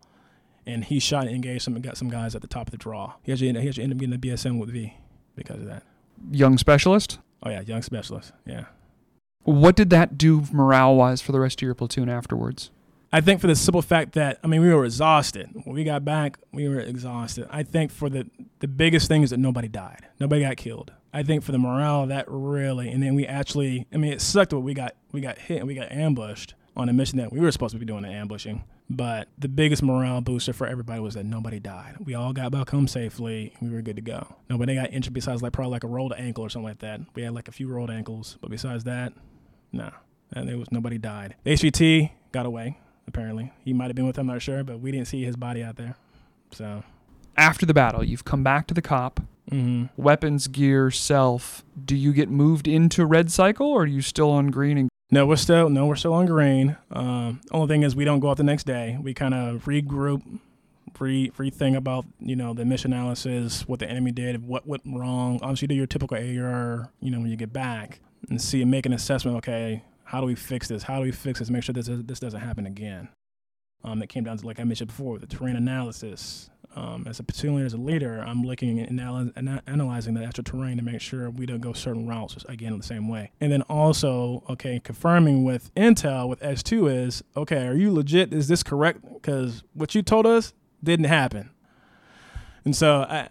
And 0.64 0.84
he 0.84 1.00
shot 1.00 1.26
and 1.26 1.34
engaged 1.34 1.64
some 1.64 1.80
got 1.80 1.96
some 1.96 2.10
guys 2.10 2.34
at 2.36 2.42
the 2.42 2.48
top 2.48 2.68
of 2.68 2.70
the 2.70 2.78
draw. 2.78 3.14
He 3.22 3.32
actually 3.32 3.52
he 3.60 3.68
actually 3.68 3.84
ended 3.84 3.96
up 3.96 4.00
getting 4.00 4.14
a 4.14 4.36
BSM 4.36 4.60
with 4.60 4.70
V 4.70 4.94
because 5.34 5.60
of 5.60 5.66
that. 5.66 5.82
Young 6.30 6.58
specialist. 6.58 7.18
Oh 7.42 7.50
yeah, 7.50 7.60
young 7.62 7.82
specialist. 7.82 8.32
Yeah. 8.46 8.66
What 9.42 9.76
did 9.76 9.90
that 9.90 10.16
do 10.18 10.44
morale 10.52 10.94
wise 10.94 11.20
for 11.20 11.32
the 11.32 11.40
rest 11.40 11.60
of 11.60 11.62
your 11.62 11.74
platoon 11.74 12.08
afterwards? 12.08 12.70
I 13.12 13.20
think 13.20 13.40
for 13.40 13.46
the 13.46 13.56
simple 13.56 13.82
fact 13.82 14.12
that 14.14 14.38
I 14.42 14.46
mean 14.46 14.60
we 14.60 14.72
were 14.72 14.84
exhausted. 14.84 15.48
When 15.64 15.74
we 15.74 15.84
got 15.84 16.04
back, 16.04 16.38
we 16.52 16.68
were 16.68 16.80
exhausted. 16.80 17.46
I 17.50 17.62
think 17.62 17.90
for 17.90 18.08
the 18.08 18.28
the 18.60 18.68
biggest 18.68 19.08
thing 19.08 19.22
is 19.22 19.30
that 19.30 19.38
nobody 19.38 19.68
died. 19.68 20.06
Nobody 20.20 20.42
got 20.42 20.56
killed. 20.56 20.92
I 21.12 21.22
think 21.22 21.42
for 21.42 21.52
the 21.52 21.58
morale 21.58 22.06
that 22.06 22.26
really 22.28 22.90
and 22.90 23.02
then 23.02 23.14
we 23.14 23.26
actually 23.26 23.86
I 23.92 23.96
mean 23.96 24.12
it 24.12 24.20
sucked 24.20 24.50
but 24.50 24.60
we 24.60 24.74
got 24.74 24.94
we 25.12 25.20
got 25.20 25.38
hit 25.38 25.58
and 25.58 25.66
we 25.66 25.74
got 25.74 25.92
ambushed 25.92 26.54
on 26.76 26.88
a 26.88 26.92
mission 26.92 27.18
that 27.18 27.32
we 27.32 27.40
were 27.40 27.50
supposed 27.50 27.72
to 27.72 27.78
be 27.78 27.86
doing 27.86 28.02
the 28.02 28.08
ambushing. 28.08 28.64
But 28.88 29.28
the 29.38 29.48
biggest 29.48 29.82
morale 29.82 30.20
booster 30.20 30.52
for 30.52 30.66
everybody 30.66 31.00
was 31.00 31.14
that 31.14 31.24
nobody 31.24 31.58
died. 31.58 31.96
We 32.04 32.14
all 32.14 32.32
got 32.32 32.52
back 32.52 32.70
home 32.70 32.86
safely. 32.86 33.52
We 33.60 33.70
were 33.70 33.82
good 33.82 33.96
to 33.96 34.02
go. 34.02 34.36
Nobody 34.48 34.74
got 34.74 34.92
injured 34.92 35.14
besides 35.14 35.42
like 35.42 35.52
probably 35.52 35.72
like 35.72 35.84
a 35.84 35.88
rolled 35.88 36.12
ankle 36.16 36.44
or 36.44 36.50
something 36.50 36.68
like 36.68 36.78
that. 36.80 37.00
We 37.14 37.22
had 37.22 37.34
like 37.34 37.48
a 37.48 37.52
few 37.52 37.66
rolled 37.68 37.90
ankles, 37.90 38.38
but 38.40 38.50
besides 38.50 38.84
that, 38.84 39.12
no. 39.72 39.90
And 40.32 40.48
there 40.48 40.58
was 40.58 40.70
nobody 40.70 40.98
died. 40.98 41.34
The 41.44 41.52
HVT 41.52 42.10
got 42.30 42.46
away, 42.46 42.78
apparently. 43.06 43.52
He 43.64 43.72
might 43.72 43.86
have 43.86 43.96
been 43.96 44.06
with 44.06 44.16
them, 44.16 44.28
I'm 44.28 44.34
not 44.34 44.42
sure, 44.42 44.64
but 44.64 44.80
we 44.80 44.90
didn't 44.90 45.08
see 45.08 45.24
his 45.24 45.36
body 45.36 45.62
out 45.62 45.76
there. 45.76 45.96
So 46.50 46.82
after 47.36 47.66
the 47.66 47.74
battle, 47.74 48.02
you've 48.02 48.24
come 48.24 48.42
back 48.42 48.66
to 48.68 48.74
the 48.74 48.82
cop. 48.82 49.20
Mm-hmm. 49.50 50.00
Weapons, 50.00 50.48
gear, 50.48 50.90
self. 50.90 51.64
Do 51.84 51.94
you 51.94 52.12
get 52.12 52.28
moved 52.28 52.66
into 52.66 53.06
red 53.06 53.30
cycle, 53.30 53.68
or 53.68 53.82
are 53.82 53.86
you 53.86 54.00
still 54.00 54.30
on 54.30 54.48
green 54.48 54.76
and 54.76 54.88
no, 55.10 55.24
we're 55.24 55.36
still 55.36 55.68
no, 55.68 55.86
we're 55.86 55.96
still 55.96 56.14
on 56.14 56.26
green. 56.26 56.76
Um, 56.90 57.40
only 57.52 57.68
thing 57.68 57.82
is 57.84 57.94
we 57.94 58.04
don't 58.04 58.18
go 58.18 58.30
out 58.30 58.38
the 58.38 58.42
next 58.42 58.64
day. 58.64 58.98
We 59.00 59.14
kind 59.14 59.34
of 59.34 59.64
regroup, 59.64 60.40
re 60.98 61.30
rethink 61.30 61.76
about 61.76 62.06
you 62.18 62.34
know 62.34 62.54
the 62.54 62.64
mission 62.64 62.92
analysis, 62.92 63.68
what 63.68 63.78
the 63.78 63.88
enemy 63.88 64.10
did, 64.10 64.46
what 64.46 64.66
went 64.66 64.82
wrong. 64.84 65.38
Obviously, 65.42 65.68
do 65.68 65.76
your 65.76 65.86
typical 65.86 66.16
AR, 66.16 66.90
you 67.00 67.10
know, 67.12 67.20
when 67.20 67.30
you 67.30 67.36
get 67.36 67.52
back 67.52 68.00
and 68.28 68.42
see 68.42 68.62
and 68.62 68.70
make 68.70 68.84
an 68.84 68.92
assessment. 68.92 69.36
Okay, 69.36 69.84
how 70.06 70.20
do 70.20 70.26
we 70.26 70.36
fix 70.36 70.68
this? 70.68 70.84
How 70.84 70.98
do 70.98 71.02
we 71.02 71.12
fix 71.12 71.40
this? 71.40 71.50
Make 71.50 71.64
sure 71.64 71.72
this 71.72 71.88
this 71.90 72.20
doesn't 72.20 72.40
happen 72.40 72.64
again. 72.64 73.08
Um, 73.84 73.98
that 73.98 74.08
came 74.08 74.24
down 74.24 74.38
to 74.38 74.46
like 74.46 74.58
I 74.58 74.64
mentioned 74.64 74.88
before, 74.88 75.18
the 75.18 75.26
terrain 75.26 75.54
analysis, 75.54 76.48
um, 76.76 77.06
as 77.08 77.18
a 77.18 77.22
platoon 77.22 77.56
leader, 77.56 77.66
as 77.66 77.72
a 77.74 77.78
leader, 77.78 78.20
I'm 78.20 78.42
looking 78.42 78.78
and 78.80 79.60
analyzing 79.66 80.14
the 80.14 80.24
actual 80.24 80.44
terrain 80.44 80.76
to 80.76 80.82
make 80.82 81.00
sure 81.00 81.30
we 81.30 81.44
don't 81.44 81.60
go 81.60 81.72
certain 81.72 82.06
routes 82.06 82.36
again 82.48 82.72
in 82.72 82.78
the 82.78 82.84
same 82.84 83.08
way. 83.08 83.32
And 83.40 83.50
then 83.50 83.62
also, 83.62 84.44
okay, 84.48 84.80
confirming 84.82 85.44
with 85.44 85.74
intel 85.74 86.28
with 86.28 86.40
S2 86.40 87.06
is 87.06 87.24
okay, 87.36 87.66
are 87.66 87.74
you 87.74 87.92
legit? 87.92 88.32
Is 88.32 88.48
this 88.48 88.62
correct? 88.62 89.00
Because 89.12 89.64
what 89.74 89.94
you 89.94 90.02
told 90.02 90.26
us 90.26 90.52
didn't 90.82 91.06
happen. 91.06 91.50
And 92.64 92.76
so, 92.76 93.06
I, 93.08 93.28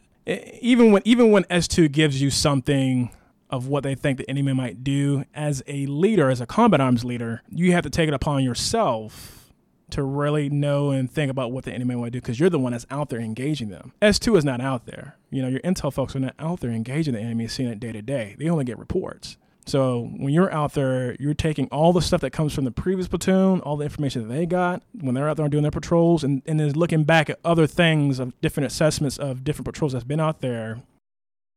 even 0.62 0.92
when 0.92 1.02
even 1.06 1.32
when 1.32 1.44
S2 1.46 1.92
gives 1.92 2.22
you 2.22 2.30
something 2.30 3.12
of 3.56 3.68
what 3.68 3.84
they 3.84 3.96
think 3.96 4.18
the 4.18 4.30
enemy 4.30 4.54
might 4.54 4.84
do, 4.84 5.24
as 5.34 5.63
a 5.68 5.86
leader, 5.86 6.30
as 6.30 6.41
a 6.41 6.46
combat 6.46 6.82
arms 6.82 7.06
leader, 7.06 7.41
you 7.50 7.72
have 7.72 7.84
to 7.84 7.89
take 7.89 8.08
it 8.08 8.13
upon 8.13 8.44
yourself 8.44 9.52
to 9.91 10.04
really 10.04 10.50
know 10.50 10.89
and 10.89 11.10
think 11.10 11.32
about 11.32 11.52
what 11.52 11.63
the 11.63 11.72
enemy 11.72 11.96
might 11.96 12.12
do 12.12 12.20
because 12.20 12.39
you're 12.39 12.50
the 12.50 12.60
one 12.60 12.72
that's 12.72 12.86
out 12.89 13.10
there 13.10 13.20
engaging 13.20 13.70
them. 13.70 13.94
S2 14.02 14.38
is 14.38 14.44
not 14.44 14.60
out 14.60 14.86
there. 14.86 15.15
You 15.30 15.41
know, 15.41 15.48
your 15.48 15.60
intel 15.62 15.94
folks 15.94 16.15
are 16.15 16.20
not 16.20 16.36
out 16.39 16.60
there 16.60 16.72
engaging 16.72 17.13
the 17.13 17.20
enemy, 17.20 17.48
seeing 17.48 17.70
it 17.70 17.80
day 17.80 17.91
to 17.91 18.02
day. 18.02 18.36
They 18.38 18.50
only 18.50 18.65
get 18.65 18.78
reports. 18.80 19.38
So 19.68 20.12
when 20.18 20.34
you're 20.34 20.52
out 20.52 20.74
there, 20.74 21.15
you're 21.20 21.34
taking 21.34 21.68
all 21.68 21.91
the 21.91 22.02
stuff 22.02 22.22
that 22.22 22.32
comes 22.32 22.54
from 22.54 22.65
the 22.65 22.72
previous 22.72 23.08
platoon, 23.08 23.62
all 23.62 23.78
the 23.78 23.86
information 23.86 24.28
that 24.28 24.34
they 24.34 24.46
got 24.46 24.84
when 25.00 25.15
they're 25.15 25.30
out 25.30 25.38
there 25.38 25.48
doing 25.48 25.63
their 25.63 25.72
patrols, 25.72 26.24
and, 26.24 26.41
and 26.46 26.60
then 26.60 26.72
looking 26.74 27.04
back 27.04 27.30
at 27.30 27.39
other 27.44 27.65
things 27.65 28.20
of 28.20 28.39
different 28.41 28.68
assessments 28.68 29.18
of 29.18 29.44
different 29.44 29.65
patrols 29.65 29.94
that's 29.94 30.04
been 30.04 30.20
out 30.20 30.41
there 30.41 30.82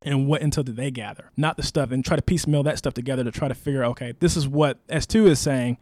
and 0.02 0.26
what 0.26 0.42
intel 0.42 0.64
did 0.64 0.76
they 0.76 0.90
gather? 0.90 1.30
Not 1.36 1.56
the 1.56 1.62
stuff 1.62 1.90
and 1.90 2.04
try 2.04 2.16
to 2.16 2.22
piecemeal 2.22 2.62
that 2.64 2.78
stuff 2.78 2.94
together 2.94 3.24
to 3.24 3.30
try 3.30 3.48
to 3.48 3.54
figure 3.54 3.84
okay, 3.84 4.14
this 4.20 4.36
is 4.36 4.46
what 4.46 4.86
S2 4.88 5.26
is 5.26 5.38
saying 5.38 5.78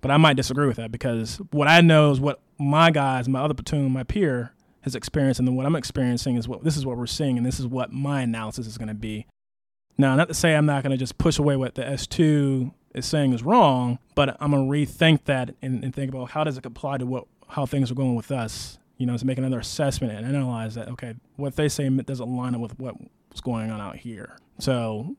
but 0.00 0.10
I 0.10 0.16
might 0.16 0.36
disagree 0.36 0.66
with 0.66 0.76
that 0.76 0.90
because 0.90 1.40
what 1.50 1.68
I 1.68 1.80
know 1.80 2.10
is 2.10 2.20
what 2.20 2.40
my 2.58 2.90
guys, 2.90 3.28
my 3.28 3.40
other 3.40 3.54
platoon, 3.54 3.90
my 3.92 4.02
peer 4.02 4.52
has 4.82 4.94
experienced, 4.94 5.38
and 5.38 5.46
then 5.46 5.56
what 5.56 5.66
I'm 5.66 5.76
experiencing 5.76 6.36
is 6.36 6.48
what 6.48 6.64
this 6.64 6.76
is 6.76 6.86
what 6.86 6.96
we're 6.96 7.06
seeing, 7.06 7.36
and 7.36 7.46
this 7.46 7.60
is 7.60 7.66
what 7.66 7.92
my 7.92 8.22
analysis 8.22 8.66
is 8.66 8.78
going 8.78 8.88
to 8.88 8.94
be. 8.94 9.26
Now, 9.98 10.16
not 10.16 10.28
to 10.28 10.34
say 10.34 10.54
I'm 10.54 10.66
not 10.66 10.82
going 10.82 10.92
to 10.92 10.96
just 10.96 11.18
push 11.18 11.38
away 11.38 11.56
what 11.56 11.74
the 11.74 11.82
S2 11.82 12.72
is 12.94 13.04
saying 13.04 13.34
is 13.34 13.42
wrong, 13.42 13.98
but 14.14 14.36
I'm 14.40 14.52
going 14.52 14.66
to 14.66 14.70
rethink 14.70 15.24
that 15.24 15.54
and, 15.60 15.84
and, 15.84 15.94
think 15.94 16.12
about 16.12 16.30
how 16.30 16.44
does 16.44 16.56
it 16.56 16.64
apply 16.64 16.98
to 16.98 17.06
what 17.06 17.26
how 17.48 17.66
things 17.66 17.90
are 17.90 17.94
going 17.94 18.14
with 18.14 18.30
us. 18.30 18.78
You 18.96 19.06
know, 19.06 19.16
to 19.16 19.26
make 19.26 19.38
another 19.38 19.58
assessment 19.58 20.12
and 20.12 20.26
analyze 20.26 20.74
that. 20.74 20.88
Okay, 20.88 21.14
what 21.36 21.56
they 21.56 21.68
say 21.68 21.88
doesn't 21.88 22.36
line 22.36 22.54
up 22.54 22.60
with 22.60 22.78
what's 23.30 23.40
going 23.40 23.70
on 23.70 23.80
out 23.80 23.96
here. 23.96 24.36
So 24.58 25.16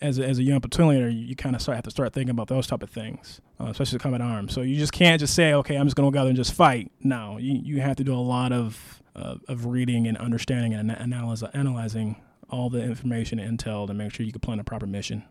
as 0.00 0.18
a, 0.18 0.26
as 0.26 0.38
a 0.38 0.42
young 0.42 0.60
platoon 0.60 0.88
leader, 0.88 1.08
you, 1.08 1.26
you 1.26 1.36
kind 1.36 1.54
of 1.56 1.62
start 1.62 1.76
have 1.76 1.84
to 1.84 1.90
start 1.90 2.12
thinking 2.12 2.30
about 2.30 2.48
those 2.48 2.66
type 2.66 2.82
of 2.82 2.90
things, 2.90 3.40
uh, 3.60 3.66
especially 3.66 3.98
the 3.98 4.02
combat 4.02 4.20
arms. 4.20 4.52
So 4.52 4.62
you 4.62 4.76
just 4.76 4.92
can't 4.92 5.20
just 5.20 5.34
say, 5.34 5.54
okay, 5.54 5.76
I'm 5.76 5.86
just 5.86 5.96
going 5.96 6.10
to 6.10 6.14
go 6.14 6.20
out 6.20 6.24
there 6.24 6.30
and 6.30 6.36
just 6.36 6.54
fight. 6.54 6.90
No, 7.00 7.38
you, 7.38 7.60
you 7.62 7.80
have 7.80 7.96
to 7.96 8.04
do 8.04 8.14
a 8.14 8.16
lot 8.16 8.52
of 8.52 9.02
uh, 9.16 9.36
of 9.48 9.66
reading 9.66 10.08
and 10.08 10.16
understanding 10.18 10.74
and 10.74 10.90
analyze, 10.90 11.42
analyzing 11.54 12.20
all 12.50 12.68
the 12.68 12.82
information 12.82 13.38
and 13.38 13.58
intel 13.58 13.86
to 13.86 13.94
make 13.94 14.12
sure 14.12 14.26
you 14.26 14.32
can 14.32 14.40
plan 14.40 14.58
a 14.58 14.64
proper 14.64 14.86
mission. 14.86 15.24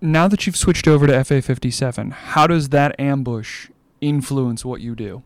Now 0.00 0.28
that 0.28 0.46
you've 0.46 0.56
switched 0.56 0.88
over 0.88 1.06
to 1.06 1.24
FA 1.24 1.42
57, 1.42 2.10
how 2.10 2.46
does 2.46 2.70
that 2.70 2.98
ambush 2.98 3.68
influence 4.00 4.64
what 4.64 4.80
you 4.80 4.94
do? 4.94 5.24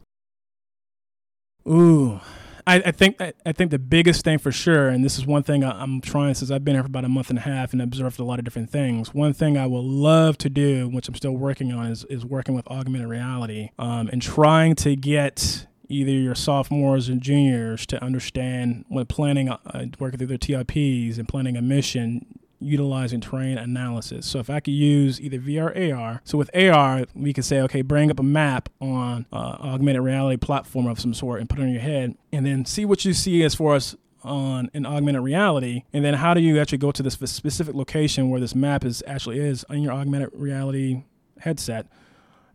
Ooh, 1.69 2.21
I, 2.67 2.77
I 2.77 2.91
think 2.93 3.21
I, 3.21 3.53
think 3.53 3.71
the 3.71 3.79
biggest 3.79 4.25
thing 4.25 4.39
for 4.39 4.53
sure, 4.53 4.89
and 4.89 5.05
this 5.05 5.19
is 5.19 5.27
one 5.27 5.43
thing 5.43 5.65
I, 5.65 5.83
am 5.83 6.01
trying 6.01 6.35
since 6.35 6.51
I've 6.51 6.65
been 6.65 6.75
here 6.75 6.83
for 6.83 6.89
about 6.89 7.05
a 7.05 7.09
month 7.09 7.31
and 7.31 7.39
a 7.39 7.43
half 7.43 7.73
and 7.73 7.83
observed 7.83 8.21
a 8.21 8.25
lot 8.25 8.39
of 8.39 8.45
different 8.45 8.71
things. 8.71 9.13
One 9.13 9.33
thing 9.33 9.59
I 9.59 9.67
will 9.67 9.85
love 9.85 10.39
to 10.39 10.49
do, 10.49 10.89
which 10.89 11.09
I'm 11.09 11.15
still 11.15 11.37
working 11.37 11.73
on, 11.73 11.87
is 11.87 12.05
is 12.05 12.25
working 12.25 12.55
with 12.55 12.67
augmented 12.69 13.09
reality 13.09 13.71
um, 13.79 14.09
and 14.09 14.23
trying 14.23 14.77
to 14.77 14.95
get 14.95 15.67
either 15.89 16.13
your 16.13 16.35
sophomores 16.35 17.09
and 17.09 17.21
juniors 17.21 17.85
to 17.87 18.03
understand 18.03 18.85
when 18.89 19.07
planning, 19.07 19.51
uh, 19.51 19.87
working 19.99 20.19
through 20.19 20.29
their 20.29 20.39
TLPs 20.39 21.19
and 21.19 21.29
planning 21.29 21.57
a 21.57 21.63
mission, 21.63 22.32
utilizing 22.63 23.21
terrain 23.21 23.59
analysis. 23.59 24.27
So 24.27 24.39
if 24.39 24.49
I 24.49 24.61
could 24.61 24.75
use 24.75 25.21
either 25.21 25.39
VR 25.39 25.93
AR, 25.95 26.21
so 26.25 26.39
with 26.39 26.51
AR, 26.55 27.05
we 27.15 27.33
could 27.33 27.45
say, 27.45 27.61
okay, 27.63 27.83
bring 27.83 28.11
up 28.11 28.21
a 28.21 28.25
map 28.25 28.69
on 28.81 29.27
uh, 29.33 29.57
augmented 29.61 30.03
reality 30.03 30.37
platform 30.37 30.87
of 30.87 31.01
some 31.01 31.15
sort 31.15 31.41
and 31.41 31.49
put 31.49 31.59
it 31.59 31.63
on 31.63 31.71
your 31.71 31.81
head, 31.81 32.17
and 32.33 32.47
then 32.47 32.65
see 32.65 32.85
what 32.85 33.05
you 33.05 33.13
see 33.13 33.43
as 33.43 33.55
far 33.55 33.75
as 33.75 33.97
on 34.25 34.71
an 34.75 34.87
augmented 34.87 35.23
reality, 35.23 35.83
and 35.93 36.05
then 36.05 36.15
how 36.15 36.35
do 36.35 36.41
you 36.41 36.61
actually 36.61 36.79
go 36.79 36.93
to 36.93 37.03
this 37.03 37.15
specific 37.15 37.75
location 37.75 38.31
where 38.31 38.41
this 38.41 38.55
map 38.55 38.85
is 38.85 39.03
actually 39.07 39.39
is 39.39 39.65
on 39.69 39.83
your 39.83 39.93
augmented 39.93 40.31
reality 40.33 41.03
headset, 41.41 41.87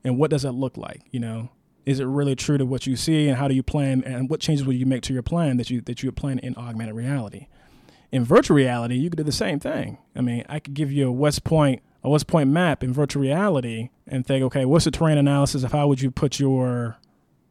and 0.03 0.17
what 0.17 0.31
does 0.31 0.43
that 0.43 0.53
look 0.53 0.77
like? 0.77 1.01
You 1.11 1.19
know, 1.19 1.49
is 1.85 1.99
it 1.99 2.05
really 2.05 2.35
true 2.35 2.57
to 2.57 2.65
what 2.65 2.87
you 2.87 2.95
see, 2.95 3.27
and 3.27 3.37
how 3.37 3.47
do 3.47 3.53
you 3.53 3.63
plan, 3.63 4.03
and 4.05 4.29
what 4.29 4.39
changes 4.39 4.65
will 4.65 4.73
you 4.73 4.85
make 4.85 5.01
to 5.03 5.13
your 5.13 5.23
plan 5.23 5.57
that 5.57 5.69
you 5.69 5.81
that 5.81 6.03
you 6.03 6.11
plan 6.11 6.39
in 6.39 6.55
augmented 6.55 6.95
reality? 6.95 7.47
In 8.11 8.23
virtual 8.23 8.55
reality, 8.55 8.95
you 8.95 9.09
could 9.09 9.17
do 9.17 9.23
the 9.23 9.31
same 9.31 9.59
thing. 9.59 9.97
I 10.15 10.21
mean, 10.21 10.43
I 10.47 10.59
could 10.59 10.73
give 10.73 10.91
you 10.91 11.07
a 11.07 11.11
West 11.11 11.43
Point 11.43 11.81
a 12.03 12.09
West 12.09 12.27
Point 12.27 12.49
map 12.49 12.83
in 12.83 12.93
virtual 12.93 13.21
reality 13.21 13.89
and 14.05 14.25
think, 14.25 14.43
okay, 14.45 14.65
what's 14.65 14.85
the 14.85 14.91
terrain 14.91 15.17
analysis 15.17 15.63
of 15.63 15.71
how 15.71 15.87
would 15.87 16.01
you 16.01 16.11
put 16.11 16.39
your 16.39 16.97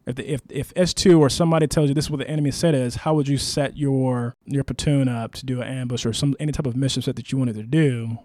if 0.05 0.15
the, 0.15 0.31
if 0.31 0.41
if 0.49 0.73
S 0.75 0.93
two 0.93 1.19
or 1.19 1.29
somebody 1.29 1.67
tells 1.67 1.89
you 1.89 1.93
this 1.93 2.05
is 2.05 2.11
what 2.11 2.19
the 2.19 2.29
enemy 2.29 2.51
set 2.51 2.73
is, 2.73 2.95
how 2.95 3.13
would 3.13 3.27
you 3.27 3.37
set 3.37 3.77
your 3.77 4.35
your 4.45 4.63
platoon 4.63 5.07
up 5.07 5.33
to 5.33 5.45
do 5.45 5.61
an 5.61 5.67
ambush 5.67 6.05
or 6.05 6.13
some 6.13 6.35
any 6.39 6.51
type 6.51 6.65
of 6.65 6.75
mission 6.75 7.01
set 7.01 7.17
that 7.17 7.31
you 7.31 7.37
wanted 7.37 7.55
to 7.55 7.63
do? 7.63 8.17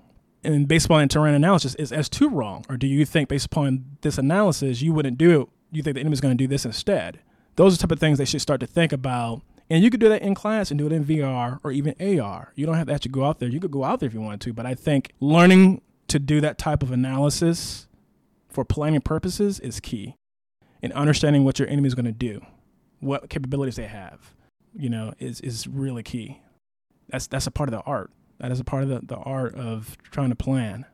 and 0.45 0.67
based 0.67 0.87
upon 0.87 1.07
terrain 1.09 1.35
analysis 1.35 1.75
is 1.77 1.93
S2 1.93 2.33
wrong? 2.33 2.65
Or 2.69 2.77
do 2.77 2.87
you 2.87 3.05
think 3.05 3.29
based 3.29 3.47
upon 3.47 3.85
this 4.01 4.19
analysis 4.19 4.83
you 4.83 4.93
wouldn't 4.93 5.19
do 5.19 5.43
it? 5.43 5.49
You 5.71 5.83
think 5.83 5.95
the 5.95 6.01
enemy's 6.01 6.21
going 6.21 6.37
to 6.37 6.43
do 6.43 6.49
this 6.49 6.65
instead? 6.65 7.21
Those 7.57 7.75
are 7.75 7.77
the 7.77 7.83
type 7.83 7.93
of 7.93 8.01
things 8.01 8.19
they 8.19 8.25
should 8.25 8.41
start 8.41 8.61
to 8.61 8.67
think 8.67 8.93
about. 8.93 9.43
And 9.73 9.83
you 9.83 9.89
could 9.89 10.01
do 10.01 10.11
that 10.11 10.21
in 10.21 10.35
class 10.35 10.71
and 10.71 10.77
do 10.77 10.85
it 10.85 10.93
in 10.93 11.03
VR 11.03 11.59
or 11.65 11.73
even 11.73 11.95
AR. 11.99 12.53
You 12.55 12.67
don't 12.67 12.75
have 12.75 12.89
to 12.89 12.93
actually 12.93 13.13
go 13.13 13.25
out 13.25 13.39
there. 13.39 13.49
You 13.49 13.59
could 13.59 13.71
go 13.71 13.85
out 13.85 14.01
there 14.01 14.07
if 14.07 14.13
you 14.13 14.21
wanted 14.21 14.43
to, 14.43 14.53
but 14.53 14.67
I 14.67 14.75
think 14.75 15.13
learning 15.19 15.81
to 16.09 16.19
do 16.19 16.43
that 16.43 16.59
type 16.59 16.83
of 16.83 16.93
analysis 16.93 17.89
for 18.51 18.67
planning 18.67 19.01
purposes 19.01 19.59
is 19.61 19.81
key. 19.81 20.15
And 20.83 20.93
understanding 20.93 21.45
what 21.45 21.59
your 21.59 21.69
enemy 21.69 21.87
is 21.87 21.95
going 21.95 22.05
to 22.05 22.13
do, 22.13 22.45
what 23.01 23.31
capabilities 23.31 23.77
they 23.77 23.87
have, 23.87 24.35
you 24.77 24.91
know, 24.91 25.15
is 25.19 25.41
is 25.41 25.67
really 25.67 26.03
key. 26.03 26.43
That's 27.09 27.27
that's 27.27 27.47
a 27.47 27.51
part 27.51 27.71
of 27.71 27.73
the 27.73 27.81
art. 27.81 28.11
That 28.41 28.53
is 28.53 28.61
a 28.61 28.65
part 28.65 28.83
of 28.83 28.91
the, 28.91 29.01
the 29.07 29.17
art 29.17 29.55
of 29.55 29.97
trying 30.03 30.29
to 30.29 30.37
plan. 30.37 30.85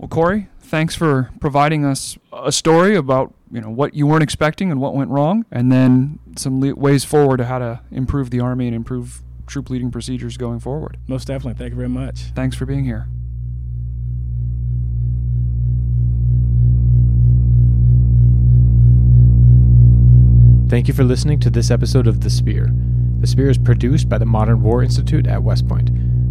Well, 0.00 0.08
Corey, 0.08 0.48
thanks 0.60 0.96
for 0.96 1.28
providing 1.40 1.84
us 1.84 2.16
a 2.32 2.50
story 2.50 2.96
about 2.96 3.34
you 3.52 3.60
know 3.60 3.68
what 3.68 3.92
you 3.92 4.06
weren't 4.06 4.22
expecting 4.22 4.70
and 4.70 4.80
what 4.80 4.94
went 4.94 5.10
wrong, 5.10 5.44
and 5.52 5.70
then 5.70 6.18
some 6.38 6.58
le- 6.58 6.74
ways 6.74 7.04
forward 7.04 7.36
to 7.36 7.44
how 7.44 7.58
to 7.58 7.80
improve 7.90 8.30
the 8.30 8.40
army 8.40 8.66
and 8.66 8.74
improve 8.74 9.20
troop 9.46 9.68
leading 9.68 9.90
procedures 9.90 10.38
going 10.38 10.58
forward. 10.58 10.96
Most 11.06 11.26
definitely. 11.26 11.58
Thank 11.58 11.72
you 11.72 11.76
very 11.76 11.90
much. 11.90 12.32
Thanks 12.34 12.56
for 12.56 12.64
being 12.64 12.84
here. 12.84 13.08
Thank 20.70 20.88
you 20.88 20.94
for 20.94 21.04
listening 21.04 21.40
to 21.40 21.50
this 21.50 21.70
episode 21.70 22.06
of 22.06 22.22
The 22.22 22.30
Spear. 22.30 22.72
The 23.18 23.26
Spear 23.26 23.50
is 23.50 23.58
produced 23.58 24.08
by 24.08 24.16
the 24.16 24.24
Modern 24.24 24.62
War 24.62 24.82
Institute 24.82 25.26
at 25.26 25.42
West 25.42 25.68
Point. 25.68 25.90